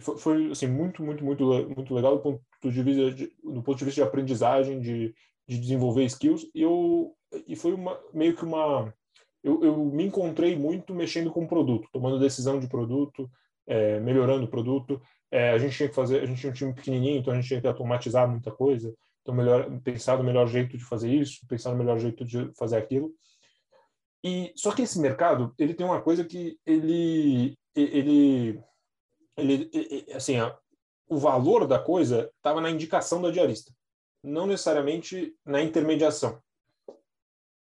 foi, 0.00 0.18
foi 0.18 0.50
assim 0.50 0.66
muito 0.66 1.02
muito 1.02 1.24
muito 1.24 1.44
muito 1.44 1.94
legal 1.94 2.16
do 2.16 2.22
ponto 2.22 2.42
de 2.62 2.82
vista 2.82 3.10
de, 3.12 3.32
do 3.42 3.62
ponto 3.62 3.78
de 3.78 3.84
vista 3.84 4.02
de 4.02 4.06
aprendizagem, 4.06 4.80
de, 4.80 5.14
de 5.48 5.58
desenvolver 5.58 6.04
skills. 6.04 6.46
E 6.54 6.62
eu 6.62 7.14
e 7.46 7.56
foi 7.56 7.72
uma 7.72 7.98
meio 8.12 8.36
que 8.36 8.44
uma 8.44 8.92
eu, 9.42 9.62
eu 9.62 9.84
me 9.84 10.04
encontrei 10.04 10.56
muito 10.56 10.94
mexendo 10.94 11.30
com 11.30 11.46
produto, 11.46 11.88
tomando 11.92 12.18
decisão 12.18 12.60
de 12.60 12.68
produto, 12.68 13.30
é, 13.66 13.98
melhorando 14.00 14.44
o 14.44 14.50
produto. 14.50 15.00
É, 15.30 15.50
a 15.50 15.58
gente 15.58 15.76
tinha 15.76 15.88
que 15.88 15.94
fazer, 15.94 16.22
a 16.22 16.26
gente 16.26 16.40
tinha 16.40 16.50
um 16.50 16.54
time 16.54 16.74
pequenininho, 16.74 17.18
então 17.18 17.32
a 17.32 17.36
gente 17.36 17.48
tinha 17.48 17.60
que 17.60 17.66
automatizar 17.66 18.28
muita 18.28 18.50
coisa. 18.50 18.94
Então, 19.22 19.34
melhor, 19.34 19.70
pensar 19.80 20.18
no 20.18 20.24
melhor 20.24 20.46
jeito 20.46 20.76
de 20.76 20.84
fazer 20.84 21.10
isso, 21.10 21.46
pensar 21.48 21.70
no 21.72 21.78
melhor 21.78 21.98
jeito 21.98 22.24
de 22.24 22.52
fazer 22.54 22.76
aquilo. 22.76 23.10
E 24.24 24.52
só 24.56 24.74
que 24.74 24.80
esse 24.80 24.98
mercado, 24.98 25.54
ele 25.58 25.74
tem 25.74 25.84
uma 25.84 26.00
coisa 26.00 26.24
que 26.24 26.58
ele, 26.64 27.58
ele, 27.74 28.64
ele, 29.36 29.70
ele 29.70 30.06
assim, 30.14 30.36
o 31.06 31.18
valor 31.18 31.66
da 31.66 31.78
coisa 31.78 32.30
estava 32.38 32.58
na 32.62 32.70
indicação 32.70 33.20
da 33.20 33.30
diarista, 33.30 33.70
não 34.22 34.46
necessariamente 34.46 35.36
na 35.44 35.62
intermediação. 35.62 36.42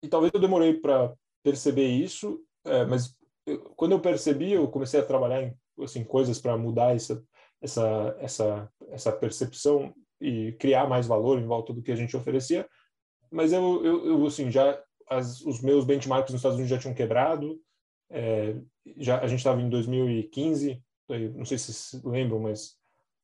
E 0.03 0.07
talvez 0.07 0.31
eu 0.35 0.39
demorei 0.39 0.75
para 0.75 1.15
perceber 1.41 1.87
isso, 1.87 2.39
é, 2.63 2.85
mas 2.85 3.17
eu, 3.43 3.61
quando 3.75 3.93
eu 3.93 3.99
percebi, 3.99 4.51
eu 4.51 4.67
comecei 4.67 4.99
a 4.99 5.05
trabalhar 5.05 5.41
em 5.41 5.57
assim 5.83 6.03
coisas 6.03 6.39
para 6.39 6.55
mudar 6.55 6.95
essa 6.95 7.21
essa 7.59 8.15
essa 8.19 8.71
essa 8.89 9.11
percepção 9.11 9.93
e 10.21 10.53
criar 10.53 10.87
mais 10.87 11.07
valor 11.07 11.39
em 11.39 11.45
volta 11.47 11.73
do 11.73 11.81
que 11.81 11.91
a 11.91 11.95
gente 11.95 12.15
oferecia. 12.15 12.69
Mas 13.31 13.51
eu, 13.51 13.83
eu, 13.83 14.05
eu 14.05 14.25
assim 14.27 14.51
já 14.51 14.79
as, 15.09 15.41
os 15.41 15.61
meus 15.61 15.85
benchmarks 15.85 16.31
nos 16.31 16.39
Estados 16.39 16.57
Unidos 16.57 16.69
já 16.69 16.79
tinham 16.79 16.93
quebrado. 16.93 17.59
É, 18.09 18.55
já 18.97 19.19
a 19.19 19.27
gente 19.27 19.39
estava 19.39 19.61
em 19.61 19.69
2015, 19.69 20.81
não 21.35 21.45
sei 21.45 21.57
se 21.57 21.73
se 21.73 22.01
lembram, 22.03 22.39
mas 22.39 22.77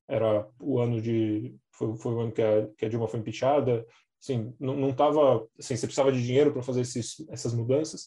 era 0.08 0.46
o 0.60 0.78
ano 0.80 1.00
de 1.00 1.54
foi, 1.72 1.96
foi 1.96 2.14
o 2.14 2.20
ano 2.20 2.32
que 2.32 2.42
a, 2.42 2.68
que 2.76 2.84
a 2.84 2.88
Dilma 2.88 3.08
foi 3.08 3.20
impeachada. 3.20 3.86
Assim, 4.20 4.54
não, 4.58 4.76
não 4.76 4.92
tava 4.92 5.46
assim, 5.58 5.76
você 5.76 5.86
precisava 5.86 6.12
de 6.12 6.22
dinheiro 6.22 6.52
para 6.52 6.62
fazer 6.62 6.82
esses, 6.82 7.24
essas 7.28 7.54
mudanças 7.54 8.06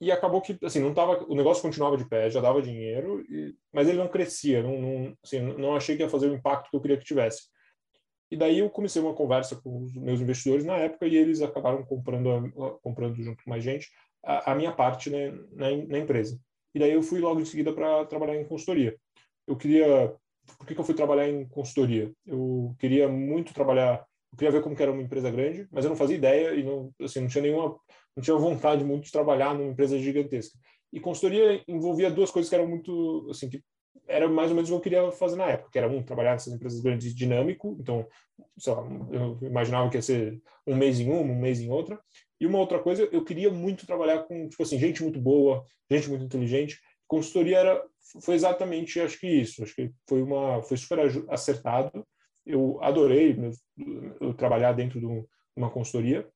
e 0.00 0.12
acabou 0.12 0.40
que 0.40 0.56
assim 0.62 0.80
não 0.80 0.94
tava 0.94 1.24
o 1.28 1.34
negócio 1.34 1.62
continuava 1.62 1.96
de 1.96 2.08
pé 2.08 2.30
já 2.30 2.40
dava 2.40 2.62
dinheiro 2.62 3.20
e, 3.28 3.54
mas 3.72 3.88
ele 3.88 3.98
não 3.98 4.08
crescia 4.08 4.62
não 4.62 4.80
não, 4.80 5.16
assim, 5.24 5.40
não 5.40 5.74
achei 5.74 5.96
que 5.96 6.02
ia 6.02 6.08
fazer 6.08 6.30
o 6.30 6.34
impacto 6.34 6.70
que 6.70 6.76
eu 6.76 6.80
queria 6.80 6.96
que 6.96 7.04
tivesse 7.04 7.48
e 8.30 8.36
daí 8.36 8.58
eu 8.58 8.70
comecei 8.70 9.00
uma 9.00 9.14
conversa 9.14 9.56
com 9.56 9.84
os 9.84 9.94
meus 9.94 10.20
investidores 10.20 10.64
na 10.64 10.76
época 10.76 11.06
e 11.06 11.16
eles 11.16 11.40
acabaram 11.40 11.84
comprando 11.84 12.52
comprando 12.82 13.22
junto 13.22 13.42
com 13.42 13.50
mais 13.50 13.64
gente 13.64 13.88
a, 14.24 14.52
a 14.52 14.54
minha 14.54 14.72
parte 14.72 15.08
né, 15.10 15.30
na, 15.52 15.70
na, 15.86 15.98
empresa. 15.98 16.38
E 16.74 16.78
daí 16.78 16.92
eu 16.92 17.02
fui 17.02 17.20
logo 17.20 17.40
em 17.40 17.44
seguida 17.44 17.72
para 17.72 18.04
trabalhar 18.06 18.36
em 18.36 18.44
consultoria. 18.44 18.96
Eu 19.46 19.56
queria 19.56 20.14
por 20.58 20.66
que, 20.66 20.74
que 20.74 20.80
eu 20.80 20.84
fui 20.84 20.94
trabalhar 20.94 21.28
em 21.28 21.46
consultoria? 21.48 22.12
Eu 22.26 22.74
queria 22.78 23.08
muito 23.08 23.52
trabalhar 23.52 24.06
eu 24.32 24.36
queria 24.36 24.52
ver 24.52 24.62
como 24.62 24.76
que 24.76 24.82
era 24.82 24.92
uma 24.92 25.02
empresa 25.02 25.30
grande, 25.30 25.66
mas 25.70 25.84
eu 25.84 25.88
não 25.88 25.96
fazia 25.96 26.16
ideia 26.16 26.54
e 26.54 26.62
não, 26.62 26.92
assim, 27.00 27.20
não 27.20 27.28
tinha 27.28 27.42
nenhuma, 27.42 27.78
não 28.14 28.22
tinha 28.22 28.36
vontade 28.36 28.84
muito 28.84 29.04
de 29.04 29.12
trabalhar 29.12 29.54
numa 29.54 29.70
empresa 29.70 29.98
gigantesca. 29.98 30.58
E 30.92 31.00
consultoria 31.00 31.62
envolvia 31.66 32.10
duas 32.10 32.30
coisas 32.30 32.48
que 32.48 32.54
eram 32.54 32.66
muito, 32.66 33.26
assim, 33.30 33.48
que 33.48 33.62
era 34.08 34.28
mais 34.28 34.50
ou 34.50 34.56
menos 34.56 34.70
o 34.70 34.72
que 34.72 34.76
eu 34.76 34.82
queria 34.82 35.12
fazer 35.12 35.36
na 35.36 35.46
época, 35.46 35.70
que 35.70 35.78
era 35.78 35.88
um 35.88 36.02
trabalhar 36.02 36.32
nessas 36.32 36.52
empresas 36.52 36.80
grandes 36.80 37.14
dinâmico, 37.14 37.76
então, 37.78 38.06
sei 38.58 38.72
lá, 38.72 38.82
eu 39.10 39.38
imaginava 39.42 39.88
que 39.90 39.96
ia 39.96 40.02
ser 40.02 40.40
um 40.66 40.74
mês 40.74 40.98
em 40.98 41.10
uma, 41.10 41.20
um 41.20 41.38
mês 41.38 41.60
em 41.60 41.70
outra. 41.70 42.00
E 42.40 42.46
uma 42.46 42.58
outra 42.58 42.78
coisa, 42.78 43.08
eu 43.12 43.24
queria 43.24 43.50
muito 43.50 43.86
trabalhar 43.86 44.22
com, 44.24 44.48
tipo 44.48 44.62
assim, 44.62 44.78
gente 44.78 45.02
muito 45.02 45.20
boa, 45.20 45.64
gente 45.90 46.08
muito 46.08 46.24
inteligente. 46.24 46.78
Consultoria 47.06 47.58
era 47.58 47.84
foi 48.22 48.34
exatamente, 48.34 49.00
acho 49.00 49.20
que 49.20 49.26
isso, 49.26 49.62
acho 49.62 49.74
que 49.74 49.90
foi 50.08 50.22
uma 50.22 50.62
foi 50.62 50.78
super 50.78 50.98
acertado 51.28 52.06
eu 52.48 52.82
adorei 52.82 53.36
eu, 54.20 54.32
trabalhar 54.32 54.72
dentro 54.72 54.98
de 54.98 55.06
uma 55.54 55.70
consultoria. 55.70 56.26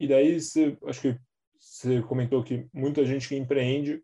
E 0.00 0.08
daí, 0.08 0.36
acho 0.36 1.00
que 1.02 1.18
você 1.58 2.00
comentou 2.02 2.42
que 2.42 2.66
muita 2.72 3.04
gente 3.04 3.28
que 3.28 3.36
empreende 3.36 4.02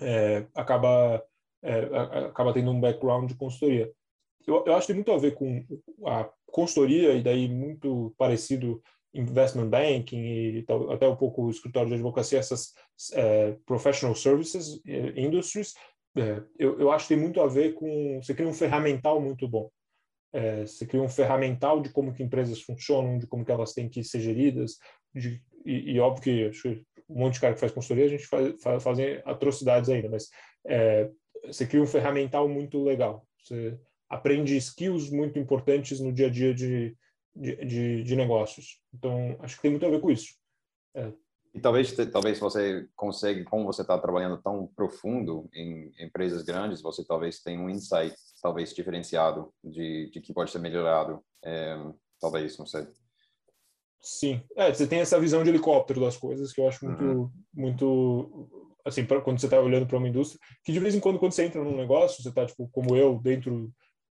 é, 0.00 0.46
acaba 0.54 1.22
é, 1.62 2.26
acaba 2.26 2.52
tendo 2.52 2.70
um 2.70 2.80
background 2.80 3.28
de 3.28 3.36
consultoria. 3.36 3.90
Eu, 4.46 4.64
eu 4.66 4.74
acho 4.74 4.86
que 4.86 4.92
tem 4.92 4.96
muito 4.96 5.12
a 5.12 5.18
ver 5.18 5.34
com 5.34 5.64
a 6.06 6.28
consultoria 6.46 7.14
e 7.14 7.22
daí 7.22 7.48
muito 7.48 8.14
parecido 8.18 8.82
investment 9.14 9.68
banking 9.68 10.56
e 10.56 10.62
tal, 10.62 10.90
até 10.90 11.06
um 11.06 11.16
pouco 11.16 11.42
o 11.42 11.50
escritório 11.50 11.88
de 11.88 11.94
advocacia, 11.94 12.38
essas 12.38 12.72
é, 13.12 13.56
professional 13.66 14.14
services 14.14 14.80
é, 14.86 15.20
industries, 15.20 15.74
é, 16.16 16.42
eu, 16.58 16.80
eu 16.80 16.90
acho 16.90 17.06
que 17.06 17.14
tem 17.14 17.22
muito 17.22 17.40
a 17.40 17.46
ver 17.46 17.74
com 17.74 18.20
você 18.22 18.34
cria 18.34 18.48
um 18.48 18.54
ferramental 18.54 19.20
muito 19.20 19.46
bom 19.46 19.70
é, 20.32 20.64
você 20.64 20.86
cria 20.86 21.02
um 21.02 21.08
ferramental 21.08 21.80
de 21.80 21.90
como 21.90 22.12
que 22.12 22.22
empresas 22.22 22.60
funcionam, 22.62 23.18
de 23.18 23.26
como 23.26 23.44
que 23.44 23.52
elas 23.52 23.72
têm 23.74 23.88
que 23.88 24.02
ser 24.02 24.20
geridas, 24.20 24.78
de, 25.14 25.42
e, 25.64 25.92
e, 25.92 26.00
óbvio 26.00 26.22
que, 26.22 26.60
que 26.60 26.84
um 27.08 27.20
monte 27.20 27.34
de 27.34 27.40
cara 27.40 27.54
que 27.54 27.60
faz 27.60 27.70
consultoria, 27.70 28.06
a 28.06 28.08
gente 28.08 28.26
faz, 28.26 28.60
faz 28.62 28.82
fazem 28.82 29.20
atrocidades 29.24 29.90
ainda, 29.90 30.08
mas 30.08 30.28
é, 30.66 31.10
você 31.44 31.66
cria 31.66 31.82
um 31.82 31.86
ferramental 31.86 32.48
muito 32.48 32.82
legal. 32.82 33.26
Você 33.42 33.78
aprende 34.08 34.56
skills 34.56 35.10
muito 35.10 35.38
importantes 35.38 36.00
no 36.00 36.12
dia 36.12 36.26
a 36.26 36.30
dia 36.30 36.54
de, 36.54 36.96
de, 37.34 37.56
de, 37.64 38.02
de 38.04 38.16
negócios. 38.16 38.80
Então, 38.94 39.36
acho 39.40 39.56
que 39.56 39.62
tem 39.62 39.70
muito 39.70 39.86
a 39.86 39.90
ver 39.90 40.00
com 40.00 40.10
isso. 40.10 40.34
É, 40.94 41.12
e 41.54 41.60
talvez, 41.60 41.94
talvez 42.10 42.38
você 42.38 42.88
consegue, 42.96 43.44
como 43.44 43.66
você 43.66 43.82
está 43.82 43.98
trabalhando 43.98 44.40
tão 44.40 44.66
profundo 44.74 45.50
em 45.54 45.92
empresas 46.00 46.42
grandes, 46.42 46.80
você 46.80 47.04
talvez 47.04 47.40
tenha 47.40 47.60
um 47.60 47.68
insight, 47.68 48.14
talvez 48.40 48.72
diferenciado 48.72 49.52
de, 49.62 50.10
de 50.10 50.20
que 50.20 50.32
pode 50.32 50.50
ser 50.50 50.60
melhorado, 50.60 51.22
é, 51.44 51.76
talvez, 52.18 52.56
não 52.56 52.64
sei. 52.64 52.86
Sim, 54.00 54.42
é, 54.56 54.72
você 54.72 54.86
tem 54.86 55.00
essa 55.00 55.20
visão 55.20 55.44
de 55.44 55.50
helicóptero 55.50 56.00
das 56.00 56.16
coisas 56.16 56.52
que 56.52 56.60
eu 56.60 56.66
acho 56.66 56.86
muito, 56.86 57.04
uhum. 57.04 57.30
muito, 57.54 58.48
assim, 58.84 59.04
pra, 59.04 59.20
quando 59.20 59.40
você 59.40 59.46
está 59.46 59.60
olhando 59.60 59.86
para 59.86 59.98
uma 59.98 60.08
indústria, 60.08 60.40
que 60.64 60.72
de 60.72 60.80
vez 60.80 60.94
em 60.94 61.00
quando, 61.00 61.18
quando 61.18 61.32
você 61.32 61.44
entra 61.44 61.62
num 61.62 61.76
negócio, 61.76 62.22
você 62.22 62.28
está, 62.28 62.46
tipo, 62.46 62.68
como 62.72 62.96
eu, 62.96 63.18
dentro, 63.18 63.70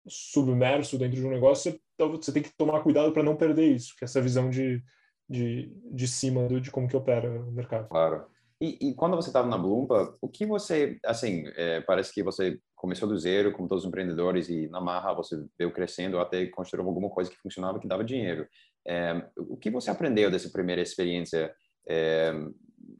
submerso 0.07 0.97
dentro 0.97 1.15
de 1.17 1.25
um 1.25 1.31
negócio, 1.31 1.71
você, 1.97 2.07
você 2.07 2.31
tem 2.31 2.43
que 2.43 2.55
tomar 2.57 2.81
cuidado 2.81 3.11
para 3.11 3.23
não 3.23 3.35
perder 3.35 3.73
isso, 3.73 3.95
que 3.97 4.03
é 4.03 4.05
essa 4.05 4.21
visão 4.21 4.49
de 4.49 4.81
de, 5.29 5.71
de 5.91 6.07
cima 6.07 6.47
do, 6.47 6.61
de 6.61 6.71
como 6.71 6.87
que 6.87 6.95
opera 6.95 7.29
o 7.29 7.51
mercado. 7.51 7.89
Claro. 7.89 8.25
E, 8.61 8.89
e 8.89 8.93
quando 8.93 9.15
você 9.15 9.29
estava 9.29 9.47
na 9.47 9.57
Bloomba, 9.57 10.15
o 10.21 10.29
que 10.29 10.45
você, 10.45 10.97
assim, 11.05 11.43
é, 11.55 11.81
parece 11.81 12.13
que 12.13 12.23
você 12.23 12.57
começou 12.73 13.07
do 13.07 13.17
zero, 13.17 13.51
como 13.51 13.67
todos 13.67 13.83
os 13.83 13.87
empreendedores, 13.87 14.47
e 14.47 14.67
na 14.69 14.79
marra 14.79 15.13
você 15.13 15.43
veio 15.57 15.73
crescendo 15.73 16.19
até 16.19 16.45
construiu 16.47 16.87
alguma 16.87 17.09
coisa 17.09 17.29
que 17.29 17.37
funcionava, 17.37 17.79
que 17.79 17.87
dava 17.87 18.03
dinheiro. 18.03 18.47
É, 18.87 19.25
o 19.37 19.57
que 19.57 19.69
você 19.69 19.89
aprendeu 19.89 20.31
dessa 20.31 20.49
primeira 20.49 20.81
experiência? 20.81 21.53
É, 21.87 22.33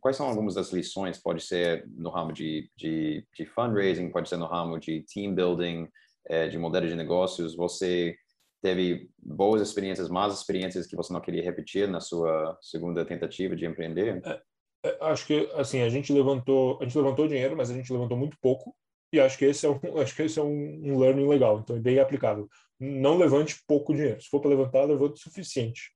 quais 0.06 0.18
são 0.18 0.28
algumas 0.28 0.54
das 0.54 0.72
lições? 0.72 1.18
Pode 1.18 1.44
ser 1.44 1.84
no 1.88 2.12
ramo 2.12 2.32
de, 2.32 2.70
de, 2.78 3.26
de 3.36 3.44
fundraising, 3.44 4.12
pode 4.12 4.30
ser 4.30 4.38
no 4.38 4.46
ramo 4.46 4.80
de 4.80 5.04
team 5.12 5.34
building, 5.34 5.88
é, 6.28 6.48
de 6.48 6.60
modelo 6.60 6.88
de 6.88 6.94
negócios. 6.94 7.56
Você 7.56 8.16
teve 8.62 9.10
boas 9.18 9.64
experiências, 9.64 10.08
más 10.08 10.32
experiências 10.32 10.86
que 10.86 10.96
você 10.96 11.12
não 11.12 11.20
queria 11.20 11.42
repetir 11.42 11.88
na 11.88 12.00
sua 12.00 12.56
segunda 12.62 13.04
tentativa 13.04 13.56
de 13.56 13.66
empreender? 13.66 14.22
É, 14.24 14.42
é, 14.86 14.98
acho 15.02 15.26
que 15.26 15.50
assim 15.56 15.82
a 15.82 15.90
gente 15.90 16.14
levantou, 16.14 16.78
a 16.80 16.84
gente 16.84 16.96
levantou 16.96 17.28
dinheiro, 17.28 17.58
mas 17.58 17.72
a 17.72 17.74
gente 17.74 17.92
levantou 17.92 18.16
muito 18.16 18.38
pouco. 18.40 18.76
E 19.12 19.20
acho 19.20 19.40
que 19.40 19.46
esse 19.46 19.66
é 19.66 19.70
um, 19.72 19.80
acho 20.00 20.16
que 20.16 20.22
esse 20.22 20.38
é 20.38 20.44
um, 20.44 20.82
um 20.86 21.00
learning 21.00 21.28
legal, 21.28 21.62
então 21.62 21.78
é 21.78 21.80
bem 21.80 21.98
aplicável. 21.98 22.48
Não 22.80 23.18
levante 23.18 23.60
pouco 23.68 23.92
dinheiro. 23.92 24.22
Se 24.22 24.30
for 24.30 24.40
para 24.40 24.52
levantar, 24.52 24.84
levante 24.84 25.14
o 25.14 25.24
suficiente 25.24 25.90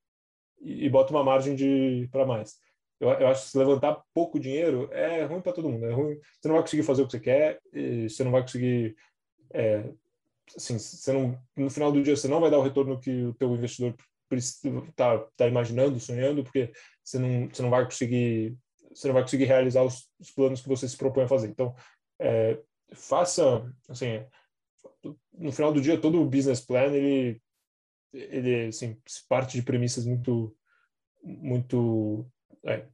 e, 0.59 0.85
e 0.85 0.89
bota 0.89 1.13
uma 1.13 1.23
margem 1.23 1.53
de 1.53 2.09
para 2.11 2.25
mais. 2.25 2.57
Eu, 2.99 3.09
eu, 3.11 3.27
acho 3.29 3.43
que 3.43 3.51
se 3.51 3.57
levantar 3.57 4.01
pouco 4.13 4.39
dinheiro 4.39 4.89
é 4.91 5.23
ruim 5.23 5.41
para 5.41 5.53
todo 5.53 5.69
mundo. 5.69 5.85
É 5.85 5.93
ruim. 5.93 6.19
Você 6.39 6.47
não 6.47 6.55
vai 6.55 6.63
conseguir 6.63 6.83
fazer 6.83 7.01
o 7.01 7.05
que 7.05 7.11
você 7.11 7.19
quer, 7.19 7.59
você 8.07 8.23
não 8.23 8.31
vai 8.31 8.41
conseguir 8.41 8.95
é, 9.53 9.89
assim, 10.55 10.77
você 10.77 11.11
não, 11.11 11.37
no 11.55 11.69
final 11.69 11.91
do 11.91 12.01
dia 12.01 12.15
você 12.15 12.27
não 12.27 12.39
vai 12.39 12.51
dar 12.51 12.59
o 12.59 12.63
retorno 12.63 12.99
que 12.99 13.25
o 13.25 13.33
teu 13.33 13.53
investidor 13.53 13.95
está 14.31 15.17
tá 15.35 15.47
imaginando, 15.47 15.99
sonhando, 15.99 16.43
porque 16.43 16.71
você 17.03 17.17
não, 17.17 17.49
você 17.49 17.61
não 17.61 17.69
vai 17.69 17.83
conseguir 17.85 18.55
você 18.93 19.07
não 19.07 19.13
vai 19.13 19.23
conseguir 19.23 19.45
realizar 19.45 19.83
os, 19.83 20.09
os 20.19 20.31
planos 20.31 20.61
que 20.61 20.67
você 20.67 20.87
se 20.87 20.97
propõe 20.97 21.23
a 21.23 21.27
fazer. 21.27 21.47
Então, 21.47 21.75
é, 22.19 22.59
faça, 22.91 23.71
assim, 23.87 24.25
no 25.33 25.51
final 25.51 25.71
do 25.71 25.79
dia 25.79 25.99
todo 25.99 26.21
o 26.21 26.29
business 26.29 26.59
plan 26.59 26.91
ele 26.91 27.41
ele 28.11 28.67
assim 28.67 28.97
parte 29.27 29.57
de 29.57 29.63
premissas 29.63 30.05
muito 30.05 30.55
muito 31.23 32.25
é, 32.65 32.85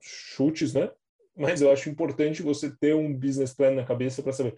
chutes, 0.00 0.74
né? 0.74 0.90
Mas 1.34 1.62
eu 1.62 1.70
acho 1.70 1.88
importante 1.88 2.42
você 2.42 2.70
ter 2.76 2.94
um 2.94 3.12
business 3.12 3.54
plan 3.54 3.70
na 3.70 3.84
cabeça 3.84 4.22
para 4.22 4.32
saber 4.32 4.54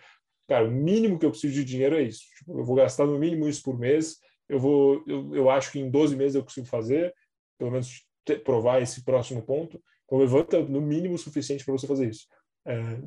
cara, 0.47 0.67
o 0.67 0.71
mínimo 0.71 1.19
que 1.19 1.27
eu 1.27 1.31
preciso 1.31 1.55
de 1.55 1.65
dinheiro 1.65 1.97
é 1.97 2.03
isso. 2.03 2.23
Tipo, 2.39 2.59
eu 2.59 2.65
vou 2.65 2.77
gastar 2.77 3.07
no 3.07 3.19
mínimo 3.19 3.49
isso 3.49 3.63
por 3.63 3.79
mês. 3.79 4.17
Eu 4.49 4.59
vou, 4.59 5.03
eu, 5.07 5.35
eu 5.35 5.51
acho 5.51 5.73
que 5.73 5.79
em 5.79 5.91
12 5.91 6.17
meses 6.17 6.35
eu 6.35 6.43
consigo 6.43 6.67
fazer, 6.67 7.15
pelo 7.59 7.71
menos 7.71 8.05
ter, 8.25 8.43
provar 8.43 8.83
esse 8.83 9.03
próximo 9.05 9.43
ponto. 9.43 9.81
Então 10.05 10.19
levanta 10.19 10.61
no 10.63 10.81
mínimo 10.81 11.15
o 11.15 11.19
suficiente 11.19 11.65
para 11.65 11.73
você 11.73 11.87
fazer 11.87 12.11
isso. 12.11 12.27
É, 12.67 13.01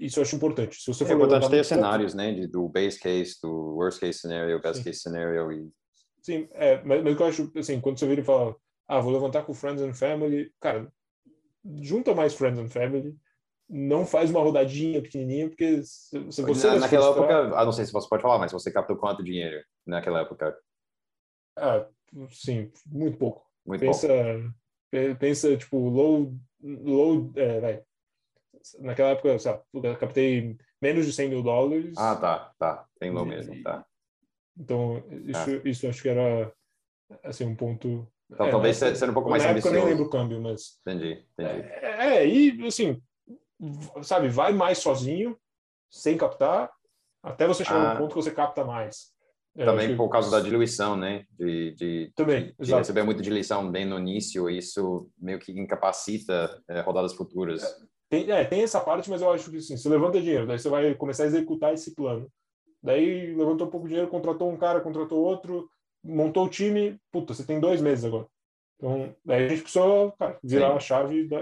isso 0.00 0.18
eu 0.18 0.22
acho 0.22 0.36
importante. 0.36 0.80
Se 0.80 0.86
você 0.86 1.04
é 1.04 1.12
importante 1.12 1.50
ter 1.50 1.64
cenários, 1.64 2.14
né, 2.14 2.32
de, 2.32 2.46
do 2.46 2.68
base 2.68 2.98
case, 2.98 3.36
do 3.42 3.74
worst 3.76 4.00
case 4.00 4.18
scenario, 4.18 4.60
best 4.60 4.78
Sim. 4.78 4.84
case 4.84 5.00
scenario 5.00 5.52
e 5.52 5.70
Sim, 6.22 6.48
é, 6.52 6.80
mas, 6.84 7.02
mas 7.02 7.18
eu 7.18 7.26
acho 7.26 7.52
assim, 7.56 7.80
quando 7.80 7.98
você 7.98 8.06
vira 8.06 8.20
e 8.20 8.24
fala, 8.24 8.54
ah, 8.92 9.00
vou 9.00 9.12
levantar 9.12 9.42
com 9.44 9.54
friends 9.54 9.80
and 9.80 9.94
family, 9.94 10.52
cara, 10.60 10.92
junta 11.80 12.14
mais 12.14 12.34
friends 12.34 12.58
and 12.58 12.68
family, 12.68 13.16
não 13.66 14.04
faz 14.04 14.30
uma 14.30 14.42
rodadinha 14.42 15.00
pequenininha, 15.00 15.48
porque 15.48 15.82
se, 15.82 16.18
você... 16.18 16.66
Na, 16.66 16.80
naquela 16.80 17.08
época, 17.10 17.58
ah, 17.58 17.64
não 17.64 17.72
sei 17.72 17.86
se 17.86 17.92
você 17.92 18.06
pode 18.06 18.22
falar, 18.22 18.38
mas 18.38 18.52
você 18.52 18.70
captou 18.70 18.98
quanto 18.98 19.24
dinheiro 19.24 19.64
naquela 19.86 20.20
época? 20.20 20.54
Ah, 21.56 21.86
sim, 22.30 22.70
muito 22.86 23.16
pouco. 23.16 23.50
Muito 23.64 23.80
pensa, 23.80 24.08
pouco. 24.08 25.18
Pensa, 25.18 25.56
tipo, 25.56 25.78
low... 25.88 26.34
low 26.62 27.32
é, 27.34 27.60
vai. 27.60 27.82
Naquela 28.78 29.10
época, 29.10 29.38
sabe, 29.38 29.62
eu 29.72 29.96
captei 29.96 30.58
menos 30.82 31.06
de 31.06 31.14
100 31.14 31.30
mil 31.30 31.42
dólares. 31.42 31.96
Ah, 31.96 32.14
tá, 32.14 32.52
tá. 32.58 32.86
Tem 33.00 33.10
low 33.10 33.24
mesmo, 33.24 33.62
tá. 33.62 33.86
Então, 34.54 35.02
isso, 35.24 35.50
ah. 35.50 35.62
isso 35.64 35.88
acho 35.88 36.02
que 36.02 36.10
era, 36.10 36.52
assim, 37.24 37.46
um 37.46 37.56
ponto... 37.56 38.06
Então, 38.32 38.46
é, 38.46 38.50
talvez 38.50 38.76
seja 38.76 39.10
um 39.10 39.14
pouco 39.14 39.30
mais 39.30 39.44
ambicioso. 39.44 39.76
eu 39.76 39.80
nem 39.80 39.90
lembro 39.90 40.06
o 40.06 40.10
câmbio, 40.10 40.40
mas... 40.40 40.78
Entendi, 40.80 41.24
entendi. 41.38 41.60
É, 41.68 42.16
é, 42.16 42.26
e, 42.26 42.66
assim, 42.66 43.00
sabe, 44.02 44.28
vai 44.28 44.52
mais 44.52 44.78
sozinho, 44.78 45.36
sem 45.90 46.16
captar, 46.16 46.70
até 47.22 47.46
você 47.46 47.64
chegar 47.64 47.90
ah, 47.90 47.94
no 47.94 48.00
ponto 48.00 48.14
que 48.14 48.22
você 48.22 48.30
capta 48.30 48.64
mais. 48.64 49.12
É, 49.56 49.66
também 49.66 49.94
por 49.96 50.08
causa 50.08 50.30
da 50.30 50.40
diluição, 50.40 50.96
né? 50.96 51.24
De, 51.30 51.72
de, 51.74 52.12
também, 52.16 52.54
de, 52.58 52.66
de 52.66 52.74
receber 52.74 53.02
muita 53.02 53.22
diluição 53.22 53.70
bem 53.70 53.84
no 53.84 53.98
início, 53.98 54.48
isso 54.48 55.08
meio 55.18 55.38
que 55.38 55.52
incapacita 55.52 56.62
é, 56.68 56.80
rodadas 56.80 57.12
futuras. 57.12 57.62
É, 57.62 57.76
tem, 58.08 58.30
é, 58.30 58.44
tem 58.44 58.62
essa 58.62 58.80
parte, 58.80 59.10
mas 59.10 59.20
eu 59.20 59.30
acho 59.30 59.50
que 59.50 59.60
sim, 59.60 59.76
você 59.76 59.88
levanta 59.88 60.20
dinheiro, 60.20 60.46
daí 60.46 60.58
você 60.58 60.70
vai 60.70 60.94
começar 60.94 61.24
a 61.24 61.26
executar 61.26 61.74
esse 61.74 61.94
plano. 61.94 62.26
Daí 62.82 63.34
levantou 63.36 63.66
um 63.66 63.70
pouco 63.70 63.86
de 63.86 63.90
dinheiro, 63.90 64.10
contratou 64.10 64.50
um 64.50 64.56
cara, 64.56 64.80
contratou 64.80 65.22
outro, 65.22 65.68
montou 66.02 66.46
o 66.46 66.48
time, 66.48 66.98
puta, 67.10 67.34
você 67.34 67.44
tem 67.44 67.60
dois 67.60 67.80
meses 67.80 68.04
agora. 68.04 68.26
Então, 68.82 69.14
daí 69.24 69.44
a 69.44 69.48
gente 69.48 69.62
precisou 69.62 70.12
cara, 70.18 70.36
virar 70.42 70.70
Sim. 70.70 70.76
a 70.76 70.80
chave 70.80 71.28
da, 71.28 71.38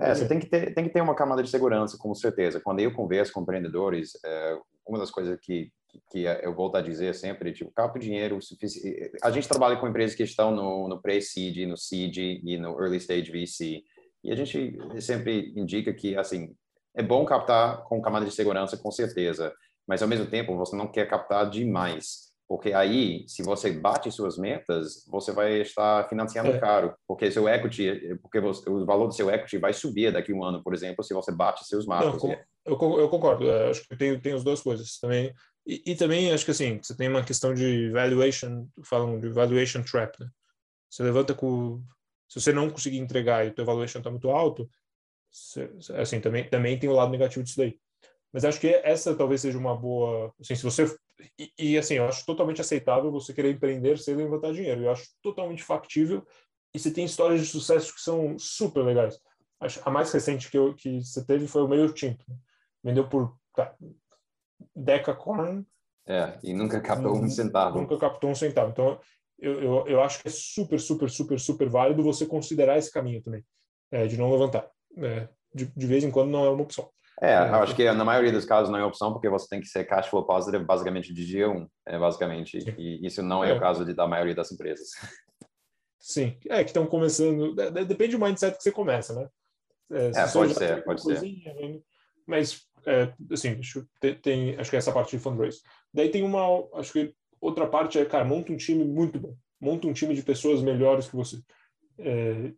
É, 0.00 0.14
você 0.14 0.26
tem 0.26 0.38
que, 0.38 0.46
ter, 0.46 0.72
tem 0.72 0.84
que 0.84 0.90
ter 0.90 1.02
uma 1.02 1.14
camada 1.14 1.42
de 1.42 1.50
segurança, 1.50 1.98
com 1.98 2.14
certeza. 2.14 2.60
Quando 2.60 2.80
eu 2.80 2.94
converso 2.94 3.30
com 3.30 3.42
empreendedores, 3.42 4.12
é, 4.24 4.58
uma 4.86 4.98
das 4.98 5.10
coisas 5.10 5.38
que, 5.38 5.70
que 6.10 6.24
eu 6.24 6.54
volto 6.54 6.76
a 6.76 6.80
dizer 6.80 7.14
sempre, 7.14 7.52
tipo, 7.52 7.70
capa 7.72 7.98
dinheiro 7.98 8.40
suficiente. 8.40 9.10
A 9.22 9.30
gente 9.30 9.46
trabalha 9.46 9.76
com 9.76 9.86
empresas 9.86 10.16
que 10.16 10.22
estão 10.22 10.50
no, 10.50 10.88
no 10.88 11.02
pre-seed, 11.02 11.68
no 11.68 11.76
seed 11.76 12.16
e 12.16 12.56
no 12.56 12.80
early 12.80 12.96
stage 12.96 13.30
VC. 13.30 13.82
E 14.24 14.32
a 14.32 14.34
gente 14.34 14.78
sempre 15.00 15.52
indica 15.54 15.92
que, 15.92 16.16
assim, 16.16 16.54
é 16.96 17.02
bom 17.02 17.22
captar 17.26 17.82
com 17.84 18.00
camada 18.00 18.24
de 18.24 18.32
segurança, 18.32 18.78
com 18.78 18.90
certeza. 18.90 19.54
Mas, 19.86 20.00
ao 20.00 20.08
mesmo 20.08 20.24
tempo, 20.24 20.56
você 20.56 20.74
não 20.74 20.90
quer 20.90 21.06
captar 21.06 21.50
demais 21.50 22.27
porque 22.48 22.72
aí, 22.72 23.24
se 23.28 23.42
você 23.42 23.70
bate 23.70 24.10
suas 24.10 24.38
metas, 24.38 25.04
você 25.06 25.32
vai 25.32 25.60
estar 25.60 26.08
financiando 26.08 26.50
é. 26.50 26.58
caro, 26.58 26.94
porque 27.06 27.30
seu 27.30 27.46
equity, 27.46 28.18
porque 28.22 28.40
você, 28.40 28.68
o 28.70 28.86
valor 28.86 29.06
do 29.06 29.14
seu 29.14 29.30
equity 29.30 29.58
vai 29.58 29.74
subir 29.74 30.10
daqui 30.10 30.32
a 30.32 30.34
um 30.34 30.42
ano, 30.42 30.62
por 30.62 30.72
exemplo, 30.72 31.04
se 31.04 31.12
você 31.12 31.30
bate 31.30 31.66
seus 31.66 31.84
marcos. 31.84 32.22
Não, 32.22 32.30
eu, 32.64 33.00
eu 33.00 33.08
concordo, 33.10 33.50
é, 33.50 33.68
acho 33.68 33.86
que 33.86 33.94
tem, 33.94 34.18
tem 34.18 34.32
as 34.32 34.42
duas 34.42 34.62
coisas 34.62 34.98
também. 34.98 35.34
E, 35.66 35.82
e, 35.92 35.94
também 35.94 36.32
acho 36.32 36.46
que 36.46 36.50
assim, 36.50 36.80
você 36.82 36.96
tem 36.96 37.08
uma 37.08 37.22
questão 37.22 37.52
de 37.52 37.90
valuation, 37.90 38.66
falam 38.82 39.20
de 39.20 39.28
valuation 39.28 39.82
trap, 39.82 40.18
né? 40.18 40.30
Você 40.90 41.02
levanta 41.02 41.34
com. 41.34 41.84
Se 42.26 42.40
você 42.40 42.52
não 42.52 42.70
conseguir 42.70 42.98
entregar 42.98 43.44
e 43.44 43.50
o 43.50 43.54
teu 43.54 43.66
valuation 43.66 43.98
está 43.98 44.10
muito 44.10 44.30
alto, 44.30 44.68
você, 45.30 45.70
assim, 45.96 46.20
também, 46.20 46.48
também 46.48 46.78
tem 46.78 46.88
o 46.88 46.94
lado 46.94 47.10
negativo 47.10 47.44
disso 47.44 47.58
daí. 47.58 47.78
Mas 48.32 48.44
acho 48.44 48.60
que 48.60 48.68
essa 48.68 49.14
talvez 49.14 49.40
seja 49.40 49.58
uma 49.58 49.74
boa. 49.74 50.32
Assim, 50.40 50.54
se 50.54 50.62
você. 50.62 50.84
E, 51.38 51.52
e, 51.58 51.78
assim, 51.78 51.94
eu 51.94 52.04
acho 52.04 52.24
totalmente 52.26 52.60
aceitável 52.60 53.10
você 53.10 53.32
querer 53.32 53.52
empreender 53.52 53.98
sem 53.98 54.14
levantar 54.14 54.52
dinheiro. 54.52 54.82
Eu 54.82 54.90
acho 54.90 55.08
totalmente 55.22 55.62
factível. 55.62 56.26
E 56.74 56.78
você 56.78 56.90
tem 56.90 57.04
histórias 57.04 57.40
de 57.40 57.46
sucesso 57.46 57.94
que 57.94 58.00
são 58.00 58.38
super 58.38 58.84
legais. 58.84 59.18
Acho, 59.60 59.80
a 59.84 59.90
mais 59.90 60.12
recente 60.12 60.50
que, 60.50 60.58
eu, 60.58 60.74
que 60.74 61.02
você 61.02 61.24
teve 61.24 61.48
foi 61.48 61.62
o 61.62 61.68
meio 61.68 61.92
tinto. 61.92 62.24
Vendeu 62.84 63.08
por 63.08 63.34
tá, 63.54 63.74
Decacorn. 64.76 65.66
É, 66.06 66.38
e 66.42 66.52
nunca 66.52 66.80
captou 66.80 67.16
um 67.16 67.28
centavo. 67.28 67.80
Nunca 67.80 67.98
captou 67.98 68.30
um 68.30 68.34
centavo. 68.34 68.70
Então, 68.70 69.00
eu, 69.38 69.62
eu, 69.62 69.86
eu 69.86 70.02
acho 70.02 70.20
que 70.20 70.28
é 70.28 70.30
super, 70.30 70.78
super, 70.78 71.08
super, 71.08 71.38
super 71.38 71.68
válido 71.68 72.02
você 72.02 72.26
considerar 72.26 72.78
esse 72.78 72.90
caminho 72.90 73.22
também, 73.22 73.44
é, 73.90 74.06
de 74.06 74.16
não 74.16 74.30
levantar. 74.30 74.68
É, 74.96 75.28
de, 75.54 75.66
de 75.66 75.86
vez 75.86 76.04
em 76.04 76.10
quando 76.10 76.30
não 76.30 76.44
é 76.44 76.50
uma 76.50 76.62
opção. 76.62 76.90
É, 77.20 77.34
eu 77.34 77.56
acho 77.56 77.74
que 77.74 77.90
na 77.90 78.04
maioria 78.04 78.30
dos 78.30 78.44
casos 78.44 78.70
não 78.70 78.78
é 78.78 78.84
opção, 78.84 79.12
porque 79.12 79.28
você 79.28 79.48
tem 79.48 79.60
que 79.60 79.66
ser 79.66 79.84
cash 79.84 80.06
flow 80.06 80.24
positive 80.24 80.64
basicamente 80.64 81.12
de 81.12 81.26
dia 81.26 81.50
1, 81.50 81.68
é, 81.86 81.98
basicamente. 81.98 82.58
E 82.78 83.04
isso 83.04 83.22
não 83.22 83.42
é, 83.42 83.50
é, 83.50 83.54
o 83.54 83.60
caso 83.60 83.84
de, 83.84 83.92
da 83.92 84.06
maioria 84.06 84.34
das 84.34 84.52
empresas. 84.52 84.90
Sim, 85.98 86.38
é 86.48 86.62
que 86.62 86.70
estão 86.70 86.86
começando. 86.86 87.54
Depende 87.54 88.16
do 88.16 88.24
mindset 88.24 88.56
que 88.56 88.62
você 88.62 88.70
começa, 88.70 89.14
né? 89.14 89.28
É, 89.90 90.06
é 90.14 90.28
pode 90.28 90.54
ser, 90.54 90.84
pode 90.84 91.02
coisinha, 91.02 91.54
ser. 91.54 91.68
Né? 91.68 91.80
Mas, 92.24 92.62
é, 92.86 93.12
assim, 93.32 93.58
tem, 94.00 94.14
tem, 94.14 94.56
acho 94.56 94.70
que 94.70 94.76
é 94.76 94.78
essa 94.78 94.92
parte 94.92 95.16
de 95.16 95.22
fundraise. 95.22 95.60
Daí 95.92 96.10
tem 96.10 96.22
uma, 96.22 96.68
acho 96.74 96.92
que 96.92 97.14
outra 97.40 97.66
parte 97.66 97.98
é, 97.98 98.04
cara, 98.04 98.24
monta 98.24 98.52
um 98.52 98.56
time 98.56 98.84
muito 98.84 99.18
bom. 99.18 99.34
Monta 99.60 99.88
um 99.88 99.92
time 99.92 100.14
de 100.14 100.22
pessoas 100.22 100.62
melhores 100.62 101.08
que 101.08 101.16
você. 101.16 101.40
É, 101.98 102.52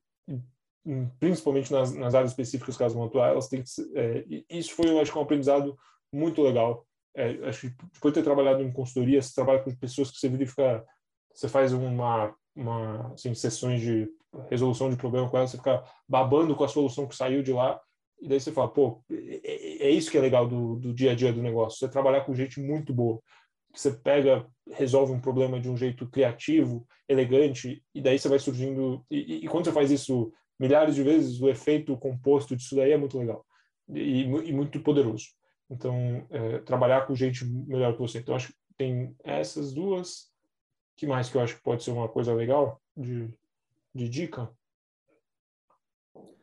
principalmente 1.19 1.73
nas, 1.73 1.95
nas 1.95 2.15
áreas 2.15 2.31
específicas 2.31 2.77
que 2.77 2.83
elas 2.83 2.95
vão 2.95 3.05
atuar, 3.05 3.31
elas 3.31 3.49
têm 3.49 3.63
que 3.63 3.71
é, 3.95 4.25
isso 4.49 4.75
foi, 4.75 4.89
eu 4.89 5.01
acho, 5.01 5.17
um 5.19 5.23
aprendizado 5.23 5.77
muito 6.13 6.43
legal. 6.43 6.87
É, 7.15 7.49
acho 7.49 7.69
que 7.69 7.77
depois 7.93 8.15
de 8.15 8.21
ter 8.21 8.25
trabalhado 8.25 8.63
em 8.63 8.73
consultoria, 8.73 9.21
você 9.21 9.35
trabalha 9.35 9.61
com 9.61 9.75
pessoas 9.75 10.11
que 10.11 10.19
você 10.19 10.29
verifica, 10.29 10.85
você 11.35 11.49
faz 11.49 11.73
uma, 11.73 12.35
uma 12.55 13.13
assim, 13.13 13.35
sessões 13.35 13.81
de 13.81 14.09
resolução 14.49 14.89
de 14.91 14.97
problema 14.97 15.29
com 15.29 15.37
elas, 15.37 15.51
você 15.51 15.57
fica 15.57 15.83
babando 16.09 16.55
com 16.55 16.65
a 16.65 16.69
solução 16.69 17.07
que 17.07 17.17
saiu 17.17 17.43
de 17.43 17.53
lá, 17.53 17.81
e 18.21 18.29
daí 18.29 18.41
você 18.41 18.53
fala, 18.53 18.69
pô, 18.69 19.03
é, 19.11 19.41
é, 19.43 19.89
é 19.89 19.91
isso 19.91 20.11
que 20.11 20.19
é 20.19 20.21
legal 20.21 20.47
do, 20.47 20.77
do 20.77 20.95
dia 20.95 21.13
a 21.13 21.15
dia 21.15 21.33
do 21.33 21.43
negócio, 21.43 21.79
você 21.79 21.89
trabalhar 21.89 22.21
com 22.23 22.35
gente 22.35 22.61
muito 22.61 22.93
boa. 22.93 23.21
você 23.75 23.91
pega, 23.93 24.47
resolve 24.71 25.13
um 25.13 25.21
problema 25.21 25.59
de 25.59 25.69
um 25.69 25.77
jeito 25.77 26.09
criativo, 26.09 26.87
elegante, 27.09 27.83
e 27.95 28.01
daí 28.01 28.19
você 28.19 28.29
vai 28.29 28.39
surgindo. 28.39 29.05
E, 29.11 29.45
e, 29.45 29.49
quando 29.49 29.65
você 29.65 29.73
faz 29.73 29.91
isso 29.91 30.33
milhares 30.61 30.95
de 30.95 31.03
vezes, 31.03 31.41
o 31.41 31.49
efeito 31.49 31.97
composto 31.97 32.55
disso 32.55 32.77
daí 32.77 32.93
é 32.93 32.99
muito 32.99 33.19
legal 33.19 33.45
e, 33.89 34.23
e 34.23 34.53
muito 34.53 34.79
poderoso. 34.81 35.25
Então, 35.71 36.27
é, 36.31 36.59
trabalhar 36.59 37.07
com 37.07 37.15
gente 37.15 37.45
melhor 37.45 37.95
que 37.95 38.01
você. 38.01 38.19
Então, 38.19 38.35
acho 38.35 38.49
que 38.49 38.55
tem 38.77 39.17
essas 39.25 39.73
duas. 39.73 40.31
que 40.97 41.07
mais 41.07 41.31
que 41.31 41.37
eu 41.37 41.41
acho 41.41 41.57
que 41.57 41.63
pode 41.63 41.83
ser 41.83 41.93
uma 41.93 42.09
coisa 42.09 42.35
legal 42.35 42.81
de, 42.97 43.33
de 43.95 44.09
dica? 44.09 44.51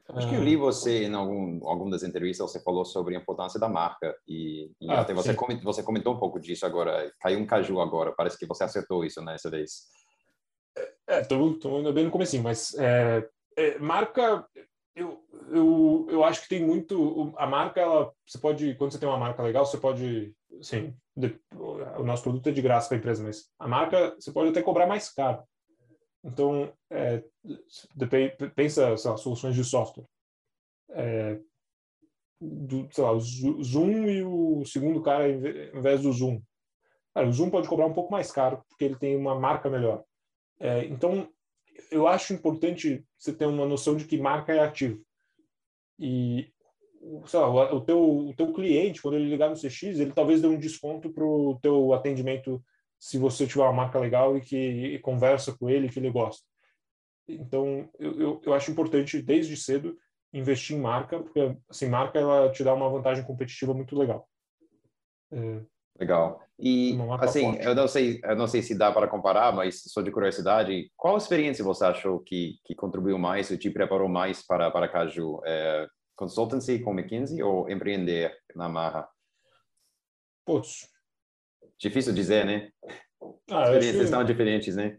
Acho 0.09 0.30
que 0.30 0.36
eu 0.36 0.43
li 0.43 0.55
você 0.55 1.03
em 1.03 1.13
algum, 1.13 1.68
alguma 1.68 1.91
das 1.91 2.01
entrevistas, 2.01 2.49
você 2.49 2.63
falou 2.63 2.86
sobre 2.86 3.13
a 3.13 3.20
importância 3.20 3.59
da 3.59 3.68
marca 3.68 4.18
e, 4.26 4.72
e 4.80 4.89
ah, 4.89 5.01
até 5.01 5.13
você, 5.13 5.34
comentou, 5.34 5.65
você 5.65 5.84
comentou 5.84 6.15
um 6.15 6.20
pouco 6.20 6.39
disso 6.39 6.65
agora. 6.65 7.11
Caiu 7.20 7.39
um 7.39 7.45
caju 7.45 7.82
agora, 7.82 8.13
parece 8.13 8.39
que 8.39 8.45
você 8.45 8.63
acertou 8.63 9.03
isso 9.03 9.22
nessa 9.22 9.49
vez. 9.49 9.89
É, 11.05 11.22
estou 11.22 11.57
indo 11.80 11.91
bem 11.91 12.05
no 12.05 12.11
começo, 12.11 12.41
mas 12.41 12.74
é, 12.76 13.28
é, 13.58 13.80
marca, 13.80 14.47
eu, 14.95 15.22
eu, 15.49 16.08
eu 16.10 16.24
acho 16.24 16.43
que 16.43 16.49
tem 16.49 16.64
muito. 16.64 17.34
A 17.38 17.47
marca, 17.47 17.82
ela, 17.82 18.14
você 18.26 18.38
pode, 18.38 18.76
quando 18.76 18.91
você 18.91 18.99
tem 18.99 19.10
uma 19.10 19.18
marca 19.18 19.41
legal, 19.41 19.66
você 19.66 19.78
pode, 19.78 20.34
sim, 20.62 20.95
o 21.97 22.03
nosso 22.03 22.24
produto 22.24 22.47
é 22.47 22.51
de 22.51 22.62
graça 22.62 22.88
para 22.88 22.97
a 22.97 22.99
empresa, 22.99 23.24
mas 23.24 23.51
a 23.60 23.68
marca 23.68 24.16
você 24.20 24.32
pode 24.32 24.51
até 24.51 24.62
cobrar 24.62 24.86
mais 24.86 25.10
caro. 25.10 25.43
Então, 26.24 26.72
é, 26.91 27.24
pensa 28.55 28.89
lá, 28.89 29.18
soluções 29.18 29.55
de 29.55 29.64
software. 29.64 30.05
É, 30.89 31.39
do, 32.39 32.88
sei 32.91 33.03
lá, 33.03 33.12
o 33.12 33.20
Zoom 33.20 34.08
e 34.08 34.24
o 34.24 34.64
segundo 34.66 35.01
cara 35.01 35.24
ao 35.24 35.80
invés 35.80 36.01
do 36.01 36.14
Zoom. 36.14 36.39
Cara, 37.14 37.28
o 37.28 37.34
Zoom 37.34 37.49
pode 37.49 37.68
cobrar 37.68 37.88
um 37.88 37.93
pouco 37.93 38.12
mais 38.12 38.32
caro 38.32 38.64
porque 38.70 38.86
ele 38.86 38.95
tem 38.95 39.16
uma 39.16 39.39
marca 39.39 39.70
melhor. 39.70 40.03
É, 40.60 40.86
então, 40.86 41.28
eu 41.91 42.07
acho 42.07 42.34
importante 42.34 43.05
você 43.17 43.34
ter 43.34 43.45
uma 43.45 43.65
noção 43.65 43.95
de 43.95 44.05
que 44.05 44.17
marca 44.17 44.53
é 44.53 44.59
ativo. 44.59 45.01
E 45.99 46.51
sei 47.25 47.39
lá, 47.39 47.73
o, 47.73 47.82
teu, 47.82 48.28
o 48.28 48.34
teu 48.34 48.53
cliente, 48.53 49.01
quando 49.01 49.15
ele 49.15 49.30
ligar 49.30 49.49
no 49.49 49.55
CX, 49.55 49.99
ele 49.99 50.11
talvez 50.11 50.41
dê 50.41 50.47
um 50.47 50.59
desconto 50.59 51.09
para 51.09 51.23
o 51.23 51.57
teu 51.61 51.93
atendimento 51.93 52.63
se 52.99 53.17
você 53.17 53.45
tiver 53.45 53.63
uma 53.63 53.73
marca 53.73 53.99
legal 53.99 54.38
e 54.38 54.41
que 54.41 54.57
e 54.57 54.99
conversa 54.99 55.55
com 55.55 55.69
ele, 55.69 55.89
que 55.89 55.99
ele 55.99 56.09
gosta. 56.09 56.43
Então, 57.28 57.89
eu, 57.99 58.19
eu, 58.19 58.41
eu, 58.45 58.53
acho 58.53 58.71
importante, 58.71 59.21
desde 59.21 59.55
cedo, 59.57 59.97
investir 60.34 60.75
em 60.75 60.80
marca, 60.80 61.19
porque, 61.19 61.55
assim, 61.69 61.88
marca, 61.88 62.17
ela 62.17 62.49
te 62.51 62.63
dá 62.63 62.73
uma 62.73 62.89
vantagem 62.89 63.23
competitiva 63.23 63.73
muito 63.73 63.97
legal. 63.97 64.28
É, 65.32 65.61
legal. 66.00 66.41
E, 66.60 66.98
assim, 67.20 67.41
forte. 67.41 67.66
eu 67.66 67.76
não 67.76 67.88
sei 67.88 68.20
eu 68.24 68.36
não 68.36 68.48
sei 68.48 68.62
se 68.62 68.76
dá 68.76 68.91
para 68.91 69.08
comparar, 69.08 69.54
mas 69.54 69.84
só 69.84 70.02
de 70.02 70.12
curiosidade, 70.12 70.91
qual 70.95 71.18
experiência 71.18 71.64
você 71.64 71.86
achou 71.86 72.20
que, 72.20 72.60
que 72.66 72.74
contribuiu 72.74 73.18
mais, 73.18 73.52
ou 73.52 73.58
te 73.58 73.70
preparou 73.70 74.10
mais 74.10 74.45
para, 74.45 74.72
para 74.72 74.88
Caju? 74.88 75.39
É, 75.45 75.88
consultancy 76.16 76.80
com 76.80 76.91
McKinsey 76.91 77.43
ou 77.43 77.70
empreender 77.70 78.36
na 78.56 78.68
Marra? 78.68 79.08
Putz, 80.45 80.88
Difícil 81.80 82.14
dizer, 82.14 82.45
né? 82.45 82.72
Ah, 83.52 83.64
Experiências 83.64 84.06
que, 84.06 84.12
tão 84.12 84.24
diferentes, 84.24 84.76
né? 84.76 84.98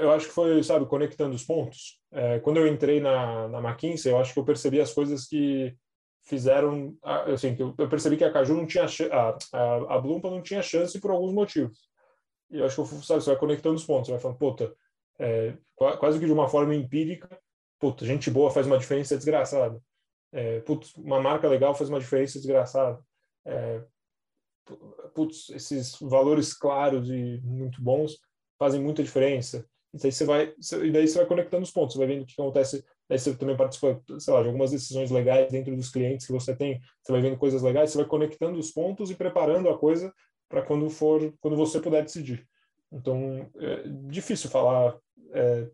Eu 0.00 0.10
acho 0.10 0.26
que 0.26 0.34
foi, 0.34 0.62
sabe, 0.62 0.86
conectando 0.86 1.34
os 1.34 1.44
pontos. 1.44 2.00
É, 2.12 2.40
quando 2.40 2.56
eu 2.56 2.66
entrei 2.66 3.00
na, 3.00 3.48
na 3.48 3.58
McKinsey, 3.58 4.10
eu 4.10 4.18
acho 4.18 4.34
que 4.34 4.40
eu 4.40 4.44
percebi 4.44 4.80
as 4.80 4.92
coisas 4.92 5.26
que 5.26 5.74
fizeram, 6.22 6.96
assim, 7.02 7.56
eu 7.58 7.88
percebi 7.88 8.16
que 8.16 8.24
a 8.24 8.32
Caju 8.32 8.54
não 8.54 8.66
tinha, 8.66 8.84
a, 8.84 9.38
a, 9.52 9.96
a 9.96 10.00
Blumpa 10.00 10.30
não 10.30 10.42
tinha 10.42 10.62
chance 10.62 10.98
por 11.00 11.10
alguns 11.10 11.32
motivos. 11.32 11.78
E 12.50 12.58
eu 12.58 12.66
acho 12.66 12.82
que, 12.82 12.88
sabe, 13.04 13.22
você 13.22 13.30
vai 13.30 13.38
conectando 13.38 13.76
os 13.76 13.84
pontos, 13.84 14.10
vai 14.10 14.20
falando, 14.20 14.38
puta, 14.38 14.74
é, 15.18 15.56
quase 15.74 16.18
que 16.18 16.26
de 16.26 16.32
uma 16.32 16.48
forma 16.48 16.74
empírica, 16.74 17.28
puta, 17.78 18.04
gente 18.04 18.30
boa 18.30 18.50
faz 18.50 18.66
uma 18.66 18.78
diferença 18.78 19.16
desgraçada. 19.16 19.80
É, 20.32 20.60
putz, 20.60 20.94
uma 20.96 21.20
marca 21.20 21.48
legal 21.48 21.74
faz 21.74 21.90
uma 21.90 22.00
diferença 22.00 22.38
desgraçada. 22.38 23.00
É, 23.44 23.82
putz, 25.14 25.50
esses 25.50 25.98
valores 26.00 26.54
claros 26.54 27.10
e 27.10 27.40
muito 27.42 27.82
bons 27.82 28.18
fazem 28.58 28.80
muita 28.80 29.02
diferença. 29.02 29.66
E 29.92 29.98
daí 29.98 30.12
você 30.12 30.24
vai, 30.24 30.54
e 30.84 30.90
daí 30.90 31.06
você 31.06 31.18
vai 31.18 31.26
conectando 31.26 31.64
os 31.64 31.70
pontos, 31.70 31.94
você 31.94 31.98
vai 31.98 32.06
vendo 32.06 32.22
o 32.22 32.26
que 32.26 32.40
acontece. 32.40 32.84
Daí 33.12 33.18
você 33.18 33.34
também 33.34 33.54
participa, 33.54 34.02
sei 34.18 34.32
lá, 34.32 34.40
de 34.40 34.46
algumas 34.46 34.70
decisões 34.70 35.10
legais 35.10 35.52
dentro 35.52 35.76
dos 35.76 35.90
clientes 35.90 36.24
que 36.24 36.32
você 36.32 36.56
tem. 36.56 36.80
Você 37.02 37.12
vai 37.12 37.20
vendo 37.20 37.36
coisas 37.36 37.60
legais, 37.60 37.90
você 37.90 37.98
vai 37.98 38.06
conectando 38.06 38.58
os 38.58 38.70
pontos 38.70 39.10
e 39.10 39.14
preparando 39.14 39.68
a 39.68 39.76
coisa 39.76 40.10
para 40.48 40.62
quando 40.62 40.88
for, 40.88 41.30
quando 41.38 41.54
você 41.54 41.78
puder 41.78 42.04
decidir. 42.04 42.48
Então, 42.90 43.50
é 43.60 43.82
difícil 44.08 44.48
falar. 44.48 44.96
É, 45.30 45.68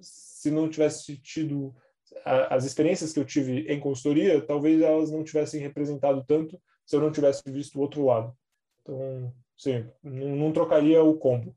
se 0.00 0.50
não 0.50 0.68
tivesse 0.68 1.16
tido 1.18 1.72
a, 2.24 2.56
as 2.56 2.64
experiências 2.64 3.12
que 3.12 3.20
eu 3.20 3.24
tive 3.24 3.72
em 3.72 3.78
consultoria, 3.78 4.40
talvez 4.40 4.82
elas 4.82 5.12
não 5.12 5.22
tivessem 5.22 5.60
representado 5.60 6.24
tanto 6.26 6.60
se 6.84 6.96
eu 6.96 7.00
não 7.00 7.12
tivesse 7.12 7.40
visto 7.46 7.76
o 7.76 7.82
outro 7.82 8.04
lado. 8.04 8.36
Então, 8.82 9.32
sim, 9.56 9.86
não, 10.02 10.34
não 10.34 10.52
trocaria 10.52 11.00
o 11.04 11.16
combo. 11.16 11.54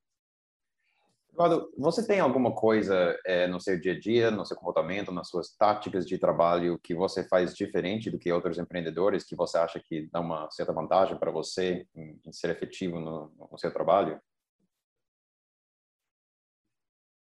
Eduardo, 1.33 1.73
você 1.75 2.05
tem 2.05 2.19
alguma 2.19 2.53
coisa 2.53 3.19
é, 3.25 3.47
no 3.47 3.59
seu 3.59 3.79
dia 3.79 3.93
a 3.93 3.99
dia, 3.99 4.29
no 4.29 4.45
seu 4.45 4.55
comportamento, 4.55 5.11
nas 5.11 5.29
suas 5.29 5.55
táticas 5.55 6.05
de 6.05 6.19
trabalho 6.19 6.77
que 6.77 6.93
você 6.93 7.27
faz 7.27 7.55
diferente 7.55 8.11
do 8.11 8.19
que 8.19 8.31
outros 8.31 8.59
empreendedores, 8.59 9.23
que 9.23 9.35
você 9.35 9.57
acha 9.57 9.79
que 9.79 10.07
dá 10.11 10.19
uma 10.19 10.49
certa 10.51 10.71
vantagem 10.71 11.17
para 11.17 11.31
você 11.31 11.87
em, 11.95 12.19
em, 12.23 12.31
ser 12.31 12.51
efetivo 12.51 12.99
no, 12.99 13.33
no 13.51 13.57
seu 13.57 13.73
trabalho? 13.73 14.21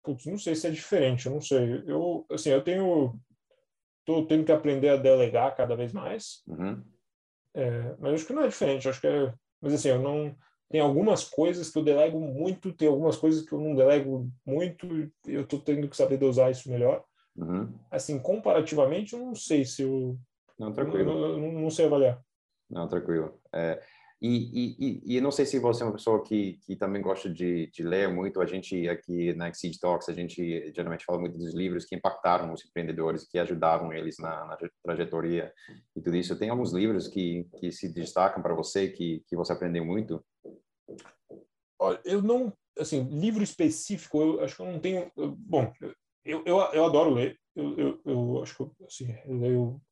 Putz, 0.02 0.24
não 0.24 0.38
sei 0.38 0.54
se 0.54 0.66
é 0.66 0.70
diferente, 0.70 1.26
eu 1.26 1.32
não 1.32 1.40
sei. 1.42 1.84
Eu, 1.86 2.24
assim, 2.30 2.48
eu 2.48 2.64
tenho, 2.64 3.20
tô 4.06 4.24
tendo 4.24 4.46
que 4.46 4.52
aprender 4.52 4.88
a 4.88 4.96
delegar 4.96 5.54
cada 5.54 5.76
vez 5.76 5.92
mais. 5.92 6.42
Uhum. 6.46 6.82
É, 7.54 7.96
mas 7.98 8.14
acho 8.14 8.26
que 8.26 8.32
não 8.32 8.44
é 8.44 8.48
diferente, 8.48 8.88
acho 8.88 9.00
que 9.00 9.08
é, 9.08 9.34
mas 9.60 9.74
assim, 9.74 9.90
eu 9.90 10.00
não 10.00 10.34
tem 10.70 10.80
algumas 10.80 11.24
coisas 11.24 11.68
que 11.68 11.78
eu 11.78 11.82
delego 11.82 12.20
muito, 12.20 12.72
tem 12.72 12.88
algumas 12.88 13.16
coisas 13.16 13.44
que 13.44 13.52
eu 13.52 13.60
não 13.60 13.74
delego 13.74 14.30
muito, 14.46 14.86
eu 15.26 15.42
estou 15.42 15.58
tendo 15.58 15.88
que 15.88 15.96
saber 15.96 16.16
dosar 16.16 16.50
isso 16.50 16.70
melhor. 16.70 17.04
Uhum. 17.36 17.74
Assim, 17.90 18.18
comparativamente, 18.20 19.12
eu 19.12 19.18
não 19.18 19.34
sei 19.34 19.64
se 19.64 19.82
eu 19.82 20.16
não 20.58 20.72
tranquilo, 20.72 21.10
eu, 21.10 21.38
eu, 21.38 21.44
eu 21.44 21.52
não 21.52 21.70
sei 21.70 21.86
avaliar. 21.86 22.22
Não, 22.70 22.86
tranquilo. 22.86 23.34
É, 23.52 23.82
e, 24.22 24.76
e, 24.78 25.16
e, 25.16 25.20
não 25.20 25.30
sei 25.30 25.46
se 25.46 25.58
você 25.58 25.82
é 25.82 25.86
uma 25.86 25.94
pessoa 25.94 26.22
que, 26.22 26.58
que 26.66 26.76
também 26.76 27.00
gosta 27.00 27.28
de, 27.28 27.68
de 27.68 27.82
ler 27.82 28.06
muito. 28.06 28.40
A 28.40 28.44
gente 28.44 28.86
aqui 28.86 29.32
na 29.32 29.48
Exceed 29.48 29.78
Talks, 29.80 30.10
a 30.10 30.12
gente 30.12 30.70
geralmente 30.76 31.06
fala 31.06 31.18
muito 31.18 31.38
dos 31.38 31.54
livros 31.54 31.86
que 31.86 31.96
impactaram 31.96 32.52
os 32.52 32.62
empreendedores, 32.64 33.26
que 33.26 33.38
ajudaram 33.38 33.90
eles 33.94 34.18
na, 34.18 34.44
na 34.44 34.58
trajetória 34.84 35.50
e 35.96 36.02
tudo 36.02 36.16
isso. 36.16 36.38
Tem 36.38 36.50
alguns 36.50 36.70
livros 36.70 37.08
que, 37.08 37.48
que 37.58 37.72
se 37.72 37.92
destacam 37.92 38.42
para 38.42 38.54
você, 38.54 38.88
que, 38.88 39.24
que 39.26 39.34
você 39.34 39.54
aprendeu 39.54 39.86
muito? 39.86 40.22
Olha, 41.80 41.98
eu 42.04 42.20
não, 42.20 42.52
assim, 42.78 43.04
livro 43.04 43.42
específico, 43.42 44.20
eu 44.20 44.44
acho 44.44 44.54
que 44.54 44.62
eu 44.62 44.66
não 44.66 44.78
tenho. 44.78 45.10
Bom, 45.16 45.72
eu, 46.24 46.42
eu, 46.44 46.58
eu 46.58 46.84
adoro 46.84 47.10
ler. 47.10 47.40
Eu, 47.56 47.78
eu, 47.78 48.00
eu 48.04 48.42
acho 48.42 48.54
que 48.54 48.84
assim, 48.84 49.16
eu 49.24 49.38
leio 49.38 49.82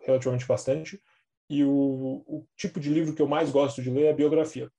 relativamente 0.00 0.46
bastante 0.46 1.00
e 1.48 1.62
o, 1.64 2.24
o, 2.26 2.46
tipo 2.56 2.80
de 2.80 2.90
livro 2.90 3.14
que 3.14 3.22
eu 3.22 3.28
mais 3.28 3.50
gosto 3.50 3.82
de 3.82 3.90
ler 3.90 4.06
é 4.06 4.12
biografia. 4.12 4.70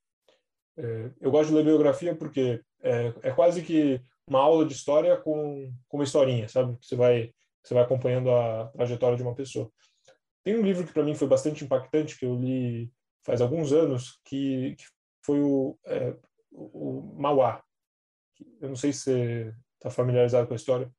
É, 0.78 1.12
eu 1.22 1.32
gosto 1.32 1.49
de 1.49 1.55
ler 1.55 1.64
biografia 1.64 2.16
porque 2.16 2.62
é, 2.82 3.14
é, 3.24 3.32
quase 3.32 3.62
que 3.62 4.01
uma 4.28 4.39
aula 4.39 4.66
de 4.66 4.74
história 4.74 5.16
com, 5.18 5.72
com 5.88 5.97
uma 5.97 6.03
historinha, 6.03 6.49
sabe? 6.49 6.78
Você 6.82 6.95
vai, 6.95 7.32
você 7.64 7.74
vai 7.74 7.84
acompanhando 7.84 8.30
a 8.32 8.68
trajetória 8.68 9.16
de 9.16 9.24
uma 9.24 9.36
pessoa. 9.36 9.72
Tem 10.43 10.58
um 10.58 10.64
livro 10.64 10.86
que 10.86 10.93
para 10.93 11.03
mim 11.03 11.16
foi 11.16 11.28
bastante 11.28 11.64
impactante, 11.64 12.18
que 12.18 12.26
eu 12.26 12.36
li 12.36 12.91
faz 13.24 13.41
alguns 13.41 13.72
anos, 13.72 14.20
que, 14.26 14.76
que 14.76 14.86
foi 15.24 15.39
o, 15.41 15.78
é, 15.86 16.16
o 16.58 17.16
Mauá. 17.18 17.64
Eu 18.62 18.70
não 18.70 18.76
sei 18.76 18.91
se 18.91 18.99
você 18.99 19.55
está 19.76 19.89
familiarizado 19.89 20.47
com 20.47 20.53
a 20.53 20.58
história. 20.58 20.91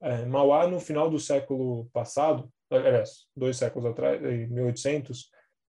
É, 0.00 0.24
Mauá, 0.24 0.66
no 0.66 0.80
final 0.80 1.10
do 1.10 1.18
século 1.18 1.88
passado, 1.92 2.50
aliás, 2.70 3.26
dois 3.36 3.56
séculos 3.56 3.90
atrás, 3.90 4.22
em 4.22 4.48
1800, 4.48 5.30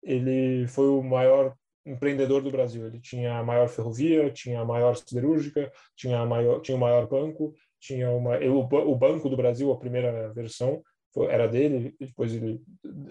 ele 0.02 0.66
foi 0.68 0.88
o 0.88 1.02
maior 1.02 1.56
empreendedor 1.84 2.42
do 2.42 2.50
Brasil. 2.50 2.86
Ele 2.86 3.00
tinha 3.00 3.38
a 3.38 3.44
maior 3.44 3.68
ferrovia, 3.68 4.30
tinha 4.30 4.60
a 4.60 4.64
maior 4.64 4.96
siderúrgica, 4.96 5.72
tinha, 5.96 6.20
a 6.20 6.26
maior, 6.26 6.60
tinha 6.60 6.76
o 6.76 6.80
maior 6.80 7.08
banco, 7.08 7.54
tinha 7.80 8.10
uma, 8.10 8.36
ele, 8.36 8.48
o 8.50 8.94
Banco 8.94 9.28
do 9.28 9.36
Brasil, 9.36 9.70
a 9.72 9.78
primeira 9.78 10.32
versão, 10.32 10.82
foi, 11.12 11.26
era 11.26 11.48
dele, 11.48 11.94
depois 11.98 12.32
ele, 12.32 12.62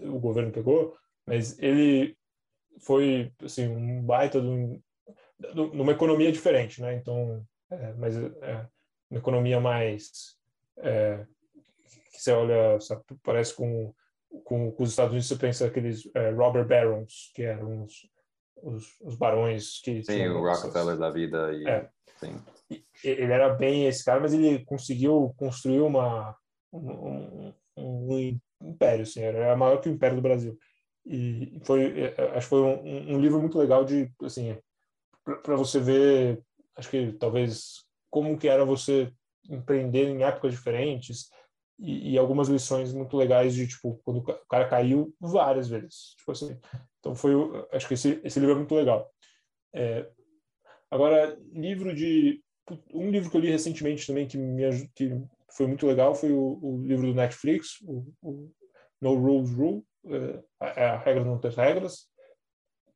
o 0.05 0.19
governo 0.19 0.51
pegou, 0.51 0.95
mas 1.25 1.59
ele 1.59 2.15
foi 2.79 3.31
assim, 3.43 3.67
um 3.67 4.01
baita 4.01 4.39
de 4.41 4.47
um, 4.47 4.81
numa 5.53 5.91
economia 5.91 6.31
diferente, 6.31 6.81
né? 6.81 6.95
Então, 6.95 7.45
é, 7.69 7.93
mas 7.93 8.15
é, 8.17 8.65
uma 9.09 9.19
economia 9.19 9.59
mais 9.59 10.35
é, 10.77 11.25
que 12.11 12.21
você 12.21 12.31
olha, 12.31 12.79
sabe, 12.79 13.03
parece 13.23 13.55
com, 13.55 13.93
com, 14.43 14.71
com, 14.71 14.83
os 14.83 14.89
Estados 14.89 15.11
Unidos, 15.11 15.27
você 15.27 15.35
pensa 15.35 15.65
aqueles 15.65 16.09
é, 16.13 16.31
robber 16.31 16.65
barons, 16.65 17.31
que 17.33 17.43
eram 17.43 17.83
uns, 17.83 18.09
os, 18.61 18.99
os 19.01 19.15
barões 19.15 19.81
que 19.81 20.03
sim 20.03 20.27
o 20.27 20.41
Rockefeller 20.41 20.97
da 20.97 21.09
vida 21.09 21.51
e 21.53 21.67
é. 21.67 21.89
ele 23.03 23.31
era 23.31 23.49
bem 23.49 23.87
esse 23.87 24.05
cara 24.05 24.19
mas 24.19 24.33
ele 24.33 24.63
conseguiu 24.65 25.33
construir 25.35 25.81
uma 25.81 26.35
um, 26.71 27.53
um, 27.77 28.09
um 28.09 28.39
império 28.61 29.03
assim 29.03 29.21
era 29.21 29.55
maior 29.55 29.81
que 29.81 29.89
o 29.89 29.91
império 29.91 30.15
do 30.15 30.21
Brasil 30.21 30.57
e 31.05 31.59
foi 31.63 31.99
é, 31.99 32.37
acho 32.37 32.47
que 32.47 32.49
foi 32.49 32.61
um, 32.61 33.15
um 33.15 33.19
livro 33.19 33.39
muito 33.39 33.57
legal 33.57 33.83
de 33.83 34.11
assim 34.23 34.55
para 35.23 35.55
você 35.55 35.79
ver 35.79 36.41
acho 36.75 36.89
que 36.89 37.13
talvez 37.13 37.83
como 38.09 38.37
que 38.37 38.47
era 38.47 38.65
você 38.65 39.11
empreender 39.49 40.07
em 40.07 40.23
épocas 40.23 40.53
diferentes 40.53 41.29
e, 41.79 42.13
e, 42.13 42.17
algumas 42.17 42.47
lições 42.47 42.93
muito 42.93 43.17
legais 43.17 43.55
de 43.55 43.67
tipo 43.67 43.99
quando 44.03 44.19
o 44.19 44.47
cara 44.47 44.67
caiu 44.67 45.13
várias 45.19 45.67
vezes 45.67 46.13
tipo 46.17 46.31
assim. 46.31 46.59
Então 46.99 47.15
foi 47.15 47.33
acho 47.71 47.87
que 47.87 47.95
esse, 47.95 48.21
esse 48.23 48.39
livro 48.39 48.53
é 48.53 48.57
muito 48.57 48.75
legal. 48.75 49.11
É, 49.73 50.07
agora 50.89 51.37
livro 51.51 51.95
de 51.95 52.43
um 52.93 53.09
livro 53.09 53.31
que 53.31 53.37
eu 53.37 53.41
li 53.41 53.49
recentemente 53.49 54.05
também 54.05 54.27
que 54.27 54.37
me 54.37 54.63
que 54.95 55.09
foi 55.49 55.65
muito 55.65 55.87
legal 55.87 56.13
foi 56.13 56.31
o, 56.31 56.59
o 56.61 56.83
livro 56.85 57.07
do 57.07 57.15
Netflix 57.15 57.81
o, 57.81 58.13
o 58.21 58.51
No 59.01 59.15
Rules 59.15 59.51
Rule 59.51 59.83
é, 60.05 60.43
a, 60.59 60.93
a 60.93 60.97
regra 60.99 61.23
não 61.23 61.39
ter 61.39 61.53
regras 61.53 62.10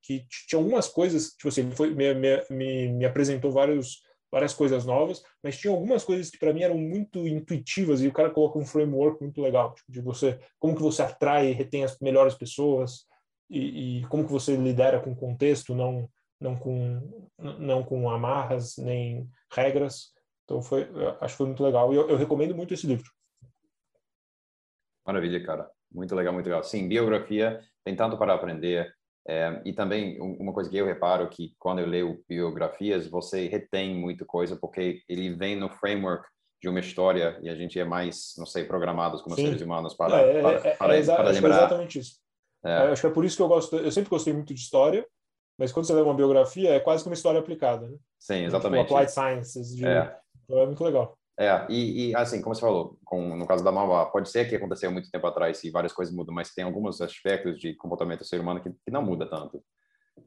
que 0.06 0.26
tinha 0.48 0.60
algumas 0.60 0.88
coisas 0.88 1.30
tipo 1.32 1.48
assim 1.48 1.62
ele 1.62 1.76
foi 1.76 1.94
me, 1.94 2.14
me, 2.14 2.90
me, 2.90 3.06
apresentou 3.06 3.52
vários 3.52 4.04
várias 4.32 4.54
coisas 4.54 4.86
novas, 4.86 5.24
mas 5.42 5.58
tinha 5.58 5.72
algumas 5.72 6.04
coisas 6.04 6.30
que 6.30 6.38
para 6.38 6.54
mim 6.54 6.64
eram 6.64 6.78
muito 6.78 7.26
intuitivas 7.26 8.02
e 8.02 8.08
o 8.08 8.12
cara 8.12 8.30
coloca 8.30 8.60
um 8.60 8.66
framework 8.66 9.22
muito 9.22 9.42
legal 9.42 9.74
tipo, 9.74 9.92
de 9.92 10.02
você 10.02 10.40
como 10.60 10.76
que 10.76 10.82
você 10.82 11.02
atrai 11.02 11.50
e 11.50 11.54
retém 11.54 11.84
as 11.84 11.98
melhores 12.00 12.36
pessoas 12.36 13.06
e, 13.50 14.00
e, 14.00 14.08
como 14.08 14.26
que 14.26 14.32
você 14.32 14.56
lidera 14.56 15.00
com 15.00 15.16
contexto, 15.16 15.76
não 15.76 16.10
não 16.40 16.56
com 16.56 17.26
não 17.38 17.84
com 17.84 18.10
amarras 18.10 18.76
nem 18.78 19.28
regras. 19.52 20.14
Então 20.44 20.62
foi 20.62 20.88
acho 21.22 21.34
que 21.34 21.38
foi 21.38 21.48
muito 21.48 21.64
legal 21.64 21.94
e 21.94 21.96
eu, 21.96 22.10
eu 22.10 22.18
recomendo 22.18 22.56
muito 22.56 22.74
esse 22.74 22.86
livro. 22.86 23.10
Maravilha, 25.06 25.44
cara. 25.44 25.70
Muito 25.92 26.16
legal, 26.16 26.34
muito 26.34 26.48
legal. 26.48 26.64
Sim, 26.64 26.88
biografia 26.88 27.62
tem 27.84 27.96
tanto 27.96 28.18
para 28.18 28.34
aprender. 28.34 28.94
É, 29.28 29.60
e 29.66 29.74
também 29.74 30.22
uma 30.22 30.54
coisa 30.54 30.70
que 30.70 30.78
eu 30.78 30.86
reparo 30.86 31.28
que 31.30 31.56
quando 31.58 31.80
eu 31.80 31.88
leio 31.88 32.24
biografias 32.30 33.08
você 33.08 33.48
retém 33.48 33.96
muita 33.96 34.24
coisa 34.24 34.56
porque 34.56 35.02
ele 35.10 35.34
vem 35.34 35.56
no 35.56 35.68
framework 35.68 36.28
de 36.62 36.70
uma 36.70 36.80
história 36.80 37.40
e 37.42 37.50
a 37.50 37.56
gente 37.56 37.80
é 37.80 37.84
mais 37.84 38.36
não 38.38 38.46
sei 38.46 38.66
programados 38.66 39.24
como 39.24 39.36
Sim. 39.36 39.48
seres 39.48 39.62
humanos 39.62 39.96
para 39.96 40.18
é, 40.18 40.42
para, 40.42 40.52
é, 40.52 40.76
para, 40.76 40.98
é, 40.98 41.06
para 41.06 41.30
lembrar. 41.30 41.56
É 41.56 41.58
exatamente 41.58 42.00
isso. 42.00 42.20
É. 42.64 42.72
é. 42.72 42.92
acho 42.92 43.02
que 43.02 43.08
é 43.08 43.12
por 43.12 43.26
isso 43.26 43.36
que 43.36 43.42
eu 43.42 43.48
gosto. 43.48 43.76
Eu 43.78 43.92
sempre 43.92 44.10
gostei 44.10 44.32
muito 44.34 44.54
de 44.54 44.60
história, 44.60 45.06
mas 45.58 45.72
quando 45.72 45.86
você 45.86 45.94
lê 45.94 46.02
uma 46.02 46.14
biografia 46.14 46.76
é 46.76 46.80
quase 46.80 47.04
como 47.04 47.12
uma 47.12 47.18
história 47.18 47.40
aplicada, 47.40 47.88
né? 47.88 47.98
Sim, 48.20 48.46
exatamente. 48.46 48.86
Tipo, 48.86 48.96
applied 48.96 49.12
sciences. 49.12 49.76
De... 49.76 49.86
É. 49.86 50.16
Então 50.44 50.60
é 50.60 50.66
muito 50.66 50.84
legal. 50.84 51.18
É, 51.38 51.66
e, 51.70 52.10
e, 52.10 52.16
assim, 52.16 52.42
como 52.42 52.56
você 52.56 52.62
falou, 52.62 52.98
com, 53.04 53.36
no 53.36 53.46
caso 53.46 53.64
da 53.64 53.72
Mauá, 53.72 54.06
pode 54.06 54.30
ser 54.30 54.48
que 54.48 54.56
aconteceu 54.56 54.90
muito 54.90 55.12
tempo 55.12 55.28
atrás 55.28 55.64
e 55.64 55.70
várias 55.70 55.92
coisas 55.92 56.16
mudam, 56.16 56.34
mas 56.34 56.54
tem 56.54 56.64
alguns 56.64 57.02
aspectos 57.02 57.60
de 57.60 57.76
comportamento 57.76 58.20
do 58.20 58.26
ser 58.26 58.40
humano 58.40 58.62
que, 58.62 58.70
que 58.70 58.92
não 58.92 59.02
muda 59.02 59.30
tanto. 59.30 59.62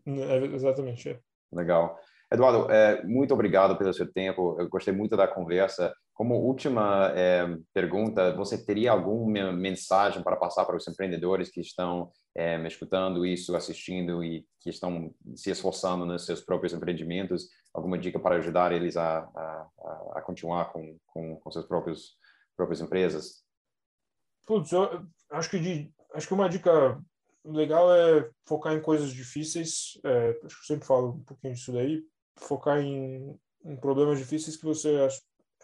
É, 0.07 0.37
exatamente. 0.55 1.09
É. 1.09 1.19
Legal. 1.51 1.99
Eduardo, 2.31 2.71
é, 2.71 3.03
muito 3.05 3.33
obrigado 3.33 3.77
pelo 3.77 3.93
seu 3.95 4.11
tempo. 4.13 4.57
Eu 4.59 4.69
gostei 4.69 4.93
muito 4.93 5.17
da 5.17 5.27
conversa. 5.27 5.95
Como 6.13 6.35
última 6.35 7.11
é, 7.15 7.47
pergunta, 7.73 8.35
você 8.35 8.63
teria 8.63 8.93
alguma 8.93 9.51
mensagem 9.53 10.23
para 10.23 10.37
passar 10.37 10.65
para 10.67 10.77
os 10.77 10.87
empreendedores 10.87 11.49
que 11.49 11.61
estão 11.61 12.11
é, 12.37 12.61
escutando 12.67 13.25
isso, 13.25 13.57
assistindo 13.57 14.23
e 14.23 14.45
que 14.61 14.69
estão 14.69 15.15
se 15.35 15.51
esforçando 15.51 16.05
nos 16.05 16.27
seus 16.27 16.41
próprios 16.41 16.73
empreendimentos? 16.75 17.49
Alguma 17.73 17.99
dica 17.99 18.19
para 18.19 18.37
ajudar 18.37 18.73
eles 18.73 18.97
a, 18.97 19.19
a, 19.21 19.69
a 20.17 20.23
continuar 20.23 20.73
com, 20.73 20.99
com, 21.07 21.37
com 21.37 21.51
seus 21.51 21.67
próprios 21.67 22.19
próprias 22.59 22.81
empresas? 22.81 23.45
Putz, 24.45 24.73
eu 24.73 25.07
acho 25.31 25.49
que 25.49 25.59
de, 25.61 25.93
acho 26.13 26.27
que 26.27 26.35
uma 26.35 26.49
dica 26.49 27.01
legal 27.45 27.95
é 27.95 28.29
focar 28.45 28.75
em 28.75 28.83
coisas 28.83 29.13
difíceis. 29.13 29.99
É, 30.05 30.31
acho 30.45 30.57
que 30.57 30.63
eu 30.63 30.67
sempre 30.67 30.87
falo 30.87 31.11
um 31.11 31.25
pouquinho 31.25 31.55
disso 31.55 31.73
daí. 31.73 32.03
Focar 32.39 32.81
em, 32.81 33.39
em 33.65 33.77
problemas 33.77 34.19
difíceis 34.19 34.57
que 34.57 34.65
você 34.65 35.09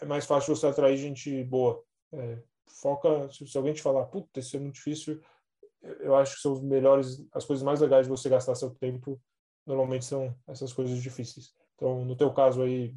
é 0.00 0.04
mais 0.04 0.26
fácil 0.26 0.54
você 0.54 0.66
atrair 0.66 0.96
gente 0.96 1.42
boa. 1.44 1.82
É, 2.12 2.38
foca, 2.66 3.28
se, 3.30 3.46
se, 3.46 3.56
alguém 3.56 3.72
te 3.72 3.82
falar, 3.82 4.04
puta, 4.06 4.40
isso 4.40 4.56
é 4.56 4.60
muito 4.60 4.74
difícil, 4.74 5.20
eu 6.00 6.14
acho 6.16 6.36
que 6.36 6.42
são 6.42 6.52
os 6.52 6.62
melhores, 6.62 7.24
as 7.32 7.44
coisas 7.44 7.62
mais 7.62 7.80
legais 7.80 8.06
de 8.06 8.10
você 8.10 8.28
gastar 8.28 8.54
seu 8.54 8.70
tempo, 8.70 9.20
normalmente 9.66 10.04
são 10.04 10.34
essas 10.46 10.72
coisas 10.72 11.02
difíceis. 11.02 11.54
Então, 11.74 12.04
no 12.04 12.16
teu 12.16 12.32
caso 12.32 12.62
aí, 12.62 12.94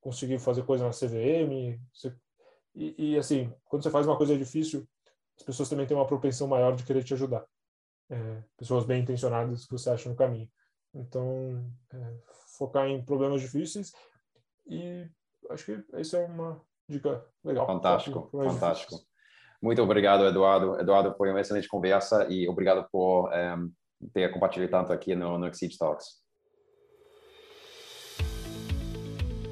conseguir 0.00 0.38
fazer 0.38 0.64
coisa 0.64 0.84
na 0.84 0.92
CVM, 0.92 1.80
você, 1.92 2.14
e, 2.74 3.12
e, 3.12 3.18
assim, 3.18 3.52
quando 3.64 3.82
você 3.82 3.90
faz 3.90 4.06
uma 4.06 4.16
coisa 4.16 4.36
difícil, 4.36 4.86
as 5.36 5.42
pessoas 5.42 5.68
também 5.68 5.86
têm 5.86 5.96
uma 5.96 6.06
propensão 6.06 6.46
maior 6.46 6.74
de 6.74 6.84
querer 6.84 7.02
te 7.02 7.14
ajudar. 7.14 7.44
É, 8.10 8.42
pessoas 8.56 8.84
bem 8.84 9.02
intencionadas 9.02 9.66
que 9.66 9.72
você 9.72 9.90
acha 9.90 10.08
no 10.08 10.16
caminho. 10.16 10.48
Então, 10.94 11.64
é, 11.92 12.14
focar 12.58 12.88
em 12.88 13.04
problemas 13.04 13.40
difíceis 13.40 13.92
e 14.66 15.08
acho 15.50 15.64
que 15.64 16.00
isso 16.00 16.16
é 16.16 16.24
uma 16.26 16.60
dica 16.88 17.24
legal. 17.44 17.66
Fantástico, 17.66 18.28
fantástico. 18.30 18.92
Difíceis. 18.92 19.08
Muito 19.62 19.82
obrigado, 19.82 20.24
Eduardo. 20.24 20.78
Eduardo, 20.78 21.14
foi 21.16 21.30
uma 21.30 21.40
excelente 21.40 21.68
conversa 21.68 22.26
e 22.30 22.48
obrigado 22.48 22.86
por 22.90 23.28
um, 23.28 23.32
eh, 23.32 23.56
ter 24.12 24.32
compartilhado 24.32 24.70
tanto 24.70 24.92
aqui 24.92 25.14
no, 25.14 25.38
no 25.38 25.46
Exceed 25.48 25.76
Talks. 25.76 26.06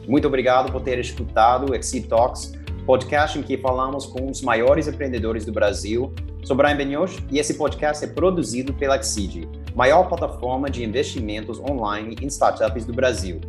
Muito 0.06 0.28
obrigado 0.28 0.70
por 0.70 0.82
ter 0.82 0.98
escutado 1.00 1.72
o 1.72 1.74
Exceed 1.74 2.06
Talks, 2.06 2.52
podcast 2.86 3.36
em 3.36 3.42
que 3.42 3.58
falamos 3.58 4.06
com 4.06 4.30
os 4.30 4.40
maiores 4.40 4.86
empreendedores 4.86 5.44
do 5.44 5.52
Brasil. 5.52 6.14
Sou 6.44 6.54
Brian 6.54 6.76
Benioch 6.76 7.26
e 7.32 7.40
esse 7.40 7.58
podcast 7.58 8.04
é 8.04 8.08
produzido 8.08 8.72
pela 8.72 8.96
Exceed, 8.96 9.48
maior 9.76 10.08
plataforma 10.08 10.70
de 10.70 10.82
investimentos 10.82 11.60
online 11.60 12.16
em 12.22 12.26
startups 12.28 12.86
do 12.86 12.94
Brasil. 12.94 13.42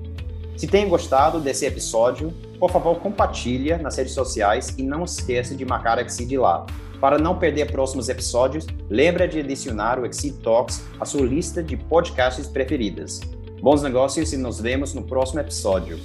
Se 0.58 0.68
tem 0.68 0.90
gostado 0.90 1.40
desse 1.40 1.66
episódio, 1.66 2.34
por 2.60 2.70
favor, 2.70 3.00
compartilha 3.00 3.78
nas 3.78 3.96
redes 3.96 4.14
sociais 4.14 4.76
e 4.78 4.84
não 4.84 5.06
esqueça 5.06 5.56
de 5.56 5.64
marcar 5.64 5.98
a 5.98 6.02
Exceed 6.02 6.38
lá. 6.38 6.66
Para 7.00 7.18
não 7.18 7.38
perder 7.38 7.72
próximos 7.72 8.10
episódios, 8.10 8.68
lembra 8.90 9.28
de 9.28 9.40
adicionar 9.40 10.00
o 10.00 10.06
Exceed 10.06 10.42
Talks 10.42 10.84
à 11.00 11.06
sua 11.06 11.22
lista 11.22 11.64
de 11.64 11.78
podcasts 11.78 12.48
preferidas. 12.48 13.22
Bons 13.62 13.82
negócios 13.82 14.34
e 14.34 14.38
nos 14.38 14.60
vemos 14.60 14.94
no 14.94 15.04
próximo 15.04 15.40
episódio. 15.40 15.98